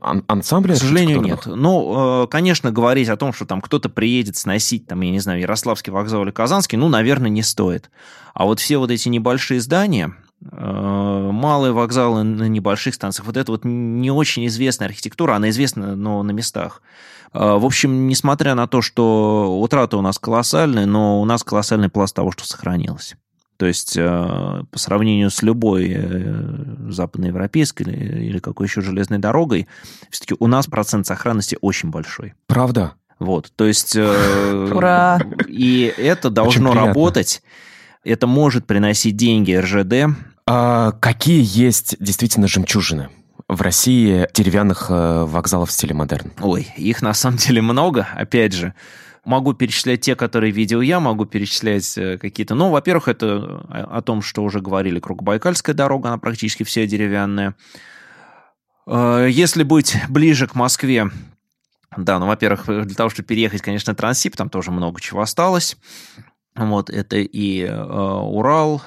ан- 0.00 0.24
ансамбля? 0.26 0.74
К 0.74 0.78
сожалению, 0.78 1.20
нет. 1.22 1.42
Ну, 1.46 2.24
э, 2.24 2.26
конечно, 2.28 2.70
говорить 2.70 3.08
о 3.08 3.16
том, 3.16 3.32
что 3.32 3.44
там 3.46 3.60
кто-то 3.60 3.88
приедет 3.88 4.36
сносить, 4.36 4.86
там, 4.86 5.00
я 5.00 5.10
не 5.10 5.20
знаю, 5.20 5.40
Ярославский 5.40 5.92
вокзал 5.92 6.22
или 6.24 6.30
Казанский, 6.30 6.78
ну, 6.78 6.88
наверное, 6.88 7.30
не 7.30 7.42
стоит. 7.42 7.90
А 8.34 8.44
вот 8.44 8.60
все 8.60 8.78
вот 8.78 8.90
эти 8.90 9.08
небольшие 9.08 9.60
здания, 9.60 10.12
э, 10.12 10.27
малые 10.40 11.72
вокзалы 11.72 12.22
на 12.22 12.48
небольших 12.48 12.94
станциях, 12.94 13.26
вот 13.26 13.36
это 13.36 13.50
вот 13.50 13.64
не 13.64 14.10
очень 14.10 14.46
известная 14.46 14.88
архитектура, 14.88 15.34
она 15.34 15.50
известна, 15.50 15.96
но 15.96 16.22
на 16.22 16.30
местах. 16.30 16.80
А, 17.32 17.58
в 17.58 17.64
общем, 17.64 18.08
несмотря 18.08 18.54
на 18.54 18.66
то, 18.66 18.82
что 18.82 19.58
утраты 19.60 19.96
у 19.96 20.00
нас 20.00 20.18
колоссальные, 20.18 20.86
но 20.86 21.20
у 21.20 21.24
нас 21.24 21.44
колоссальный 21.44 21.88
пласт 21.88 22.14
того, 22.14 22.32
что 22.32 22.46
сохранилось. 22.46 23.16
То 23.56 23.66
есть 23.66 23.96
а, 23.98 24.64
по 24.70 24.78
сравнению 24.78 25.30
с 25.30 25.42
любой 25.42 25.92
э, 25.92 26.90
западноевропейской 26.90 27.86
или 27.86 28.38
какой 28.38 28.66
еще 28.66 28.82
железной 28.82 29.18
дорогой, 29.18 29.66
все-таки 30.10 30.36
у 30.38 30.46
нас 30.46 30.66
процент 30.66 31.06
сохранности 31.06 31.58
очень 31.60 31.90
большой. 31.90 32.34
Правда? 32.46 32.92
Вот, 33.18 33.52
то 33.56 33.64
есть... 33.66 33.96
Э, 33.96 34.70
Ура! 34.72 35.20
И 35.48 35.92
это 35.96 36.30
должно 36.30 36.72
работать. 36.72 37.42
Это 38.08 38.26
может 38.26 38.66
приносить 38.66 39.16
деньги 39.16 39.52
РЖД. 39.52 40.16
А 40.46 40.92
какие 40.92 41.42
есть 41.44 41.96
действительно 42.00 42.48
жемчужины? 42.48 43.10
в 43.48 43.62
России 43.62 44.28
деревянных 44.34 44.90
э, 44.90 45.24
вокзалов 45.24 45.70
в 45.70 45.72
стиле 45.72 45.94
модерн? 45.94 46.32
Ой, 46.40 46.68
их 46.76 47.00
на 47.00 47.14
самом 47.14 47.38
деле 47.38 47.62
много, 47.62 48.06
опять 48.14 48.52
же. 48.52 48.74
Могу 49.24 49.54
перечислять 49.54 50.02
те, 50.02 50.16
которые 50.16 50.52
видел 50.52 50.82
я, 50.82 51.00
могу 51.00 51.24
перечислять 51.24 51.96
э, 51.96 52.18
какие-то... 52.18 52.54
Ну, 52.54 52.68
во-первых, 52.70 53.08
это 53.08 53.64
о 53.70 54.02
том, 54.02 54.20
что 54.20 54.42
уже 54.42 54.60
говорили, 54.60 55.00
Кругобайкальская 55.00 55.74
дорога, 55.74 56.08
она 56.08 56.18
практически 56.18 56.62
вся 56.62 56.84
деревянная. 56.84 57.54
Э, 58.86 59.26
если 59.30 59.62
быть 59.62 59.96
ближе 60.10 60.46
к 60.46 60.54
Москве, 60.54 61.10
да, 61.96 62.18
ну, 62.18 62.26
во-первых, 62.26 62.66
для 62.66 62.94
того, 62.94 63.08
чтобы 63.08 63.28
переехать, 63.28 63.62
конечно, 63.62 63.94
Транссиб, 63.94 64.36
там 64.36 64.50
тоже 64.50 64.70
много 64.70 65.00
чего 65.00 65.22
осталось. 65.22 65.78
Вот, 66.58 66.90
это 66.90 67.16
и 67.16 67.62
э, 67.62 67.72
Урал, 67.72 68.82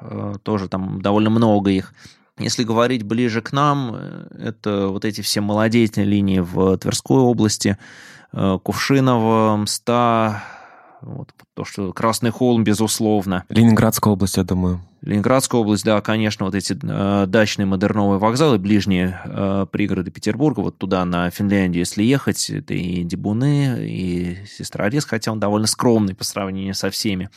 э, 0.00 0.34
тоже 0.44 0.68
там 0.68 1.02
довольно 1.02 1.28
много 1.28 1.70
их. 1.70 1.92
Если 2.38 2.62
говорить 2.62 3.02
ближе 3.02 3.42
к 3.42 3.52
нам, 3.52 3.94
э, 3.94 4.26
это 4.38 4.88
вот 4.88 5.04
эти 5.04 5.22
все 5.22 5.40
молодетельные 5.40 6.06
линии 6.08 6.38
в 6.38 6.78
Тверской 6.78 7.18
области, 7.18 7.78
э, 8.32 8.58
Кувшиново, 8.62 9.56
Мста, 9.56 10.44
вот, 11.02 11.30
то, 11.54 11.64
что 11.64 11.92
Красный 11.92 12.30
холм, 12.30 12.62
безусловно. 12.62 13.44
Ленинградская 13.48 14.12
область, 14.12 14.36
я 14.36 14.44
думаю. 14.44 14.80
Ленинградская 15.06 15.60
область, 15.60 15.84
да, 15.84 16.00
конечно, 16.00 16.46
вот 16.46 16.56
эти 16.56 16.76
э, 16.82 17.26
дачные 17.26 17.64
модерновые 17.64 18.18
вокзалы, 18.18 18.58
ближние 18.58 19.20
э, 19.24 19.66
пригороды 19.70 20.10
Петербурга, 20.10 20.60
вот 20.60 20.78
туда, 20.78 21.04
на 21.04 21.30
Финляндию, 21.30 21.82
если 21.82 22.02
ехать, 22.02 22.50
это 22.50 22.74
и 22.74 23.04
Дебуны, 23.04 23.86
и 23.88 24.38
Сестрорез, 24.48 25.04
хотя 25.04 25.30
он 25.30 25.38
довольно 25.38 25.68
скромный 25.68 26.16
по 26.16 26.24
сравнению 26.24 26.74
со 26.74 26.90
всеми. 26.90 27.30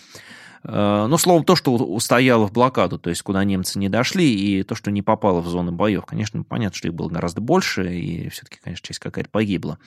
Э, 0.63 1.05
ну, 1.07 1.15
словом, 1.19 1.43
то, 1.43 1.55
что 1.55 1.75
устояло 1.75 2.47
в 2.47 2.51
блокаду, 2.51 2.97
то 2.97 3.11
есть 3.11 3.21
куда 3.21 3.43
немцы 3.43 3.77
не 3.77 3.87
дошли, 3.87 4.33
и 4.33 4.63
то, 4.63 4.73
что 4.73 4.89
не 4.89 5.03
попало 5.03 5.39
в 5.39 5.47
зону 5.47 5.71
боев. 5.71 6.07
Конечно, 6.07 6.41
понятно, 6.41 6.75
что 6.75 6.87
их 6.87 6.95
было 6.95 7.09
гораздо 7.09 7.39
больше, 7.39 7.95
и 7.95 8.29
все-таки, 8.29 8.57
конечно, 8.63 8.87
часть 8.87 8.99
какая-то 8.99 9.29
погибла 9.29 9.77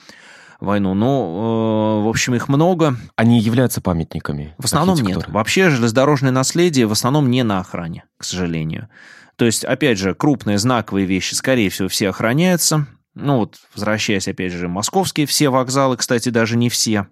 войну. 0.59 0.93
Но, 0.93 2.01
э, 2.01 2.05
в 2.05 2.07
общем, 2.07 2.35
их 2.35 2.49
много. 2.49 2.97
Они 3.15 3.39
являются 3.39 3.81
памятниками? 3.81 4.55
В 4.57 4.65
основном 4.65 4.99
нет. 4.99 5.27
Вообще 5.27 5.69
железнодорожное 5.69 6.31
наследие 6.31 6.87
в 6.87 6.91
основном 6.91 7.29
не 7.29 7.43
на 7.43 7.59
охране, 7.59 8.05
к 8.17 8.23
сожалению. 8.23 8.89
То 9.35 9.45
есть, 9.45 9.65
опять 9.65 9.97
же, 9.97 10.13
крупные 10.13 10.57
знаковые 10.57 11.05
вещи, 11.05 11.33
скорее 11.33 11.69
всего, 11.69 11.87
все 11.87 12.09
охраняются. 12.09 12.87
Ну 13.15 13.37
вот, 13.37 13.57
возвращаясь, 13.75 14.27
опять 14.27 14.51
же, 14.51 14.67
московские 14.67 15.27
все 15.27 15.49
вокзалы, 15.49 15.97
кстати, 15.97 16.29
даже 16.29 16.57
не 16.57 16.69
все. 16.69 17.07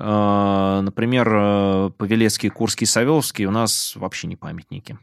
Э, 0.00 0.80
например, 0.82 1.28
э, 1.30 1.90
Павелецкий, 1.96 2.50
Курский, 2.50 2.86
Савеловский 2.86 3.46
у 3.46 3.50
нас 3.50 3.94
вообще 3.96 4.28
не 4.28 4.36
памятники. 4.36 4.96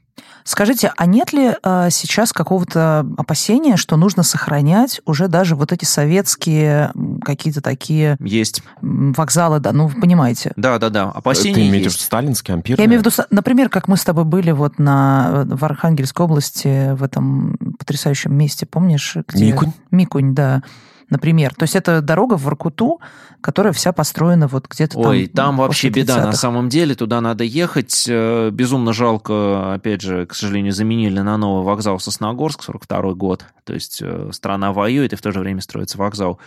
Скажите, 0.46 0.94
а 0.96 1.06
нет 1.06 1.34
ли 1.34 1.56
э, 1.62 1.88
сейчас 1.92 2.32
какого-то 2.32 3.06
опасения, 3.18 3.76
что 3.76 3.98
нужно 3.98 4.24
сохранять 4.24 5.02
уже 5.06 5.28
даже 5.28 5.56
вот 5.56 5.74
эти 5.74 5.84
советские 5.84 6.94
какие-то 7.24 7.62
такие... 7.62 8.16
Есть. 8.22 8.64
Вокзалы, 8.82 9.60
да, 9.60 9.74
ну 9.74 9.88
вы 9.88 10.00
понимаете. 10.00 10.54
Да, 10.56 10.80
да, 10.80 10.90
да, 10.90 11.04
опасения 11.10 11.56
Ты 11.56 11.68
имеешь 11.68 11.86
есть. 11.86 12.02
сталинские, 12.02 12.56
ампирные? 12.56 12.84
Я 12.84 12.88
имею 12.88 13.02
в 13.02 13.06
виду, 13.06 13.16
например, 13.32 13.70
как 13.70 13.90
мы 13.90 13.98
с 13.98 14.06
тобой 14.06 14.24
были 14.24 14.52
вот 14.52 14.80
на, 14.80 15.46
в 15.46 15.66
Архангельской 15.66 16.26
области, 16.26 16.94
в 16.94 17.04
этом 17.04 17.58
потрясающем 17.78 18.34
месте, 18.34 18.66
помнишь? 18.66 19.18
Где... 19.28 19.48
Микунь? 19.48 19.74
Микунь, 19.92 20.34
да 20.34 20.64
например. 21.10 21.54
То 21.56 21.64
есть 21.64 21.76
это 21.76 22.02
дорога 22.02 22.38
в 22.38 22.44
Воркуту, 22.44 23.00
которая 23.42 23.74
вся 23.74 23.94
построена 23.94 24.48
вот 24.48 24.68
где-то 24.68 24.94
там. 24.96 25.12
Ой, 25.12 25.28
там 25.28 25.58
вообще 25.58 25.90
беда 25.90 26.26
на 26.26 26.34
самом 26.34 26.70
деле, 26.70 26.96
туда 26.96 27.22
надо 27.22 27.44
ехать. 27.44 28.06
Э, 28.08 28.50
безумно 28.52 28.94
жалко, 28.94 29.74
опять 29.74 30.02
же, 30.02 30.26
к 30.26 30.34
сожалению, 30.34 30.74
заменили 30.74 31.20
на 31.20 31.38
новый 31.38 31.64
вокзал 31.64 32.00
Сосногорск, 32.00 32.64
42 32.64 33.14
год. 33.14 33.46
То 33.64 33.74
есть 33.74 34.00
э, 34.02 34.30
страна 34.32 34.74
воюет, 34.74 35.14
и 35.14 35.16
в 35.16 35.22
то 35.22 35.32
же 35.32 35.40
время 35.40 35.62
строится 35.62 35.98
вокзал. 35.98 36.40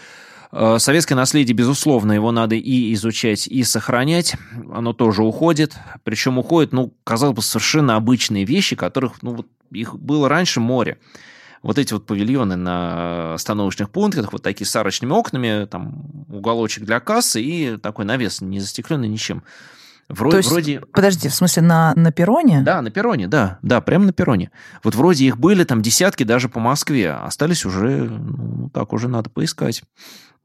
Э, 0.50 0.78
советское 0.78 1.14
наследие, 1.14 1.54
безусловно, 1.54 2.12
его 2.12 2.32
надо 2.32 2.56
и 2.56 2.92
изучать, 2.94 3.46
и 3.46 3.62
сохранять. 3.62 4.36
Оно 4.72 4.92
тоже 4.92 5.22
уходит. 5.22 5.76
Причем 6.04 6.38
уходит, 6.38 6.72
ну, 6.72 6.92
казалось 7.04 7.36
бы, 7.36 7.42
совершенно 7.42 7.96
обычные 7.96 8.44
вещи, 8.44 8.76
которых, 8.76 9.22
ну, 9.22 9.34
вот 9.34 9.46
их 9.70 9.94
было 9.94 10.28
раньше 10.28 10.60
море 10.60 10.98
вот 11.62 11.78
эти 11.78 11.92
вот 11.92 12.06
павильоны 12.06 12.56
на 12.56 13.34
остановочных 13.34 13.90
пунктах, 13.90 14.32
вот 14.32 14.42
такие 14.42 14.66
с 14.66 14.76
арочными 14.76 15.12
окнами, 15.12 15.66
там 15.66 16.24
уголочек 16.28 16.84
для 16.84 17.00
кассы 17.00 17.42
и 17.42 17.76
такой 17.76 18.04
навес, 18.04 18.40
не 18.40 18.60
застекленный 18.60 19.08
ничем. 19.08 19.42
Вроде, 20.08 20.30
То 20.30 20.36
есть, 20.38 20.50
вроде... 20.50 20.80
Подожди, 20.80 21.28
в 21.28 21.34
смысле 21.34 21.62
на, 21.62 21.92
на 21.94 22.12
перроне? 22.12 22.62
Да, 22.62 22.80
на 22.80 22.90
перроне, 22.90 23.28
да, 23.28 23.58
да, 23.60 23.82
прямо 23.82 24.06
на 24.06 24.12
перроне. 24.12 24.50
Вот 24.82 24.94
вроде 24.94 25.26
их 25.26 25.38
были 25.38 25.64
там 25.64 25.82
десятки 25.82 26.22
даже 26.24 26.48
по 26.48 26.60
Москве, 26.60 27.12
остались 27.12 27.66
уже, 27.66 28.04
ну, 28.04 28.70
так 28.70 28.94
уже 28.94 29.08
надо 29.08 29.28
поискать. 29.28 29.82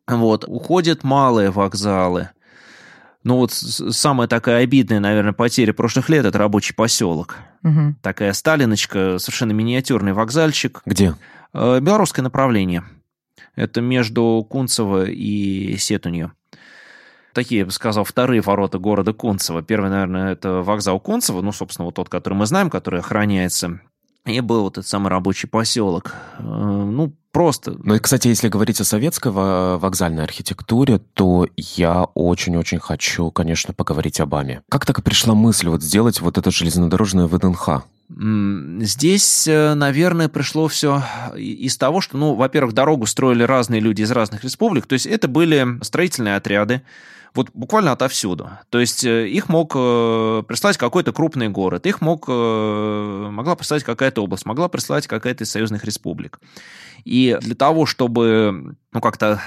Вот, 0.05 0.43
уходят 0.45 1.03
малые 1.03 1.49
вокзалы. 1.49 2.31
Ну 3.23 3.37
вот 3.37 3.51
самая 3.51 4.27
такая 4.27 4.63
обидная, 4.63 4.99
наверное, 4.99 5.33
потеря 5.33 5.73
прошлых 5.73 6.09
лет– 6.09 6.25
это 6.27 6.37
рабочий 6.37 6.73
поселок. 6.73 7.37
Угу. 7.63 7.95
Такая 8.01 8.33
Сталиночка, 8.33 9.17
совершенно 9.17 9.53
миниатюрный 9.53 10.13
вокзальчик. 10.13 10.81
Где? 10.85 11.15
Э, 11.53 11.79
белорусское 11.79 12.23
направление. 12.23 12.83
Это 13.55 13.81
между 13.81 14.45
Кунцево 14.49 15.05
и 15.05 15.77
Сетунью. 15.77 16.33
Такие, 17.33 17.59
я 17.59 17.65
бы 17.65 17.71
сказал, 17.71 18.03
вторые 18.03 18.41
ворота 18.41 18.77
города 18.77 19.13
Кунцево. 19.13 19.63
Первый, 19.63 19.89
наверное, 19.89 20.33
это 20.33 20.61
вокзал 20.61 20.99
Кунцево, 20.99 21.41
ну, 21.41 21.51
собственно, 21.51 21.85
вот 21.85 21.95
тот, 21.95 22.09
который 22.09 22.33
мы 22.33 22.45
знаем, 22.45 22.69
который 22.69 22.99
охраняется. 22.99 23.79
И 24.25 24.39
был 24.39 24.63
вот 24.63 24.77
этот 24.77 24.87
самый 24.87 25.09
рабочий 25.09 25.47
поселок. 25.47 26.13
Э, 26.39 26.43
ну, 26.43 27.13
просто. 27.31 27.75
Ну 27.83 27.95
и, 27.95 27.99
кстати, 27.99 28.29
если 28.29 28.47
говорить 28.47 28.79
о 28.79 28.85
советской 28.85 29.31
вокзальной 29.31 30.23
архитектуре, 30.23 30.99
то 31.13 31.47
я 31.57 32.05
очень-очень 32.13 32.79
хочу, 32.79 33.31
конечно, 33.31 33.73
поговорить 33.73 34.21
об 34.21 34.33
АМе. 34.35 34.61
Как 34.69 34.85
так 34.85 34.99
и 34.99 35.01
пришла 35.01 35.33
мысль 35.33 35.67
вот 35.67 35.83
сделать 35.83 36.21
вот 36.21 36.37
это 36.37 36.51
железнодорожное 36.51 37.27
ВДНХ? 37.27 37.83
Здесь, 38.09 39.47
э, 39.47 39.73
наверное, 39.73 40.29
пришло 40.29 40.67
все 40.67 41.03
из 41.35 41.77
того, 41.77 41.99
что, 41.99 42.17
ну, 42.17 42.35
во-первых, 42.35 42.73
дорогу 42.73 43.05
строили 43.07 43.43
разные 43.43 43.81
люди 43.81 44.03
из 44.03 44.11
разных 44.11 44.43
республик, 44.43 44.85
то 44.85 44.93
есть 44.93 45.05
это 45.05 45.27
были 45.27 45.83
строительные 45.83 46.35
отряды, 46.35 46.83
вот 47.35 47.49
буквально 47.53 47.91
отовсюду. 47.91 48.51
То 48.69 48.79
есть 48.79 49.03
э, 49.03 49.27
их 49.27 49.49
мог 49.49 49.73
э, 49.75 50.43
прислать 50.47 50.77
какой-то 50.77 51.11
крупный 51.13 51.49
город, 51.49 51.85
их 51.87 51.99
мог, 51.99 52.25
э, 52.27 53.29
могла 53.31 53.55
прислать 53.55 53.83
какая-то 53.83 54.23
область, 54.23 54.45
могла 54.45 54.67
прислать 54.67 55.07
какая-то 55.07 55.43
из 55.43 55.51
союзных 55.51 55.83
республик. 55.83 56.39
И 57.05 57.37
для 57.41 57.55
того, 57.55 57.85
чтобы 57.85 58.75
ну, 58.93 59.01
как-то 59.01 59.41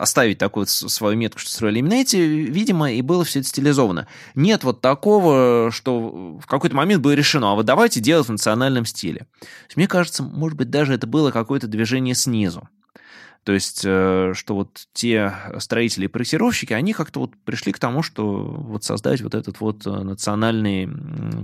оставить 0.00 0.38
такую 0.38 0.66
свою 0.66 1.16
метку, 1.16 1.40
что 1.40 1.50
строили 1.50 1.80
именно 1.80 1.94
эти, 1.94 2.16
видимо, 2.16 2.92
и 2.92 3.02
было 3.02 3.24
все 3.24 3.40
это 3.40 3.48
стилизовано. 3.48 4.06
Нет 4.36 4.62
вот 4.62 4.80
такого, 4.80 5.70
что 5.72 6.38
в 6.38 6.46
какой-то 6.46 6.76
момент 6.76 7.02
было 7.02 7.12
решено, 7.12 7.50
а 7.50 7.54
вот 7.54 7.66
давайте 7.66 7.98
делать 7.98 8.28
в 8.28 8.32
национальном 8.32 8.84
стиле. 8.84 9.26
Мне 9.74 9.88
кажется, 9.88 10.22
может 10.22 10.56
быть, 10.56 10.70
даже 10.70 10.94
это 10.94 11.08
было 11.08 11.32
какое-то 11.32 11.66
движение 11.66 12.14
снизу. 12.14 12.68
То 13.44 13.52
есть, 13.52 13.82
э, 13.86 14.32
что 14.34 14.54
вот 14.54 14.86
те 14.92 15.34
строители 15.58 16.04
и 16.04 16.08
проектировщики, 16.08 16.74
они 16.74 16.92
как-то 16.92 17.20
вот 17.20 17.32
пришли 17.44 17.72
к 17.72 17.78
тому, 17.78 18.02
что 18.02 18.24
вот 18.44 18.84
создать 18.84 19.22
вот 19.22 19.34
этот 19.34 19.60
вот 19.60 19.86
э, 19.86 19.90
национальный 19.90 20.88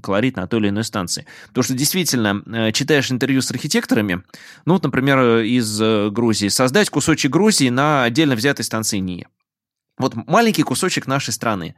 колорит 0.02 0.36
на 0.36 0.46
той 0.46 0.60
или 0.60 0.68
иной 0.68 0.84
станции. 0.84 1.26
Потому 1.48 1.64
что 1.64 1.74
действительно, 1.74 2.42
э, 2.46 2.72
читаешь 2.72 3.10
интервью 3.10 3.40
с 3.40 3.50
архитекторами, 3.50 4.22
ну 4.66 4.74
вот, 4.74 4.84
например, 4.84 5.38
из 5.38 5.80
Грузии, 6.10 6.48
создать 6.48 6.90
кусочек 6.90 7.32
Грузии 7.32 7.70
на 7.70 8.04
отдельно 8.04 8.34
взятой 8.34 8.64
станции 8.64 8.98
НИИ. 8.98 9.26
Вот 9.96 10.14
маленький 10.14 10.62
кусочек 10.62 11.06
нашей 11.06 11.32
страны 11.32 11.76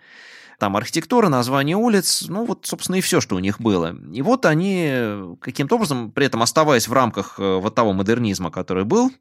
там 0.58 0.76
архитектура, 0.76 1.28
название 1.28 1.76
улиц, 1.76 2.24
ну 2.26 2.44
вот, 2.44 2.66
собственно, 2.66 2.96
и 2.96 3.00
все, 3.00 3.20
что 3.20 3.36
у 3.36 3.38
них 3.38 3.60
было. 3.60 3.94
И 4.12 4.22
вот 4.22 4.44
они 4.44 4.92
каким-то 5.40 5.76
образом, 5.76 6.10
при 6.10 6.26
этом 6.26 6.42
оставаясь 6.42 6.88
в 6.88 6.92
рамках 6.92 7.38
вот 7.38 7.76
того 7.76 7.92
модернизма, 7.92 8.50
который 8.50 8.84
был, 8.84 9.12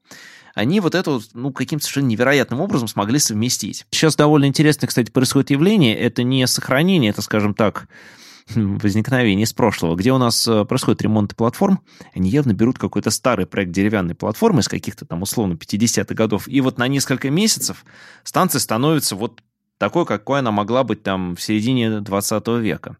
они 0.57 0.79
вот 0.79 0.95
это 0.95 1.19
ну, 1.33 1.51
каким-то 1.51 1.85
совершенно 1.85 2.07
невероятным 2.07 2.61
образом 2.61 2.87
смогли 2.87 3.19
совместить. 3.19 3.85
Сейчас 3.91 4.15
довольно 4.15 4.45
интересно, 4.45 4.87
кстати, 4.87 5.11
происходит 5.11 5.51
явление. 5.51 5.95
Это 5.95 6.23
не 6.23 6.47
сохранение, 6.47 7.11
это, 7.11 7.21
скажем 7.21 7.53
так, 7.53 7.87
возникновение 8.55 9.43
из 9.43 9.53
прошлого, 9.53 9.95
где 9.95 10.11
у 10.11 10.17
нас 10.17 10.47
э, 10.47 10.65
происходит 10.65 11.03
ремонт 11.03 11.35
платформ, 11.35 11.81
они 12.15 12.31
явно 12.31 12.53
берут 12.53 12.79
какой-то 12.79 13.11
старый 13.11 13.45
проект 13.45 13.71
деревянной 13.71 14.15
платформы 14.15 14.61
из 14.61 14.67
каких-то 14.67 15.05
там 15.05 15.21
условно 15.21 15.53
50-х 15.53 16.15
годов, 16.15 16.47
и 16.47 16.59
вот 16.61 16.79
на 16.79 16.87
несколько 16.87 17.29
месяцев 17.29 17.85
станция 18.23 18.59
становится 18.59 19.15
вот 19.15 19.43
такой, 19.77 20.07
какой 20.07 20.39
она 20.39 20.51
могла 20.51 20.83
быть 20.83 21.03
там 21.03 21.35
в 21.35 21.41
середине 21.41 21.99
20 21.99 22.47
века. 22.47 22.97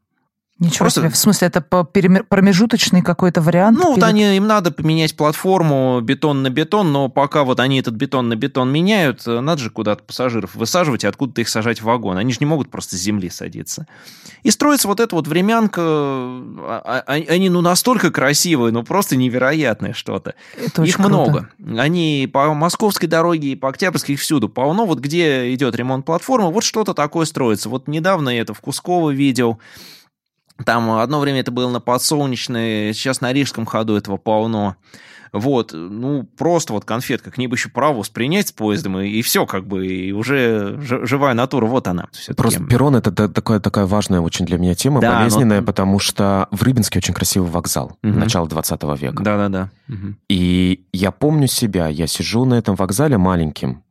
Ничего 0.60 0.86
Просто... 0.86 1.02
себе. 1.02 1.10
В 1.12 1.18
смысле, 1.18 1.48
это 1.50 1.62
промежуточный 1.62 3.04
какой-то 3.04 3.42
вариант? 3.42 3.78
Ну, 3.78 3.94
вот 3.94 4.04
они, 4.04 4.36
им 4.38 4.48
надо 4.48 4.72
поменять 4.72 5.16
платформу 5.16 6.00
бетон 6.02 6.42
на 6.42 6.50
бетон, 6.50 6.92
но 6.92 7.10
пока 7.10 7.44
вот 7.44 7.60
они 7.60 7.80
этот 7.80 7.94
бетон 7.94 8.28
на 8.28 8.36
бетон 8.36 8.72
меняют, 8.72 9.22
э, 9.28 9.40
надо 9.40 9.62
же 9.62 9.70
куда-то 9.70 10.04
пассажиров 10.04 10.56
высаживать 10.56 11.04
и 11.04 11.08
откуда-то 11.08 11.42
их 11.42 11.50
сажать 11.50 11.80
в 11.80 11.84
вагон. 11.84 12.18
Они 12.18 12.34
же 12.34 12.40
не 12.40 12.48
могут 12.48 12.72
просто 12.72 12.98
с 12.98 13.00
земли 13.00 13.30
садиться. 13.30 13.86
И 14.42 14.50
строится 14.50 14.88
вот 14.88 15.00
эта 15.00 15.16
вот 15.16 15.28
времянка. 15.28 15.82
А, 15.82 16.82
а, 16.84 17.04
а, 17.06 17.14
они, 17.14 17.50
ну, 17.50 17.62
настолько 17.62 18.10
красивые, 18.10 18.72
ну, 18.72 18.82
просто 18.82 19.16
невероятное 19.16 19.94
что-то. 19.94 20.34
Их 20.84 20.98
много. 20.98 21.50
Круто. 21.58 21.82
Они 21.82 22.28
по 22.32 22.52
московской 22.56 23.08
дороге 23.08 23.50
и 23.50 23.56
по 23.56 23.70
Октябрьской 23.70 24.16
их 24.16 24.22
всюду 24.22 24.50
полно. 24.50 24.88
Вот 24.88 25.00
где 25.00 25.54
идет 25.54 25.76
ремонт 25.76 26.04
платформы, 26.04 26.52
вот 26.52 26.64
что-то 26.64 26.96
такое 26.96 27.28
строится. 27.28 27.70
Вот 27.70 27.88
недавно 27.88 28.30
я 28.30 28.42
это 28.42 28.56
в 28.56 28.60
Кусково 28.60 29.12
видел. 29.12 29.60
Там 30.66 30.92
одно 30.92 31.20
время 31.20 31.42
это 31.42 31.52
было 31.52 31.70
на 31.70 31.80
подсолнечной, 31.80 32.94
сейчас 32.94 33.22
на 33.22 33.34
рижском 33.34 33.66
ходу 33.66 33.96
этого 33.96 34.18
полно. 34.18 34.76
Вот, 35.34 35.72
ну, 35.74 36.24
просто 36.38 36.74
вот 36.74 36.86
конфетка, 36.86 37.32
к 37.32 37.38
ней 37.38 37.48
бы 37.48 37.56
еще 37.56 37.70
паровоз 37.70 38.10
принять 38.10 38.50
с 38.50 38.52
поездом, 38.52 39.00
и, 39.00 39.10
и 39.10 39.22
все, 39.22 39.46
как 39.46 39.68
бы, 39.68 39.86
и 39.86 40.12
уже 40.12 40.80
живая 40.80 41.34
натура, 41.34 41.66
вот 41.66 41.88
она. 41.88 42.08
Просто 42.36 42.64
перрон— 42.64 42.96
это 42.98 43.12
такая, 43.28 43.60
такая 43.60 43.86
важная 43.86 44.22
очень 44.22 44.46
для 44.46 44.58
меня 44.58 44.76
тема, 44.76 45.02
да, 45.02 45.20
болезненная, 45.20 45.60
но... 45.60 45.66
потому 45.66 46.00
что 46.00 46.48
в 46.52 46.64
Рыбинске 46.64 47.00
очень 47.00 47.14
красивый 47.14 47.50
вокзал, 47.50 47.98
угу. 48.04 48.14
начала 48.14 48.48
20 48.48 48.84
века. 49.00 49.24
Да-да-да. 49.24 49.70
Угу. 49.90 50.16
И 50.30 50.86
я 50.94 51.12
помню 51.12 51.48
себя, 51.48 51.88
я 51.88 52.08
сижу 52.08 52.46
на 52.46 52.56
этом 52.56 52.76
вокзале 52.76 53.18
маленьким, 53.18 53.84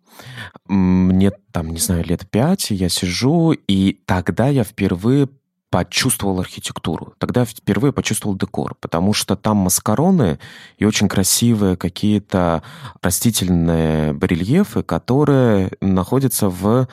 мне 0.69 1.33
там, 1.53 1.71
не 1.71 1.79
знаю, 1.79 2.05
лет 2.05 2.29
пять, 2.29 2.71
я 2.71 2.89
сижу, 2.89 3.53
и 3.53 4.01
тогда 4.07 4.49
я 4.49 4.65
впервые 4.65 5.29
почувствовал 5.71 6.41
архитектуру. 6.41 7.15
Тогда 7.19 7.45
впервые 7.45 7.93
почувствовал 7.93 8.37
декор, 8.37 8.77
потому 8.81 9.13
что 9.13 9.37
там 9.37 9.59
маскароны 9.59 10.39
и 10.79 10.85
очень 10.85 11.09
красивые 11.09 11.77
какие-то 11.77 12.63
растительные 13.03 14.13
барельефы, 14.13 14.83
которые 14.83 15.73
находятся 15.81 16.49
в 16.49 16.89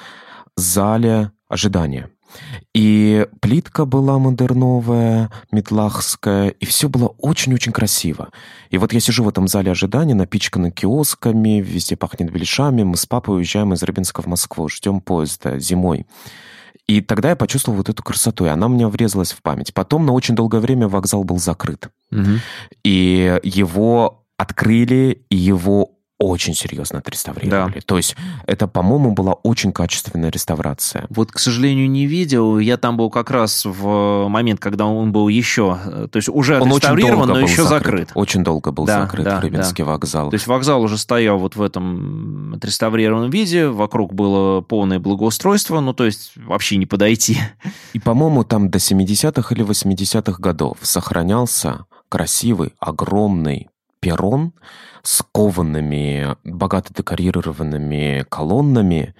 зале 0.55 1.31
ожидания. 1.47 2.09
И 2.73 3.27
плитка 3.41 3.85
была 3.85 4.17
модерновая, 4.17 5.31
метлахская, 5.51 6.49
и 6.49 6.65
все 6.65 6.89
было 6.89 7.09
очень-очень 7.19 7.71
красиво. 7.71 8.29
И 8.71 8.77
вот 8.77 8.93
я 8.93 8.99
сижу 8.99 9.23
в 9.23 9.29
этом 9.29 9.47
зале 9.47 9.71
ожидания, 9.71 10.15
напичканный 10.15 10.71
киосками, 10.71 11.61
везде 11.61 11.95
пахнет 11.95 12.31
беляшами. 12.31 12.83
Мы 12.83 12.97
с 12.97 13.05
папой 13.05 13.37
уезжаем 13.37 13.73
из 13.73 13.83
Рыбинска 13.83 14.21
в 14.21 14.25
Москву, 14.25 14.67
ждем 14.67 15.01
поезда 15.01 15.59
зимой. 15.59 16.07
И 16.87 17.01
тогда 17.01 17.29
я 17.29 17.35
почувствовал 17.35 17.77
вот 17.77 17.89
эту 17.89 18.03
красоту, 18.03 18.45
и 18.45 18.49
она 18.49 18.67
мне 18.67 18.87
врезалась 18.87 19.31
в 19.31 19.41
память. 19.41 19.73
Потом 19.73 20.05
на 20.05 20.11
очень 20.11 20.35
долгое 20.35 20.59
время 20.59 20.87
вокзал 20.87 21.23
был 21.23 21.39
закрыт. 21.39 21.89
Мгм. 22.11 22.39
И 22.83 23.39
его 23.43 24.25
открыли, 24.37 25.25
и 25.29 25.35
его 25.35 25.91
очень 26.29 26.53
серьезно 26.53 26.99
отреставрировали. 26.99 27.79
То 27.81 27.97
есть 27.97 28.15
это, 28.45 28.67
по-моему, 28.67 29.11
была 29.11 29.33
очень 29.33 29.71
качественная 29.71 30.29
реставрация. 30.31 31.05
Вот, 31.09 31.31
к 31.31 31.39
сожалению, 31.39 31.89
не 31.89 32.05
видел. 32.05 32.59
Я 32.59 32.77
там 32.77 32.97
был 32.97 33.09
как 33.09 33.31
раз 33.31 33.65
в 33.65 34.27
момент, 34.29 34.59
когда 34.59 34.85
он 34.85 35.11
был 35.11 35.27
еще... 35.27 35.77
э, 35.85 36.07
То 36.11 36.17
есть 36.17 36.29
уже 36.29 36.59
Он 36.59 36.69
отреставрирован, 36.69 37.29
но 37.29 37.39
еще 37.39 37.63
закрыт. 37.63 37.83
закрыт. 37.83 38.11
Очень 38.15 38.43
долго 38.43 38.71
был 38.71 38.85
Да, 38.85 39.01
закрыт 39.01 39.25
да, 39.25 39.41
Рыбинский 39.41 39.83
вокзал. 39.83 40.29
То 40.29 40.35
есть 40.35 40.47
вокзал 40.47 40.81
уже 40.81 40.97
стоял 40.97 41.37
вот 41.37 41.55
в 41.55 41.61
этом 41.61 42.53
отреставрированном 42.55 43.29
виде, 43.29 43.67
вокруг 43.67 44.13
было 44.13 44.61
полное 44.61 44.99
благоустройство, 44.99 45.79
ну, 45.79 45.93
то 45.93 46.05
есть 46.05 46.31
вообще 46.35 46.77
не 46.77 46.85
подойти. 46.85 47.37
И, 47.93 47.99
по-моему, 47.99 48.43
там 48.43 48.69
до 48.69 48.77
70-х 48.79 49.53
или 49.53 49.63
80-х 49.65 50.39
годов 50.39 50.77
сохранялся 50.81 51.85
красивый, 52.09 52.73
огромный 52.79 53.69
перрон 54.03 54.53
с 55.03 55.23
коваными, 55.31 56.35
богато 56.43 56.93
декорированными 56.93 58.25
колоннами. 58.29 59.15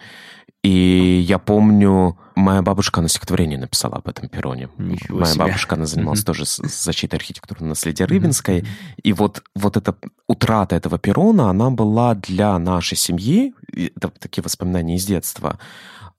И 0.64 1.22
я 1.28 1.40
помню, 1.40 2.18
моя 2.36 2.62
бабушка 2.62 3.02
на 3.02 3.10
стихотворение 3.10 3.60
написала 3.60 3.98
об 3.98 4.08
этом 4.08 4.30
перроне. 4.30 4.70
Ничего 4.78 5.20
моя 5.20 5.34
себе. 5.34 5.44
бабушка, 5.46 5.76
она 5.76 5.86
занималась 5.86 6.20
Мгм. 6.22 6.26
тоже 6.26 6.46
защитой 6.46 7.16
архитектурного 7.16 7.70
наследия 7.70 8.06
Рыбинской. 8.06 8.66
И 9.04 9.12
вот, 9.12 9.44
вот 9.56 9.76
эта 9.76 9.96
утрата 10.28 10.78
этого 10.78 10.98
перрона, 10.98 11.50
она 11.50 11.70
была 11.70 12.16
для 12.16 12.58
нашей 12.60 12.96
семьи, 12.98 13.54
это 13.76 14.10
такие 14.20 14.42
воспоминания 14.42 14.96
из 14.96 15.06
детства, 15.06 15.60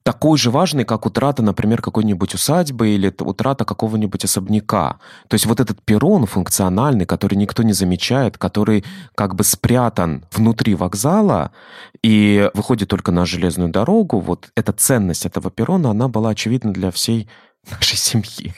такой 0.04 0.38
же 0.38 0.50
важной, 0.50 0.84
как 0.84 1.06
утрата, 1.06 1.42
например, 1.42 1.80
какой-нибудь 1.80 2.34
усадьбы 2.34 2.90
или 2.90 3.12
утрата 3.20 3.64
какого-нибудь 3.64 4.24
особняка. 4.24 4.98
То 5.28 5.34
есть 5.34 5.46
вот 5.46 5.60
этот 5.60 5.82
перрон 5.82 6.26
функциональный, 6.26 7.06
который 7.06 7.36
никто 7.36 7.62
не 7.62 7.72
замечает, 7.72 8.38
который 8.38 8.84
как 9.14 9.34
бы 9.34 9.44
спрятан 9.44 10.24
внутри 10.30 10.74
вокзала 10.74 11.52
и 12.02 12.50
выходит 12.54 12.88
только 12.90 13.12
на 13.12 13.24
железную 13.24 13.70
дорогу, 13.70 14.20
вот 14.20 14.50
эта 14.54 14.72
ценность 14.72 15.24
этого 15.24 15.50
перрона, 15.50 15.90
она 15.90 16.08
была 16.08 16.30
очевидна 16.30 16.72
для 16.72 16.90
всей 16.90 17.28
нашей 17.70 17.96
семьи. 17.96 18.54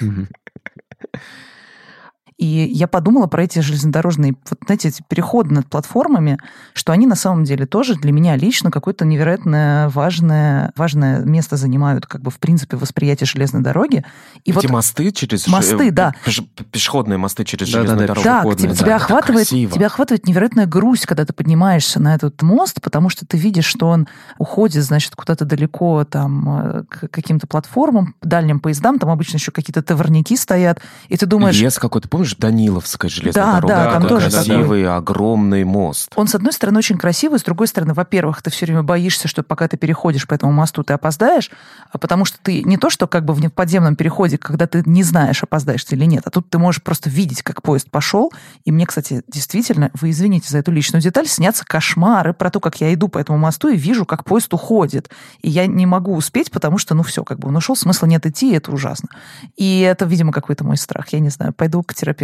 И 2.38 2.44
я 2.46 2.86
подумала 2.86 3.26
про 3.28 3.44
эти 3.44 3.60
железнодорожные, 3.60 4.34
вот 4.50 4.58
знаете, 4.66 4.88
эти 4.88 5.02
переходы 5.08 5.54
над 5.54 5.68
платформами, 5.68 6.38
что 6.74 6.92
они 6.92 7.06
на 7.06 7.14
самом 7.14 7.44
деле 7.44 7.64
тоже 7.64 7.94
для 7.94 8.12
меня 8.12 8.36
лично 8.36 8.70
какое-то 8.70 9.06
невероятно 9.06 9.90
важное, 9.94 10.72
важное 10.76 11.20
место 11.20 11.56
занимают, 11.56 12.06
как 12.06 12.20
бы 12.20 12.30
в 12.30 12.38
принципе 12.38 12.76
восприятие 12.76 13.26
железной 13.26 13.62
дороги. 13.62 14.04
И 14.44 14.50
Эти 14.50 14.66
вот 14.66 14.70
мосты 14.70 15.12
через... 15.12 15.46
Мосты, 15.46 15.88
э, 15.88 15.90
да. 15.90 16.14
пеш- 16.26 16.46
Пешеходные 16.70 17.16
мосты 17.16 17.44
через 17.44 17.68
Да-да-да, 17.68 17.86
железную 17.86 18.08
дорогу. 18.08 18.24
Да, 18.24 18.42
пешеходные, 18.42 18.56
тебя, 18.56 18.68
да. 18.68 18.84
тебя, 18.84 18.96
охватывает, 18.96 19.48
тебя 19.48 19.86
охватывает 19.86 20.26
невероятная 20.26 20.66
грусть, 20.66 21.06
когда 21.06 21.24
ты 21.24 21.32
поднимаешься 21.32 22.00
на 22.00 22.14
этот 22.14 22.42
мост, 22.42 22.82
потому 22.82 23.08
что 23.08 23.24
ты 23.26 23.38
видишь, 23.38 23.64
что 23.66 23.88
он 23.88 24.08
уходит, 24.36 24.84
значит, 24.84 25.16
куда-то 25.16 25.46
далеко 25.46 26.04
там 26.04 26.48
э, 26.48 26.84
к 26.84 27.08
каким-то 27.08 27.46
платформам, 27.46 28.14
дальним 28.20 28.60
поездам, 28.60 28.98
там 28.98 29.08
обычно 29.08 29.36
еще 29.36 29.52
какие-то 29.52 29.82
товарники 29.82 30.36
стоят, 30.36 30.80
и 31.08 31.16
ты 31.16 31.24
думаешь, 31.24 31.58
Лес 31.58 31.78
какой-то, 31.78 32.08
помнишь, 32.08 32.25
Даниловская 32.34 33.10
железная 33.10 33.44
Да, 33.44 33.54
дорога? 33.56 33.74
да, 33.74 33.84
там 33.92 34.02
Такой 34.02 34.20
тоже 34.20 34.30
красивый, 34.30 34.88
огромный 34.88 35.64
мост. 35.64 36.10
Он, 36.16 36.26
с 36.26 36.34
одной 36.34 36.52
стороны, 36.52 36.78
очень 36.78 36.98
красивый, 36.98 37.38
с 37.38 37.42
другой 37.42 37.68
стороны, 37.68 37.94
во-первых, 37.94 38.42
ты 38.42 38.50
все 38.50 38.66
время 38.66 38.82
боишься, 38.82 39.28
что 39.28 39.42
пока 39.42 39.68
ты 39.68 39.76
переходишь 39.76 40.26
по 40.26 40.34
этому 40.34 40.52
мосту, 40.52 40.82
ты 40.82 40.94
опоздаешь, 40.94 41.50
а 41.92 41.98
потому 41.98 42.24
что 42.24 42.38
ты 42.42 42.62
не 42.62 42.76
то, 42.76 42.90
что 42.90 43.06
как 43.06 43.24
бы 43.24 43.34
в 43.34 43.50
подземном 43.50 43.96
переходе, 43.96 44.38
когда 44.38 44.66
ты 44.66 44.82
не 44.86 45.02
знаешь, 45.02 45.42
опоздаешь 45.42 45.84
ты 45.84 45.94
или 45.94 46.04
нет, 46.04 46.22
а 46.26 46.30
тут 46.30 46.50
ты 46.50 46.58
можешь 46.58 46.82
просто 46.82 47.08
видеть, 47.10 47.42
как 47.42 47.62
поезд 47.62 47.90
пошел. 47.90 48.32
И 48.64 48.72
мне, 48.72 48.86
кстати, 48.86 49.22
действительно, 49.28 49.90
вы 49.94 50.10
извините 50.10 50.48
за 50.50 50.58
эту 50.58 50.72
личную 50.72 51.02
деталь, 51.02 51.26
снятся 51.28 51.64
кошмары 51.64 52.32
про 52.32 52.50
то, 52.50 52.60
как 52.60 52.80
я 52.80 52.92
иду 52.92 53.08
по 53.08 53.18
этому 53.18 53.38
мосту 53.38 53.68
и 53.68 53.76
вижу, 53.76 54.04
как 54.04 54.24
поезд 54.24 54.52
уходит. 54.52 55.10
И 55.42 55.50
я 55.50 55.66
не 55.66 55.86
могу 55.86 56.14
успеть, 56.14 56.50
потому 56.50 56.78
что, 56.78 56.94
ну 56.94 57.02
все, 57.02 57.24
как 57.24 57.38
бы 57.38 57.48
он 57.48 57.56
ушел, 57.56 57.76
смысла 57.76 58.06
нет 58.06 58.26
идти, 58.26 58.52
и 58.52 58.56
это 58.56 58.72
ужасно. 58.72 59.08
И 59.56 59.80
это, 59.80 60.04
видимо, 60.06 60.32
какой-то 60.32 60.64
мой 60.64 60.76
страх. 60.76 61.08
Я 61.10 61.20
не 61.20 61.28
знаю, 61.28 61.52
пойду 61.52 61.82
к 61.82 61.94
терапевту. 61.94 62.15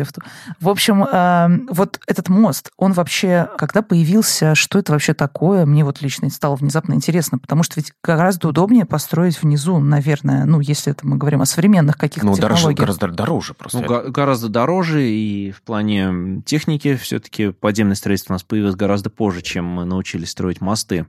В 0.61 0.68
общем, 0.68 1.05
э, 1.05 1.66
вот 1.70 2.01
этот 2.07 2.28
мост, 2.28 2.70
он 2.76 2.93
вообще, 2.93 3.49
когда 3.59 3.82
появился, 3.82 4.55
что 4.55 4.78
это 4.78 4.93
вообще 4.93 5.14
такое, 5.14 5.66
мне 5.66 5.84
вот 5.84 6.01
лично 6.03 6.28
стало 6.30 6.57
внезапно 6.57 6.95
интересно, 6.95 7.38
потому 7.38 7.62
что 7.62 7.74
ведь 7.76 7.93
гораздо 8.03 8.49
удобнее 8.49 8.84
построить 8.84 9.43
внизу, 9.43 9.78
наверное, 9.78 10.45
ну, 10.45 10.61
если 10.61 10.93
это 10.93 11.07
мы 11.07 11.16
говорим 11.16 11.43
о 11.43 11.47
современных 11.47 11.97
каких-то 11.99 12.26
Ну, 12.26 12.36
дороже, 12.36 12.55
технологиях. 12.57 12.80
гораздо 12.80 13.09
дороже 13.09 13.55
просто. 13.55 13.78
Ну, 13.80 14.11
гораздо 14.11 14.49
дороже, 14.49 15.09
и 15.09 15.51
в 15.51 15.62
плане 15.62 16.43
техники 16.45 16.95
все-таки 16.97 17.51
подземное 17.51 17.95
строительство 17.95 18.32
у 18.32 18.36
нас 18.36 18.43
появилось 18.43 18.76
гораздо 18.76 19.11
позже, 19.11 19.43
чем 19.43 19.64
мы 19.66 19.84
научились 19.84 20.30
строить 20.30 20.61
мосты. 20.61 21.07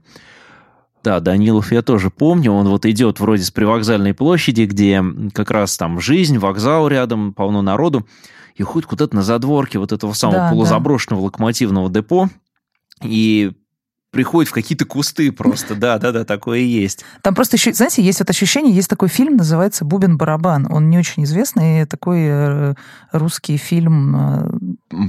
Да, 1.02 1.20
Данилов 1.20 1.70
я 1.70 1.82
тоже 1.82 2.08
помню, 2.08 2.50
он 2.52 2.66
вот 2.66 2.86
идет 2.86 3.20
вроде 3.20 3.42
с 3.42 3.50
привокзальной 3.50 4.14
площади, 4.14 4.62
где 4.62 5.04
как 5.34 5.50
раз 5.50 5.76
там 5.76 6.00
жизнь, 6.00 6.38
вокзал 6.38 6.88
рядом, 6.88 7.34
полно 7.34 7.60
народу, 7.60 8.06
и 8.54 8.62
уходит 8.62 8.88
куда-то 8.88 9.16
на 9.16 9.22
задворке 9.22 9.78
вот 9.78 9.92
этого 9.92 10.12
самого 10.12 10.38
Да, 10.38 10.50
полузаброшенного 10.50 11.22
локомотивного 11.22 11.90
депо, 11.90 12.28
и 13.02 13.52
приходит 14.14 14.48
в 14.48 14.54
какие-то 14.54 14.86
кусты 14.86 15.32
просто, 15.32 15.74
да-да-да, 15.76 16.24
такое 16.24 16.60
и 16.60 16.64
есть. 16.66 17.04
Там 17.22 17.34
просто 17.34 17.56
еще, 17.56 17.74
знаете, 17.74 18.02
есть 18.02 18.20
вот 18.20 18.30
ощущение, 18.30 18.72
есть 18.72 18.88
такой 18.88 19.08
фильм, 19.08 19.36
называется 19.36 19.84
«Бубен-барабан». 19.84 20.68
Он 20.70 20.88
не 20.88 20.98
очень 20.98 21.24
известный, 21.24 21.84
такой 21.84 22.20
э, 22.22 22.74
русский 23.12 23.56
фильм 23.56 24.16
э, 24.16 24.50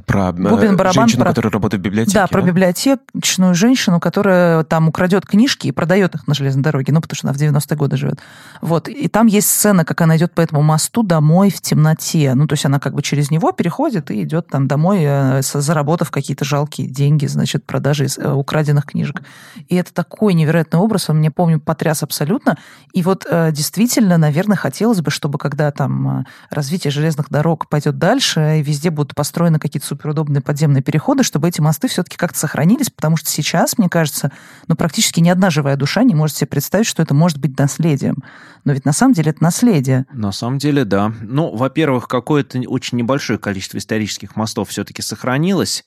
Про 0.06 0.30
э, 0.30 0.32
Бубен, 0.34 0.78
барабан, 0.78 0.94
женщину, 0.94 1.24
про- 1.24 1.30
которая 1.32 1.52
работает 1.52 1.82
в 1.82 1.84
библиотеке. 1.84 2.16
Да, 2.16 2.28
про 2.28 2.42
библиотечную 2.42 3.54
женщину, 3.56 4.00
которая 4.00 4.64
там 4.64 4.88
украдет 4.88 5.26
книжки 5.26 5.68
и 5.68 5.72
продает 5.72 6.16
их 6.16 6.28
на 6.28 6.34
железной 6.34 6.64
дороге, 6.64 6.94
ну, 6.94 7.02
потому 7.02 7.16
что 7.16 7.28
она 7.28 7.34
в 7.34 7.42
90-е 7.42 7.78
годы 7.78 7.98
живет. 7.98 8.20
Вот. 8.62 8.88
И 8.88 9.08
там 9.08 9.28
есть 9.28 9.50
сцена, 9.50 9.86
как 9.86 10.02
она 10.02 10.18
идет 10.18 10.34
по 10.34 10.42
этому 10.42 10.62
мосту 10.62 11.04
домой 11.04 11.50
в 11.50 11.62
темноте. 11.62 12.34
Ну, 12.36 12.48
то 12.48 12.54
есть 12.54 12.66
она 12.66 12.80
как 12.80 12.94
бы 12.94 13.02
через 13.02 13.32
него 13.32 13.52
переходит 13.52 14.12
и 14.12 14.24
идет 14.24 14.48
там 14.48 14.68
домой, 14.68 15.00
э, 15.02 15.42
заработав 15.42 16.12
какие-то 16.12 16.46
жалкие 16.46 16.88
деньги, 16.88 17.26
значит, 17.26 17.66
продажи 17.66 18.08
э, 18.18 18.32
украденных 18.32 18.86
книжек. 18.86 19.22
И 19.68 19.76
это 19.76 19.94
такой 19.94 20.34
невероятный 20.34 20.80
образ, 20.80 21.10
он 21.10 21.18
мне, 21.18 21.32
помню, 21.32 21.60
потряс 21.60 22.04
абсолютно. 22.04 22.58
И 22.94 23.02
вот 23.02 23.26
действительно, 23.52 24.18
наверное, 24.18 24.58
хотелось 24.58 25.02
бы, 25.02 25.12
чтобы 25.12 25.38
когда 25.38 25.72
там 25.72 26.26
развитие 26.50 26.92
железных 26.92 27.30
дорог 27.30 27.68
пойдет 27.68 27.98
дальше, 27.98 28.60
и 28.60 28.62
везде 28.62 28.90
будут 28.90 29.16
построены 29.16 29.60
какие-то 29.60 29.75
суперудобные 29.84 30.42
подземные 30.42 30.82
переходы, 30.82 31.24
чтобы 31.24 31.48
эти 31.50 31.62
мосты 31.62 31.88
все-таки 31.88 32.18
как-то 32.18 32.40
сохранились, 32.40 32.90
потому 32.90 33.18
что 33.18 33.30
сейчас, 33.30 33.78
мне 33.78 33.90
кажется, 33.90 34.32
ну, 34.68 34.76
практически 34.76 35.20
ни 35.20 35.30
одна 35.30 35.50
живая 35.50 35.76
душа 35.76 36.04
не 36.04 36.16
может 36.16 36.38
себе 36.38 36.48
представить, 36.48 36.88
что 36.88 37.02
это 37.02 37.14
может 37.14 37.40
быть 37.40 37.58
наследием. 37.58 38.24
Но 38.64 38.74
ведь 38.74 38.86
на 38.86 38.94
самом 38.94 39.14
деле 39.14 39.32
это 39.32 39.44
наследие. 39.44 40.06
На 40.14 40.32
самом 40.32 40.58
деле, 40.58 40.86
да. 40.86 41.14
Ну, 41.22 41.56
во-первых, 41.56 42.08
какое-то 42.08 42.60
очень 42.68 42.98
небольшое 42.98 43.38
количество 43.40 43.78
исторических 43.78 44.36
мостов 44.36 44.70
все-таки 44.70 45.02
сохранилось. 45.02 45.86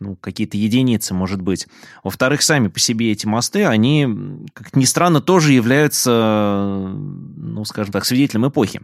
Ну, 0.00 0.14
какие-то 0.14 0.56
единицы, 0.56 1.12
может 1.12 1.42
быть. 1.42 1.66
Во-вторых, 2.04 2.42
сами 2.42 2.68
по 2.68 2.78
себе 2.78 3.10
эти 3.10 3.26
мосты, 3.26 3.64
они, 3.64 4.46
как 4.52 4.76
ни 4.76 4.84
странно, 4.84 5.20
тоже 5.20 5.52
являются, 5.52 6.88
ну, 6.94 7.64
скажем 7.64 7.92
так, 7.92 8.04
свидетелем 8.04 8.46
эпохи. 8.46 8.80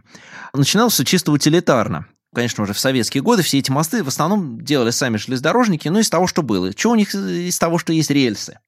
Начиналось 0.53 0.93
все 0.93 1.05
чисто 1.05 1.31
утилитарно. 1.31 2.07
Конечно, 2.35 2.63
уже 2.63 2.73
в 2.73 2.79
советские 2.79 3.23
годы 3.23 3.43
все 3.43 3.59
эти 3.59 3.71
мосты 3.71 4.03
в 4.03 4.09
основном 4.09 4.59
делали 4.61 4.91
сами 4.91 5.15
железнодорожники, 5.15 5.87
ну, 5.87 5.99
из 5.99 6.09
того, 6.09 6.27
что 6.27 6.43
было. 6.43 6.71
Что 6.73 6.91
у 6.91 6.95
них 6.95 7.15
из 7.15 7.57
того, 7.57 7.77
что 7.77 7.93
есть 7.93 8.11
рельсы? 8.11 8.59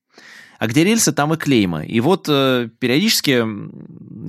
А 0.57 0.67
где 0.67 0.83
рельсы, 0.83 1.11
там 1.11 1.33
и 1.33 1.37
клеймы. 1.37 1.85
И 1.85 1.99
вот 1.99 2.27
э, 2.29 2.69
периодически 2.79 3.43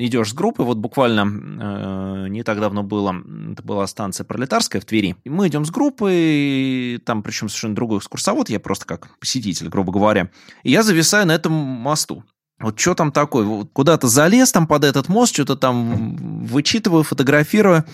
идешь 0.04 0.30
с 0.30 0.34
группой, 0.34 0.66
вот 0.66 0.76
буквально 0.76 1.22
э, 1.22 2.28
не 2.28 2.42
так 2.42 2.60
давно 2.60 2.82
было, 2.82 3.14
это 3.52 3.62
была 3.62 3.86
станция 3.86 4.24
Пролетарская 4.24 4.82
в 4.82 4.84
Твери. 4.84 5.16
И 5.24 5.30
мы 5.30 5.48
идем 5.48 5.64
с 5.64 5.70
группой, 5.70 7.00
там 7.06 7.22
причем 7.22 7.48
совершенно 7.48 7.76
другой 7.76 7.98
экскурсовод, 7.98 8.50
я 8.50 8.60
просто 8.60 8.84
как 8.86 9.18
посетитель, 9.20 9.68
грубо 9.68 9.92
говоря. 9.92 10.30
И 10.64 10.70
я 10.70 10.82
зависаю 10.82 11.26
на 11.26 11.32
этом 11.32 11.52
мосту. 11.52 12.24
Вот 12.60 12.78
что 12.78 12.94
там 12.94 13.12
такое? 13.12 13.44
Вот 13.44 13.70
Куда-то 13.72 14.08
залез 14.08 14.50
там 14.50 14.66
под 14.66 14.84
этот 14.84 15.08
мост, 15.08 15.32
что-то 15.32 15.56
там 15.56 16.44
вычитываю, 16.44 17.04
фотографирую. 17.04 17.84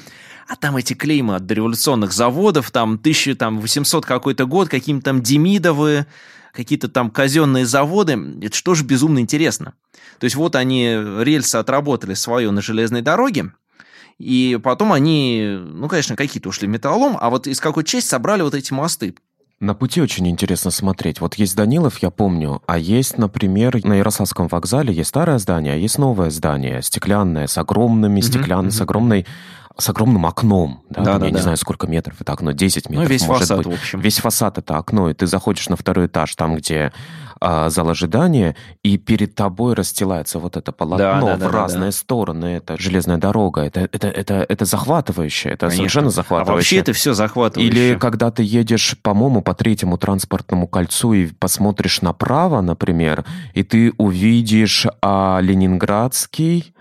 А 0.46 0.56
там 0.56 0.76
эти 0.76 0.94
клеймы 0.94 1.36
от 1.36 1.46
дореволюционных 1.46 2.12
заводов, 2.12 2.70
там 2.70 2.94
1800 2.94 4.04
какой-то 4.04 4.46
год, 4.46 4.68
какие-то 4.68 5.02
там 5.02 5.22
Демидовы, 5.22 6.06
какие-то 6.52 6.88
там 6.88 7.10
казенные 7.10 7.66
заводы. 7.66 8.18
Это 8.42 8.54
что 8.54 8.74
же 8.74 8.84
безумно 8.84 9.18
интересно. 9.18 9.74
То 10.18 10.24
есть 10.24 10.36
вот 10.36 10.54
они 10.54 10.96
рельсы 11.20 11.56
отработали 11.56 12.14
свое 12.14 12.50
на 12.50 12.62
железной 12.62 13.02
дороге, 13.02 13.52
И 14.18 14.60
потом 14.62 14.92
они, 14.92 15.58
ну, 15.60 15.88
конечно, 15.88 16.14
какие-то 16.14 16.48
ушли 16.48 16.68
в 16.68 16.70
металлолом, 16.70 17.16
а 17.20 17.30
вот 17.30 17.46
из 17.46 17.60
какой 17.60 17.84
части 17.84 18.08
собрали 18.08 18.42
вот 18.42 18.54
эти 18.54 18.72
мосты. 18.72 19.14
На 19.60 19.74
пути 19.74 20.00
очень 20.00 20.28
интересно 20.28 20.70
смотреть. 20.70 21.20
Вот 21.20 21.34
есть 21.36 21.56
Данилов, 21.56 21.98
я 21.98 22.10
помню, 22.10 22.60
а 22.66 22.76
есть, 22.76 23.18
например, 23.18 23.82
на 23.84 23.94
Ярославском 23.94 24.48
вокзале 24.48 24.92
есть 24.92 25.08
старое 25.08 25.38
здание, 25.38 25.74
а 25.74 25.76
есть 25.76 25.96
новое 25.96 26.30
здание, 26.30 26.82
стеклянное, 26.82 27.46
с 27.46 27.56
огромными, 27.56 28.20
стеклянной, 28.20 28.72
с 28.72 28.80
огромной 28.80 29.26
с 29.76 29.88
огромным 29.88 30.24
окном. 30.26 30.82
Да, 30.88 31.02
Да, 31.02 31.12
там, 31.12 31.20
да, 31.20 31.26
я 31.26 31.32
да. 31.32 31.36
не 31.38 31.42
знаю, 31.42 31.56
сколько 31.56 31.86
метров 31.86 32.20
это 32.20 32.32
окно, 32.32 32.52
10 32.52 32.88
метров. 32.90 33.04
Ну, 33.04 33.08
весь 33.10 33.26
может 33.26 33.42
фасад, 33.48 33.58
быть. 33.58 33.66
в 33.66 33.70
общем. 33.80 34.00
Весь 34.00 34.18
фасад 34.18 34.58
это 34.58 34.76
окно, 34.76 35.10
и 35.10 35.14
ты 35.14 35.26
заходишь 35.26 35.68
на 35.68 35.76
второй 35.76 36.06
этаж, 36.06 36.34
там, 36.36 36.54
где 36.54 36.92
а, 37.40 37.68
зал 37.70 37.88
ожидания, 37.88 38.54
и 38.84 38.96
перед 38.98 39.34
тобой 39.34 39.74
расстилается 39.74 40.38
вот 40.38 40.56
это 40.56 40.70
полотно 40.70 40.98
Да, 40.98 41.20
да, 41.20 41.36
в 41.36 41.38
да, 41.40 41.48
разные 41.50 41.90
да. 41.90 41.96
стороны. 41.96 42.46
Это 42.46 42.76
железная 42.80 43.16
дорога. 43.16 43.62
Это, 43.62 43.80
это, 43.92 44.06
это, 44.08 44.46
это 44.48 44.64
захватывающе. 44.64 45.48
Это 45.50 45.66
Конечно. 45.66 45.76
совершенно 45.78 46.06
А 46.08 46.10
захватывающе. 46.10 46.54
вообще 46.54 46.76
это 46.78 46.92
все 46.92 47.12
захватывающе. 47.12 47.68
Или 47.90 47.98
когда 47.98 48.30
ты 48.30 48.44
едешь, 48.44 48.96
по-моему, 49.02 49.42
по 49.42 49.54
третьему 49.54 49.98
транспортному 49.98 50.68
кольцу 50.68 51.12
и 51.14 51.26
посмотришь 51.26 52.00
направо, 52.00 52.60
например, 52.60 53.24
и 53.54 53.64
ты 53.64 53.92
увидишь 53.98 54.86
а, 55.02 55.40
Ленинградский, 55.42 56.72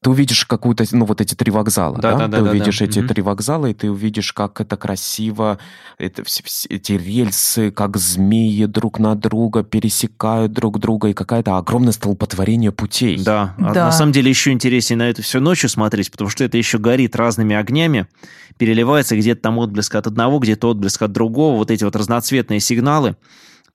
ты 0.00 0.10
увидишь 0.10 0.44
какую-то, 0.44 0.84
ну, 0.92 1.04
вот 1.06 1.20
эти 1.20 1.34
три 1.34 1.50
вокзала, 1.50 1.98
Да, 1.98 2.12
да? 2.12 2.28
да, 2.28 2.38
ты 2.38 2.44
да, 2.44 2.50
увидишь 2.50 2.78
да. 2.78 2.84
эти 2.84 3.00
Мгм. 3.00 3.08
три 3.08 3.22
вокзала, 3.22 3.66
и 3.66 3.74
ты 3.74 3.90
увидишь, 3.90 4.32
как 4.32 4.60
это 4.60 4.76
красиво, 4.76 5.58
это, 5.98 6.22
все- 6.22 6.42
все 6.44 6.68
эти 6.68 6.92
рельсы, 6.92 7.72
как 7.72 7.96
змеи 7.96 8.66
друг 8.66 9.00
на 9.00 9.16
друга 9.16 9.64
пересекают 9.64 10.52
друг 10.52 10.78
друга, 10.78 11.08
и 11.08 11.14
какое-то 11.14 11.56
огромное 11.56 11.92
столпотворение 11.92 12.70
путей. 12.70 13.18
Да, 13.24 13.54
а 13.58 13.74
Да. 13.74 13.84
на 13.86 13.92
самом 13.92 14.12
деле 14.12 14.30
еще 14.30 14.52
интереснее 14.52 14.98
на 14.98 15.08
это 15.10 15.22
все 15.22 15.40
ночью 15.40 15.68
смотреть, 15.68 16.12
потому 16.12 16.30
что 16.30 16.44
это 16.44 16.56
еще 16.56 16.78
горит 16.78 17.16
разными 17.16 17.56
огнями, 17.56 18.06
переливается 18.56 19.16
где-то 19.16 19.42
там 19.42 19.58
отблеск 19.58 19.96
от 19.96 20.06
одного, 20.06 20.38
где-то 20.38 20.68
отблеск 20.70 21.02
от 21.02 21.10
другого, 21.10 21.56
вот 21.56 21.72
эти 21.72 21.82
вот 21.82 21.96
разноцветные 21.96 22.60
сигналы. 22.60 23.16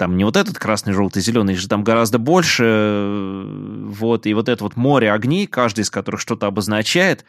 Там 0.03 0.17
не 0.17 0.25
вот 0.25 0.35
этот 0.35 0.59
красный, 0.59 0.91
желтый, 0.91 1.21
зеленый, 1.21 1.53
их 1.53 1.61
же 1.61 1.69
там 1.69 1.81
гораздо 1.81 2.19
больше. 2.19 2.65
э, 2.65 3.85
Вот, 3.87 4.25
и 4.25 4.33
вот 4.33 4.49
это 4.49 4.61
вот 4.61 4.75
море 4.75 5.09
огней, 5.09 5.47
каждый 5.47 5.79
из 5.81 5.89
которых 5.89 6.19
что-то 6.19 6.45
обозначает. 6.45 7.23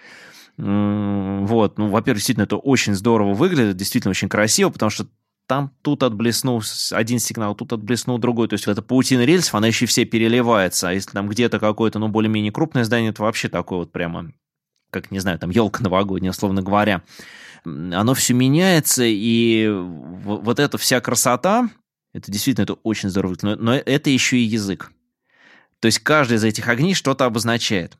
Вот, 0.57 1.79
ну, 1.79 1.87
во-первых, 1.87 2.19
действительно, 2.19 2.43
это 2.43 2.57
очень 2.57 2.97
здорово 2.97 3.33
выглядит, 3.33 3.77
действительно 3.77 4.11
очень 4.11 4.29
красиво, 4.29 4.71
потому 4.71 4.91
что 4.91 5.07
там 5.47 5.71
тут 5.83 6.03
отблеснул 6.03 6.65
один 6.91 7.21
сигнал, 7.21 7.55
тут 7.55 7.73
отблеснул 7.73 8.19
другой. 8.19 8.49
То 8.49 8.55
есть 8.55 8.67
эта 8.67 8.83
паутина 8.83 9.25
рельсов, 9.25 9.55
она 9.55 9.69
еще 9.69 9.87
все 9.87 10.05
переливается. 10.05 10.89
А 10.89 10.93
если 10.93 11.13
там 11.13 11.29
где-то 11.29 11.61
какое-то, 11.61 12.01
ну, 12.01 12.09
более-менее 12.09 12.51
крупное 12.51 12.83
здание, 12.83 13.13
то 13.13 13.23
вообще 13.23 13.49
такое 13.49 13.79
вот 13.79 13.93
прямо, 13.93 14.33
как, 14.91 15.13
не 15.13 15.21
знаю, 15.21 15.39
там 15.39 15.51
елка 15.51 15.81
новогодняя, 15.85 16.33
условно 16.33 16.61
говоря. 16.61 17.03
Оно 17.65 18.15
все 18.15 18.35
меняется, 18.35 19.05
и 19.07 19.69
вот 19.71 20.59
эта 20.59 20.77
вся 20.77 21.01
красота, 21.01 21.69
это 22.15 22.33
действительно 22.33 22.65
это 22.65 22.75
очень 22.83 23.11
здорово. 23.11 23.37
Но, 23.43 23.57
но 23.57 23.75
это 23.75 24.09
еще 24.09 24.39
и 24.39 24.43
язык. 24.43 24.91
То 25.81 25.87
есть 25.87 25.99
каждый 25.99 26.39
из 26.39 26.45
этих 26.45 26.67
огней 26.69 26.95
что-то 26.95 27.27
обозначает. 27.27 27.99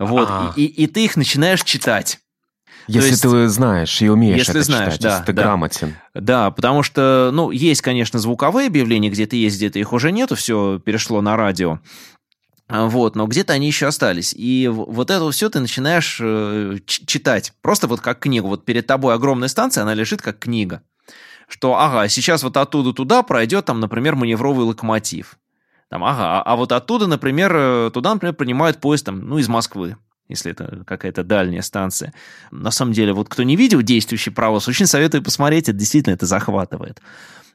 Вот, 0.00 0.26
А. 0.28 0.52
и, 0.56 0.64
и- 0.64 0.82
и 0.84 0.86
ты 0.88 1.04
их 1.04 1.16
начинаешь 1.16 1.62
читать. 1.62 2.18
Если 2.88 3.10
есть- 3.10 3.22
ты 3.22 3.48
знаешь 3.48 4.02
и 4.02 4.08
умеешь 4.08 4.38
Если 4.38 4.54
это 4.54 4.62
знаешь, 4.64 4.94
читать, 4.94 5.02
да, 5.02 5.10
если 5.12 5.24
ты 5.26 5.32
да. 5.34 5.42
грамотен. 5.42 5.94
Да, 6.14 6.50
потому 6.50 6.82
что, 6.82 7.30
ну, 7.32 7.52
есть, 7.52 7.82
конечно, 7.82 8.18
звуковые 8.18 8.66
объявления, 8.66 9.10
где-то 9.10 9.36
есть, 9.36 9.56
где-то 9.58 9.78
их 9.78 9.92
уже 9.92 10.10
нету, 10.10 10.34
все 10.34 10.80
перешло 10.84 11.20
на 11.20 11.36
радио. 11.36 11.78
А, 12.66 12.86
Вот, 12.88 13.14
но 13.16 13.26
где-то 13.26 13.52
они 13.52 13.66
еще 13.68 13.86
остались. 13.86 14.32
И 14.36 14.66
вот 14.68 15.10
это 15.10 15.30
все 15.30 15.50
ты 15.50 15.60
начинаешь 15.60 16.18
э, 16.20 16.78
читать. 16.86 17.52
Просто 17.62 17.86
вот 17.86 18.00
как 18.00 18.20
книгу. 18.20 18.48
Вот 18.48 18.64
перед 18.64 18.86
тобой 18.86 19.14
огромная 19.14 19.48
станция, 19.48 19.82
она 19.82 19.94
лежит 19.94 20.22
как 20.22 20.38
книга. 20.38 20.82
Что, 21.50 21.76
ага, 21.76 22.08
сейчас 22.08 22.44
вот 22.44 22.56
оттуда 22.56 22.92
туда 22.92 23.22
пройдет, 23.24 23.64
там, 23.64 23.80
например, 23.80 24.14
маневровый 24.14 24.64
локомотив. 24.64 25.36
Там, 25.88 26.04
ага, 26.04 26.40
а- 26.42 26.56
вот 26.56 26.70
оттуда, 26.70 27.08
например, 27.08 27.52
э, 27.54 27.90
туда, 27.92 28.14
например, 28.14 28.34
принимают 28.34 28.78
поезд, 28.78 29.06
там, 29.06 29.28
ну, 29.28 29.38
из 29.38 29.48
Москвы, 29.48 29.96
если 30.28 30.52
это 30.52 30.84
какая-то 30.86 31.24
дальняя 31.24 31.62
станция. 31.62 32.14
На 32.52 32.70
самом 32.70 32.92
деле, 32.92 33.12
вот 33.12 33.28
кто 33.28 33.42
не 33.42 33.56
видел 33.56 33.82
действующий 33.82 34.30
паровоз, 34.30 34.68
очень 34.68 34.86
советую 34.86 35.24
посмотреть, 35.24 35.68
это 35.68 35.76
действительно 35.76 36.14
это 36.14 36.26
захватывает. 36.26 37.02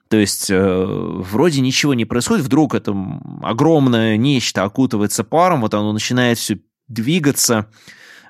То 0.10 0.18
есть 0.18 0.52
э, 0.52 0.86
вроде 0.86 1.62
ничего 1.62 1.94
не 1.94 2.04
происходит, 2.04 2.44
вдруг 2.44 2.76
это 2.76 2.94
огромное 3.42 4.18
нечто 4.18 4.64
окутывается 4.64 5.24
паром, 5.24 5.62
вот 5.62 5.74
оно 5.74 5.94
начинает 5.94 6.38
все 6.38 6.60
двигаться, 6.90 7.68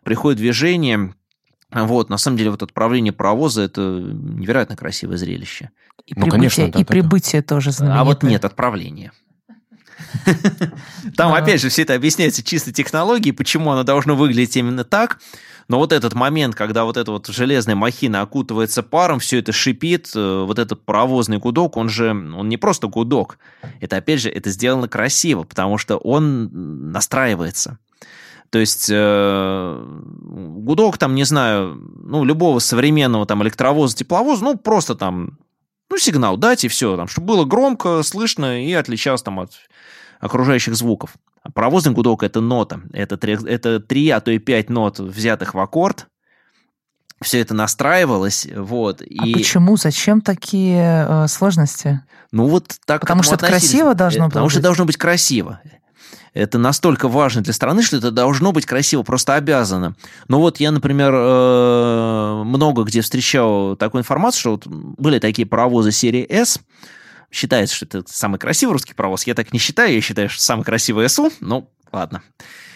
приходит 0.03 0.37
движение. 0.37 1.15
Вот, 1.83 2.09
на 2.09 2.17
самом 2.17 2.37
деле, 2.37 2.51
вот 2.51 2.63
отправление 2.63 3.11
паровоза– 3.11 3.61
это 3.63 3.81
невероятно 3.81 4.75
красивое 4.77 5.17
зрелище. 5.17 5.71
И 6.05 6.13
Ну, 6.15 6.21
прибытие, 6.21 6.31
конечно, 6.31 6.63
да, 6.63 6.69
и 6.69 6.71
да, 6.71 6.79
да. 6.79 6.85
прибытие 6.85 7.41
тоже 7.41 7.71
знаменитое. 7.71 8.01
А 8.01 8.03
вот 8.05 8.23
нет 8.23 8.45
отправления. 8.45 9.11
Там, 11.15 11.31
Да. 11.31 11.37
опять 11.37 11.61
же, 11.61 11.69
все 11.69 11.83
это 11.83 11.93
объясняется 11.93 12.43
чисто 12.43 12.71
технологией, 12.71 13.33
почему 13.33 13.71
оно 13.71 13.83
должно 13.83 14.15
выглядеть 14.15 14.55
именно 14.57 14.83
так. 14.83 15.19
Но 15.67 15.79
вот 15.79 15.91
этот 15.91 16.13
момент, 16.13 16.53
когда 16.53 16.83
вот 16.83 16.95
эта 16.95 17.11
вот 17.11 17.27
железная 17.27 17.75
махина 17.75 18.21
окутывается 18.21 18.83
паром, 18.83 19.19
все 19.19 19.39
это 19.39 19.51
шипит, 19.51 20.11
э, 20.15 20.43
вот 20.45 20.59
этот 20.59 20.85
паровозный 20.85 21.39
гудок, 21.39 21.75
он 21.75 21.89
же, 21.89 22.11
он 22.11 22.47
не 22.49 22.57
просто 22.57 22.87
гудок. 22.87 23.39
Это, 23.81 23.97
опять 23.97 24.21
же, 24.21 24.29
это 24.29 24.51
сделано 24.51 24.87
красиво, 24.87 25.43
потому 25.43 25.79
что 25.79 25.97
он 25.97 26.91
настраивается. 26.91 27.79
То 28.49 28.59
есть 28.59 28.89
э, 28.91 29.85
гудок 29.85 30.97
там, 30.97 31.15
не 31.15 31.23
знаю, 31.23 31.79
ну, 32.03 32.23
любого 32.23 32.59
современного 32.59 33.25
там 33.25 33.43
электровоза, 33.43 33.95
тепловоза, 33.97 34.43
ну, 34.43 34.57
просто 34.57 34.95
там, 34.95 35.39
ну, 35.89 35.97
сигнал 35.97 36.37
дать 36.37 36.63
и 36.63 36.67
все, 36.67 36.95
там, 36.95 37.07
чтобы 37.07 37.27
было 37.27 37.45
громко, 37.45 38.03
слышно 38.03 38.63
и 38.63 38.71
отличалось 38.73 39.23
там 39.23 39.39
от 39.39 39.51
окружающих 40.19 40.75
звуков. 40.75 41.15
А 41.43 41.51
паровозный 41.51 41.91
гудок– 41.93 42.23
это 42.23 42.41
нота, 42.41 42.81
это 42.91 43.17
три, 43.17 43.37
это 43.45 43.79
три, 43.79 44.09
а 44.09 44.19
то 44.19 44.31
и 44.31 44.39
пять 44.39 44.69
нот, 44.69 44.99
взятых 44.99 45.53
в 45.53 45.59
аккорд. 45.59 46.07
Все 47.21 47.39
это 47.39 47.53
настраивалось, 47.53 48.47
вот. 48.55 49.01
А 49.01 49.05
и, 49.05 49.33
почему? 49.33 49.77
Зачем 49.77 50.21
такие 50.21 51.05
э, 51.07 51.27
сложности? 51.27 52.01
Ну, 52.31 52.47
вот 52.47 52.75
так 52.85 52.99
к 52.99 53.01
Потому 53.01 53.23
что 53.23 53.37
красиво 53.37 53.95
должно 53.95 54.25
Э, 54.25 54.27
было 54.27 54.29
Потому 54.29 54.49
что 54.49 54.57
быть. 54.59 54.63
должно 54.63 54.85
быть 54.85 54.97
красиво. 54.97 55.61
Это 56.35 56.57
настолько 56.59 57.07
важно 57.07 57.41
для 57.41 57.53
страны, 57.53 57.81
что 57.81 57.95
это 57.97 58.11
должно 58.11 58.51
быть 58.51 58.65
красиво, 58.65 59.01
просто 59.03 59.35
обязано. 59.35 59.95
Но 60.27 60.39
вот 60.41 60.59
я, 60.59 60.71
например, 60.71 61.13
э, 61.15 62.43
много 62.45 62.83
где 62.83 63.01
встречал 63.01 63.75
такую 63.77 64.01
информацию, 64.01 64.39
что 64.39 64.51
вот 64.51 64.67
были 64.67 65.19
такие 65.19 65.47
паровозы 65.47 65.91
серии 65.91 66.23
S. 66.29 66.59
Считается, 67.31 67.75
что 67.75 67.85
это 67.85 68.03
самый 68.07 68.37
красивый 68.37 68.73
русский 68.73 68.93
паровоз. 68.93 69.25
Я 69.25 69.33
так 69.33 69.51
не 69.53 69.59
считаю, 69.59 69.93
я 69.93 70.01
считаю, 70.01 70.29
что 70.29 70.41
самый 70.43 70.63
красивый 70.63 71.07
СУ. 71.09 71.31
Ну, 71.39 71.69
ладно. 71.91 72.21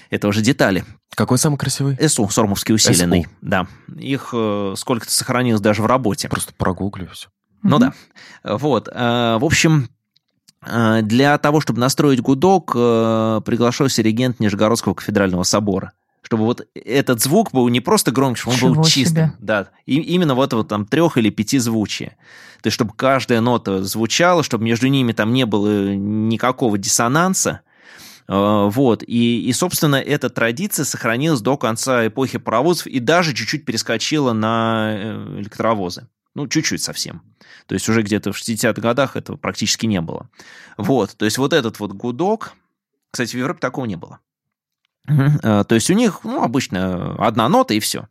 Это 0.10 0.28
уже 0.28 0.42
детали. 0.42 0.86
Какой 1.14 1.38
самый 1.38 1.58
красивый? 1.58 1.98
СУ, 2.10 2.28
Сормовский 2.30 2.74
усиленный. 2.74 3.24
СУ. 3.26 3.30
Да. 3.42 3.68
Их 3.98 4.30
э, 4.34 4.74
сколько-то 4.78 5.12
сохранилось 5.12 5.62
даже 5.62 5.82
в 5.82 5.86
работе. 5.86 6.30
Просто 6.30 6.54
прогуглю 6.58 7.10
все. 7.12 7.28
Ну 7.62 7.78
Мгм. 7.78 7.94
да. 8.44 8.58
Вот. 8.58 8.88
э, 8.88 9.38
В 9.40 9.44
общем, 9.46 9.90
для 11.02 11.38
того, 11.38 11.62
чтобы 11.62 11.80
настроить 11.80 12.22
гудок, 12.22 12.74
э, 12.76 13.42
приглашался 13.46 14.02
регент 14.02 14.40
Нижегородского 14.40 14.94
кафедрального 14.94 15.44
собора. 15.44 15.94
Чтобы 16.22 16.44
вот 16.44 16.68
этот 16.76 17.22
звук 17.22 17.52
был 17.54 17.68
не 17.70 17.80
просто 17.80 18.12
чтобы 18.52 18.72
он 18.72 18.74
был 18.76 18.84
чистым. 18.84 19.16
себе. 19.16 19.34
Да. 19.40 19.70
И 19.86 19.96
именно 19.96 20.36
вот 20.36 20.52
вот 20.54 20.68
там 20.68 20.86
трех 20.86 21.18
или 21.18 21.30
пяти 21.30 21.60
звучия. 21.60 22.18
То 22.62 22.68
есть, 22.68 22.76
чтобы 22.76 22.94
каждая 22.94 23.40
нота 23.40 23.84
звучала, 23.84 24.44
чтобы 24.44 24.66
между 24.66 24.88
ними 24.88 25.14
там 25.14 25.32
не 25.34 25.46
было 25.46 25.96
никакого 25.96 26.78
диссонанса. 26.78 27.62
Э, 28.28 28.70
Вот. 28.70 29.02
И, 29.08 29.48
и, 29.48 29.54
собственно, 29.54 29.96
эта 29.96 30.30
традиция 30.30 30.84
сохранилась 30.84 31.42
до 31.42 31.56
конца 31.58 32.06
эпохи 32.06 32.38
паровозов 32.38 32.88
и 32.88 33.00
даже 33.00 33.34
чуть-чуть 33.34 33.64
перескочила 33.66 34.34
на 34.34 34.92
э, 34.94 35.38
электровозы. 35.40 36.08
Ну, 36.36 36.48
чуть-чуть 36.48 36.84
совсем. 36.84 37.22
То 37.70 37.76
есть 37.76 37.88
уже 37.88 38.02
где-то 38.02 38.34
в 38.34 38.36
60-х 38.36 38.82
годах 38.82 39.16
этого 39.16 39.38
практически 39.38 39.86
не 39.86 40.02
было. 40.02 40.28
Вот. 40.78 41.16
То 41.16 41.26
есть 41.26 41.38
вот 41.38 41.54
этот 41.54 41.80
вот 41.80 41.94
гудок... 41.94 42.54
Кстати, 43.12 43.36
в 43.36 43.40
Европе 43.40 43.60
такого 43.60 43.86
не 43.86 43.96
было. 43.96 44.20
Э, 45.08 45.64
То 45.68 45.76
есть 45.76 45.90
у 45.92 45.94
них, 45.94 46.22
ну, 46.24 46.44
обычно 46.44 47.16
одна 47.20 47.48
нота 47.48 47.76
и 47.76 47.80
все. 47.80 48.08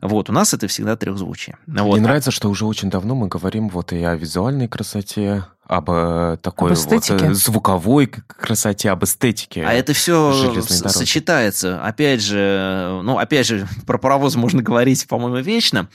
Вот, 0.00 0.30
у 0.30 0.32
нас 0.32 0.54
это 0.54 0.68
всегда 0.68 0.94
трехзвучие. 0.94 1.58
Вот. 1.66 1.96
Мне 1.96 2.02
нравится, 2.02 2.30
что 2.30 2.48
уже 2.48 2.66
очень 2.66 2.88
давно 2.88 3.16
мы 3.16 3.26
говорим 3.26 3.68
вот 3.68 3.92
и 3.92 4.02
о 4.02 4.14
визуальной 4.14 4.68
красоте, 4.68 5.44
об 5.66 5.90
э, 5.90 6.38
такой 6.40 6.70
Об 6.70 6.76
вот 6.78 6.82
эстетике. 6.84 7.26
э, 7.26 7.34
звуковой 7.34 8.06
красоте, 8.06 8.90
об 8.90 9.02
эстетике. 9.02 9.64
А 9.66 9.72
это 9.72 9.92
все 9.92 10.62
сочетается. 10.62 11.84
Опять 11.84 12.22
же, 12.22 13.00
ну, 13.02 13.18
опять 13.18 13.46
же, 13.48 13.66
про 13.86 13.98
паровоз 13.98 14.36
можно 14.36 14.62
говорить, 14.62 15.06
по-моему, 15.08 15.38
вечно. 15.38 15.88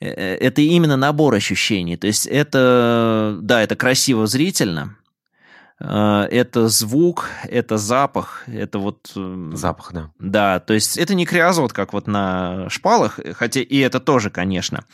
Э, 0.00 0.08
э, 0.08 0.36
Это 0.36 0.60
именно 0.62 0.96
набор 0.96 1.34
ощущений. 1.34 1.96
То 1.96 2.06
есть 2.06 2.26
это, 2.26 3.38
да, 3.40 3.62
это 3.62 3.76
красиво 3.76 4.26
зрительно, 4.26 4.96
Э, 5.84 6.28
это 6.30 6.68
звук, 6.68 7.28
это 7.48 7.76
запах, 7.76 8.44
это 8.46 8.78
вот... 8.78 9.12
Э, 9.16 9.50
запах, 9.54 9.92
да. 9.92 10.10
Да, 10.18 10.60
то 10.60 10.74
есть 10.74 10.96
это 10.96 11.14
не 11.14 11.26
криозот, 11.26 11.72
как 11.72 11.92
вот 11.92 12.06
на 12.06 12.68
шпалах, 12.68 13.18
хотя 13.34 13.60
и 13.60 13.78
это 13.78 13.98
тоже, 13.98 14.30
конечно. 14.30 14.84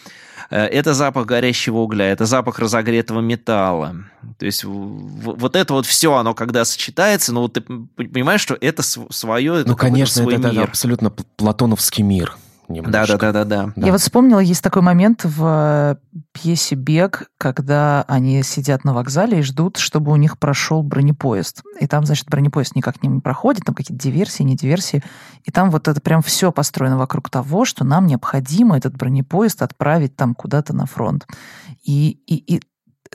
Это 0.51 0.94
запах 0.94 1.26
горящего 1.26 1.78
угля, 1.78 2.07
это 2.07 2.24
запах 2.24 2.59
разогретого 2.59 3.20
металла. 3.20 3.96
То 4.38 4.46
есть 4.46 4.64
вот 4.64 5.57
это 5.57 5.74
вот 5.74 5.84
все, 5.84 6.14
оно 6.14 6.32
когда 6.32 6.64
сочетается, 6.64 7.34
ну 7.34 7.42
вот 7.42 7.53
ты 7.53 7.61
понимаешь, 7.61 8.40
что 8.40 8.57
это 8.59 8.82
свое, 8.82 9.61
это 9.61 9.68
Ну, 9.68 9.76
конечно, 9.76 10.22
это, 10.22 10.49
это 10.49 10.62
абсолютно 10.62 11.11
платоновский 11.11 12.03
мир 12.03 12.34
немножко. 12.68 13.18
Да, 13.18 13.32
да, 13.32 13.32
да, 13.32 13.44
да, 13.44 13.72
да. 13.76 13.86
Я 13.86 13.92
вот 13.92 14.00
вспомнила, 14.00 14.38
есть 14.38 14.62
такой 14.62 14.82
момент 14.82 15.24
в 15.24 15.98
э, 16.12 16.20
пьесе 16.32 16.74
«Бег», 16.74 17.30
когда 17.38 18.04
они 18.08 18.42
сидят 18.42 18.84
на 18.84 18.94
вокзале 18.94 19.40
и 19.40 19.42
ждут, 19.42 19.76
чтобы 19.76 20.12
у 20.12 20.16
них 20.16 20.38
прошел 20.38 20.82
бронепоезд. 20.82 21.62
И 21.80 21.86
там, 21.86 22.04
значит, 22.04 22.28
бронепоезд 22.28 22.74
никак 22.76 23.02
не 23.02 23.20
проходит, 23.20 23.64
там 23.64 23.74
какие-то 23.74 24.02
диверсии, 24.02 24.42
не 24.42 24.56
диверсии. 24.56 25.02
И 25.44 25.50
там 25.50 25.70
вот 25.70 25.88
это 25.88 26.00
прям 26.00 26.22
все 26.22 26.52
построено 26.52 26.98
вокруг 26.98 27.30
того, 27.30 27.64
что 27.64 27.84
нам 27.84 28.06
необходимо 28.06 28.76
этот 28.76 28.96
бронепоезд 28.96 29.62
отправить 29.62 30.16
там 30.16 30.34
куда-то 30.34 30.74
на 30.74 30.86
фронт. 30.86 31.26
И, 31.82 32.20
и, 32.26 32.56
и 32.56 32.62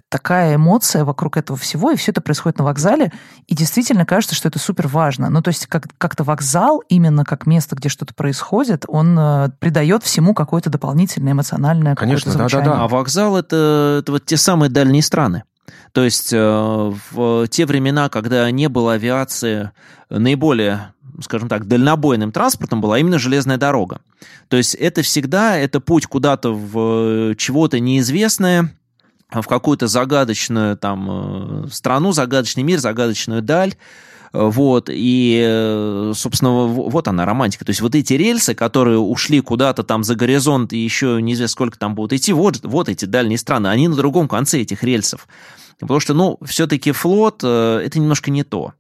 такая 0.10 0.56
эмоция 0.56 1.06
вокруг 1.06 1.38
этого 1.38 1.58
всего, 1.58 1.92
и 1.92 1.96
все 1.96 2.12
это 2.12 2.22
происходит 2.22 2.60
на 2.60 2.66
вокзале, 2.66 3.12
и 3.48 3.56
действительно 3.56 4.06
кажется, 4.06 4.36
что 4.36 4.48
это 4.48 4.60
супер 4.60 4.88
важно. 4.88 5.30
Ну, 5.30 5.42
то 5.42 5.50
есть 5.50 5.68
как- 5.68 5.88
как-то 5.98 6.24
вокзал, 6.24 6.84
именно 6.90 7.24
как 7.24 7.46
место, 7.46 7.76
где 7.76 7.90
что-то 7.90 8.14
происходит, 8.14 8.86
он 8.88 9.18
э, 9.18 9.50
придает 9.60 10.04
всему 10.04 10.34
какое-то 10.34 10.70
дополнительное 10.70 11.34
эмоциональное 11.34 11.96
Конечно, 11.96 12.34
да-да-да. 12.34 12.84
А 12.84 12.88
вокзал 12.88 13.38
это, 13.38 14.00
это 14.02 14.12
вот 14.12 14.26
те 14.26 14.38
самые 14.38 14.70
дальние 14.70 15.02
страны. 15.02 15.44
То 15.92 16.04
есть 16.04 16.34
э, 16.34 16.38
в 17.12 17.48
те 17.48 17.66
времена, 17.66 18.10
когда 18.10 18.50
не 18.52 18.70
было 18.70 18.94
авиации, 18.94 19.72
наиболее 20.10 20.94
скажем 21.22 21.48
так, 21.48 21.68
дальнобойным 21.68 22.32
транспортом 22.32 22.82
была 22.82 22.98
именно 22.98 23.20
железная 23.20 23.58
дорога. 23.58 24.02
То 24.48 24.58
есть 24.58 24.74
это 24.76 25.04
всегда 25.04 25.58
это 25.58 25.80
путь 25.80 26.08
куда-то 26.08 26.52
в 26.54 27.36
чего-то 27.36 27.80
неизвестное, 27.80 28.72
в 29.42 29.48
какую-то 29.48 29.88
загадочную 29.88 30.78
там 30.78 31.66
э, 31.66 31.68
страну, 31.72 32.12
загадочный 32.12 32.64
мир, 32.64 32.80
загадочную 32.80 33.42
даль. 33.42 33.76
Вот, 34.34 34.90
и, 34.92 35.44
э, 35.46 36.14
собственно, 36.16 36.66
вот 36.66 37.08
она, 37.08 37.24
романтика. 37.24 37.66
То 37.66 37.70
есть 37.70 37.82
вот 37.82 37.94
эти 37.94 38.14
рельсы, 38.14 38.56
которые 38.56 38.98
ушли 38.98 39.42
куда-то 39.42 39.84
там 39.84 40.04
за 40.04 40.16
горизонт 40.16 40.74
и 40.74 40.78
еще 40.78 41.22
неизвестно 41.22 41.52
сколько 41.52 41.78
там 41.78 41.94
будут 41.94 42.14
идти, 42.14 42.34
вот, 42.34 42.62
вот 42.64 42.90
эти 42.90 43.06
дальние 43.06 43.38
страны, 43.38 43.68
они 43.68 43.88
на 43.88 43.96
другом 43.96 44.28
конце 44.28 44.62
этих 44.62 44.84
рельсов. 44.84 45.28
Потому 45.80 46.00
что, 46.00 46.16
ну, 46.16 46.40
все-таки 46.44 46.92
флот 46.92 47.42
э,– 47.44 47.82
это 47.86 48.00
немножко 48.00 48.32
не 48.32 48.44
то. 48.44 48.74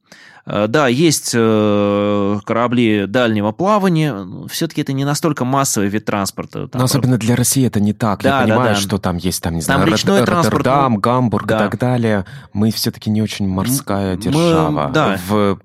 Э, 0.45 0.67
да, 0.67 0.87
есть 0.87 1.31
э, 1.33 2.39
корабли 2.45 3.05
дальнего 3.07 3.51
плавания, 3.51 4.47
все-таки 4.49 4.81
это 4.81 4.91
не 4.93 5.05
настолько 5.05 5.45
массовый 5.45 5.89
вид 5.89 6.05
транспорта. 6.05 6.67
Там, 6.67 6.79
Но 6.79 6.85
особенно 6.85 7.17
для 7.17 7.35
России 7.35 7.65
это 7.65 7.79
не 7.79 7.93
так. 7.93 8.21
Да, 8.21 8.39
Я 8.39 8.43
понимаю, 8.43 8.69
да, 8.69 8.75
да. 8.75 8.81
что 8.81 8.97
там 8.97 9.17
есть, 9.17 9.41
там, 9.41 9.55
не 9.55 9.61
там 9.61 9.77
знаю, 9.77 9.91
речной 9.91 10.19
Рот- 10.19 10.25
транспорт, 10.25 10.65
Роттердам, 10.65 10.97
Гамбург 10.97 11.47
да. 11.47 11.55
и 11.55 11.59
так 11.59 11.79
далее. 11.79 12.25
Мы 12.51 12.71
все-таки 12.71 13.09
не 13.09 13.21
очень 13.21 13.47
морская 13.47 14.17
держава. 14.17 14.87
Мы, 14.87 14.93
да. 14.93 15.19
В 15.27 15.59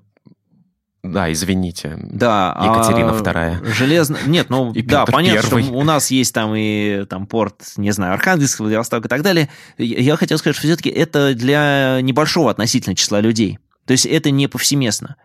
да, 1.01 1.31
извините. 1.31 1.97
Да. 2.01 2.57
Екатерина 2.61 3.11
а, 3.11 3.13
вторая. 3.13 3.61
Железно. 3.63 4.17
Нет, 4.27 4.49
ну 4.49 4.73
и 4.73 4.81
да, 4.81 5.05
понятно, 5.05 5.41
первый. 5.41 5.63
что 5.63 5.73
у 5.73 5.83
нас 5.83 6.11
есть 6.11 6.33
там 6.33 6.53
и 6.55 7.05
там 7.05 7.25
порт, 7.25 7.63
не 7.77 7.91
знаю, 7.91 8.13
Архангельск, 8.13 8.59
Владивосток 8.59 9.05
и 9.05 9.07
так 9.07 9.21
далее. 9.21 9.49
Я 9.77 10.17
хотел 10.17 10.37
сказать, 10.37 10.57
что 10.57 10.67
все-таки 10.67 10.89
это 10.89 11.33
для 11.35 11.99
небольшого 12.01 12.51
относительно 12.51 12.95
числа 12.95 13.21
людей. 13.21 13.59
То 13.89 13.93
есть 13.93 14.05
это 14.05 14.29
не 14.29 14.45
повсеместно. 14.45 15.15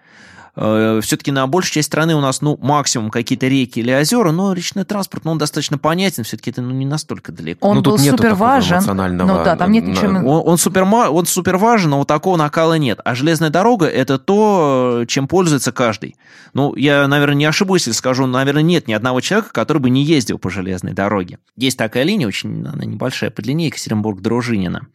Э, 0.56 1.00
Все-таки 1.02 1.30
на 1.30 1.46
большей 1.46 1.74
части 1.74 1.90
страны 1.90 2.14
у 2.14 2.22
нас, 2.22 2.40
ну, 2.40 2.58
максимум 2.62 3.10
какие-то 3.10 3.46
реки 3.46 3.80
или 3.80 3.92
озера, 3.92 4.30
но 4.30 4.54
речной 4.54 4.84
транспорт, 4.84 5.26
ну, 5.26 5.32
он 5.32 5.36
достаточно 5.36 5.76
понятен, 5.76 6.24
все-таки 6.24 6.50
это 6.50 6.62
ну, 6.62 6.70
не 6.70 6.86
настолько 6.86 7.30
далеко. 7.30 7.68
Он 7.68 7.76
ну, 7.76 7.82
был 7.82 7.98
супер 7.98 8.34
важен, 8.34 8.82
ну 8.86 9.44
да, 9.44 9.54
там 9.56 9.70
нет 9.70 9.86
ничего... 9.86 10.06
Он, 10.06 10.48
он, 10.48 10.56
супер, 10.56 10.84
он 10.84 11.26
супер 11.26 11.58
важен, 11.58 11.90
но 11.90 11.98
вот 11.98 12.08
такого 12.08 12.38
накала 12.38 12.78
нет. 12.78 13.00
А 13.04 13.14
железная 13.14 13.50
дорога– 13.50 13.84
это 13.86 14.18
то, 14.18 15.04
чем 15.08 15.28
пользуется 15.28 15.70
каждый. 15.70 16.16
Ну, 16.54 16.74
я, 16.74 17.06
наверное, 17.06 17.34
не 17.34 17.44
ошибусь, 17.44 17.82
если 17.82 17.98
скажу, 17.98 18.24
наверное, 18.24 18.62
нет 18.62 18.88
ни 18.88 18.94
одного 18.94 19.20
человека, 19.20 19.50
который 19.52 19.82
бы 19.82 19.90
не 19.90 20.02
ездил 20.04 20.38
по 20.38 20.48
железной 20.48 20.94
дороге. 20.94 21.36
Есть 21.54 21.76
такая 21.76 22.04
линия, 22.04 22.26
очень 22.26 22.66
она 22.66 22.86
небольшая, 22.86 23.30
по 23.30 23.42
длине, 23.42 23.66
Екатеринбург-Дружинина. 23.66 24.86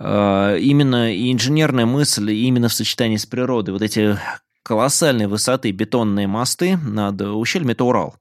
Э, 0.00 0.58
именно 0.58 1.14
инженерная 1.30 1.84
мысль 1.84 2.32
именно 2.32 2.68
в 2.68 2.72
сочетании 2.72 3.16
с 3.16 3.26
природой. 3.26 3.74
Вот 3.74 3.82
эти 3.82 4.18
колоссальной 4.62 5.26
высоты 5.26 5.70
бетонные 5.72 6.26
мосты 6.26 6.76
над 6.78 7.20
ущельем, 7.20 7.68
это 7.68 7.84
Урал. 7.84 8.16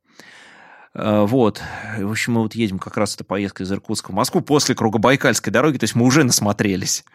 Э, 0.94 1.26
вот. 1.26 1.62
В 1.98 2.12
общем, 2.12 2.34
мы 2.34 2.42
вот 2.42 2.54
едем 2.54 2.80
как 2.80 2.98
раз 2.98 3.16
эта 3.16 3.24
поездка 3.24 3.64
из 3.64 3.72
Иркутска 3.72 4.12
в 4.12 4.14
Москву 4.14 4.42
после 4.42 4.76
Кругобайкальской 4.76 5.54
дороги, 5.54 5.78
то 5.78 5.86
есть 5.86 5.96
мы 5.96 6.06
уже 6.06 6.26
насмотрелись. 6.26 7.06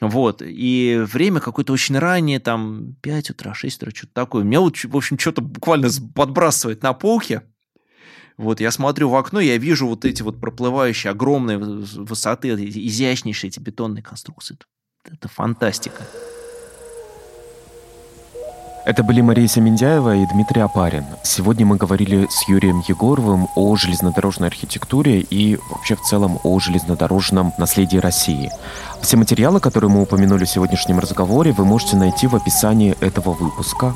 Вот. 0.00 0.42
И 0.44 1.02
время 1.04 1.40
какое-то 1.40 1.72
очень 1.72 1.98
раннее, 1.98 2.38
там 2.38 2.94
5 3.02 3.30
утра, 3.30 3.52
6 3.52 3.78
утра, 3.78 3.90
что-то 3.92 4.12
такое. 4.12 4.44
Меня 4.44 4.60
вот, 4.60 4.76
в 4.76 4.96
общем, 4.96 5.18
что-то 5.18 5.42
буквально 5.42 5.88
подбрасывает 6.14 6.82
на 6.82 6.92
полке. 6.92 7.42
Вот 8.36 8.60
я 8.60 8.72
смотрю 8.72 9.10
в 9.10 9.14
окно, 9.14 9.38
я 9.38 9.56
вижу 9.58 9.86
вот 9.86 10.04
эти 10.04 10.22
вот 10.22 10.40
проплывающие 10.40 11.10
огромные 11.10 11.58
высоты, 11.58 12.52
эти 12.52 12.86
изящнейшие 12.88 13.48
эти 13.48 13.60
бетонные 13.60 14.02
конструкции. 14.02 14.58
Это 15.04 15.28
фантастика. 15.28 16.02
Это 18.84 19.02
были 19.02 19.22
Мария 19.22 19.46
Семендяева 19.46 20.16
и 20.16 20.26
Дмитрий 20.26 20.60
Апарин. 20.60 21.06
Сегодня 21.22 21.64
мы 21.64 21.76
говорили 21.76 22.26
с 22.28 22.46
Юрием 22.48 22.82
Егоровым 22.86 23.48
о 23.54 23.76
железнодорожной 23.76 24.48
архитектуре 24.48 25.20
и 25.20 25.56
вообще 25.70 25.96
в 25.96 26.02
целом 26.02 26.38
о 26.42 26.58
железнодорожном 26.58 27.54
наследии 27.56 27.96
России. 27.96 28.50
Все 29.00 29.16
материалы, 29.16 29.60
которые 29.60 29.90
мы 29.90 30.02
упомянули 30.02 30.44
в 30.44 30.50
сегодняшнем 30.50 30.98
разговоре, 30.98 31.52
вы 31.52 31.64
можете 31.64 31.96
найти 31.96 32.26
в 32.26 32.36
описании 32.36 32.94
этого 33.00 33.32
выпуска. 33.32 33.94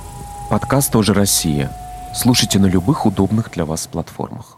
Подкаст 0.49 0.91
«Тоже 0.91 1.12
Россия». 1.12 1.70
Слушайте 2.21 2.59
на 2.59 2.66
любых 2.66 3.07
удобных 3.07 3.49
для 3.53 3.64
вас 3.64 3.87
платформах. 3.87 4.58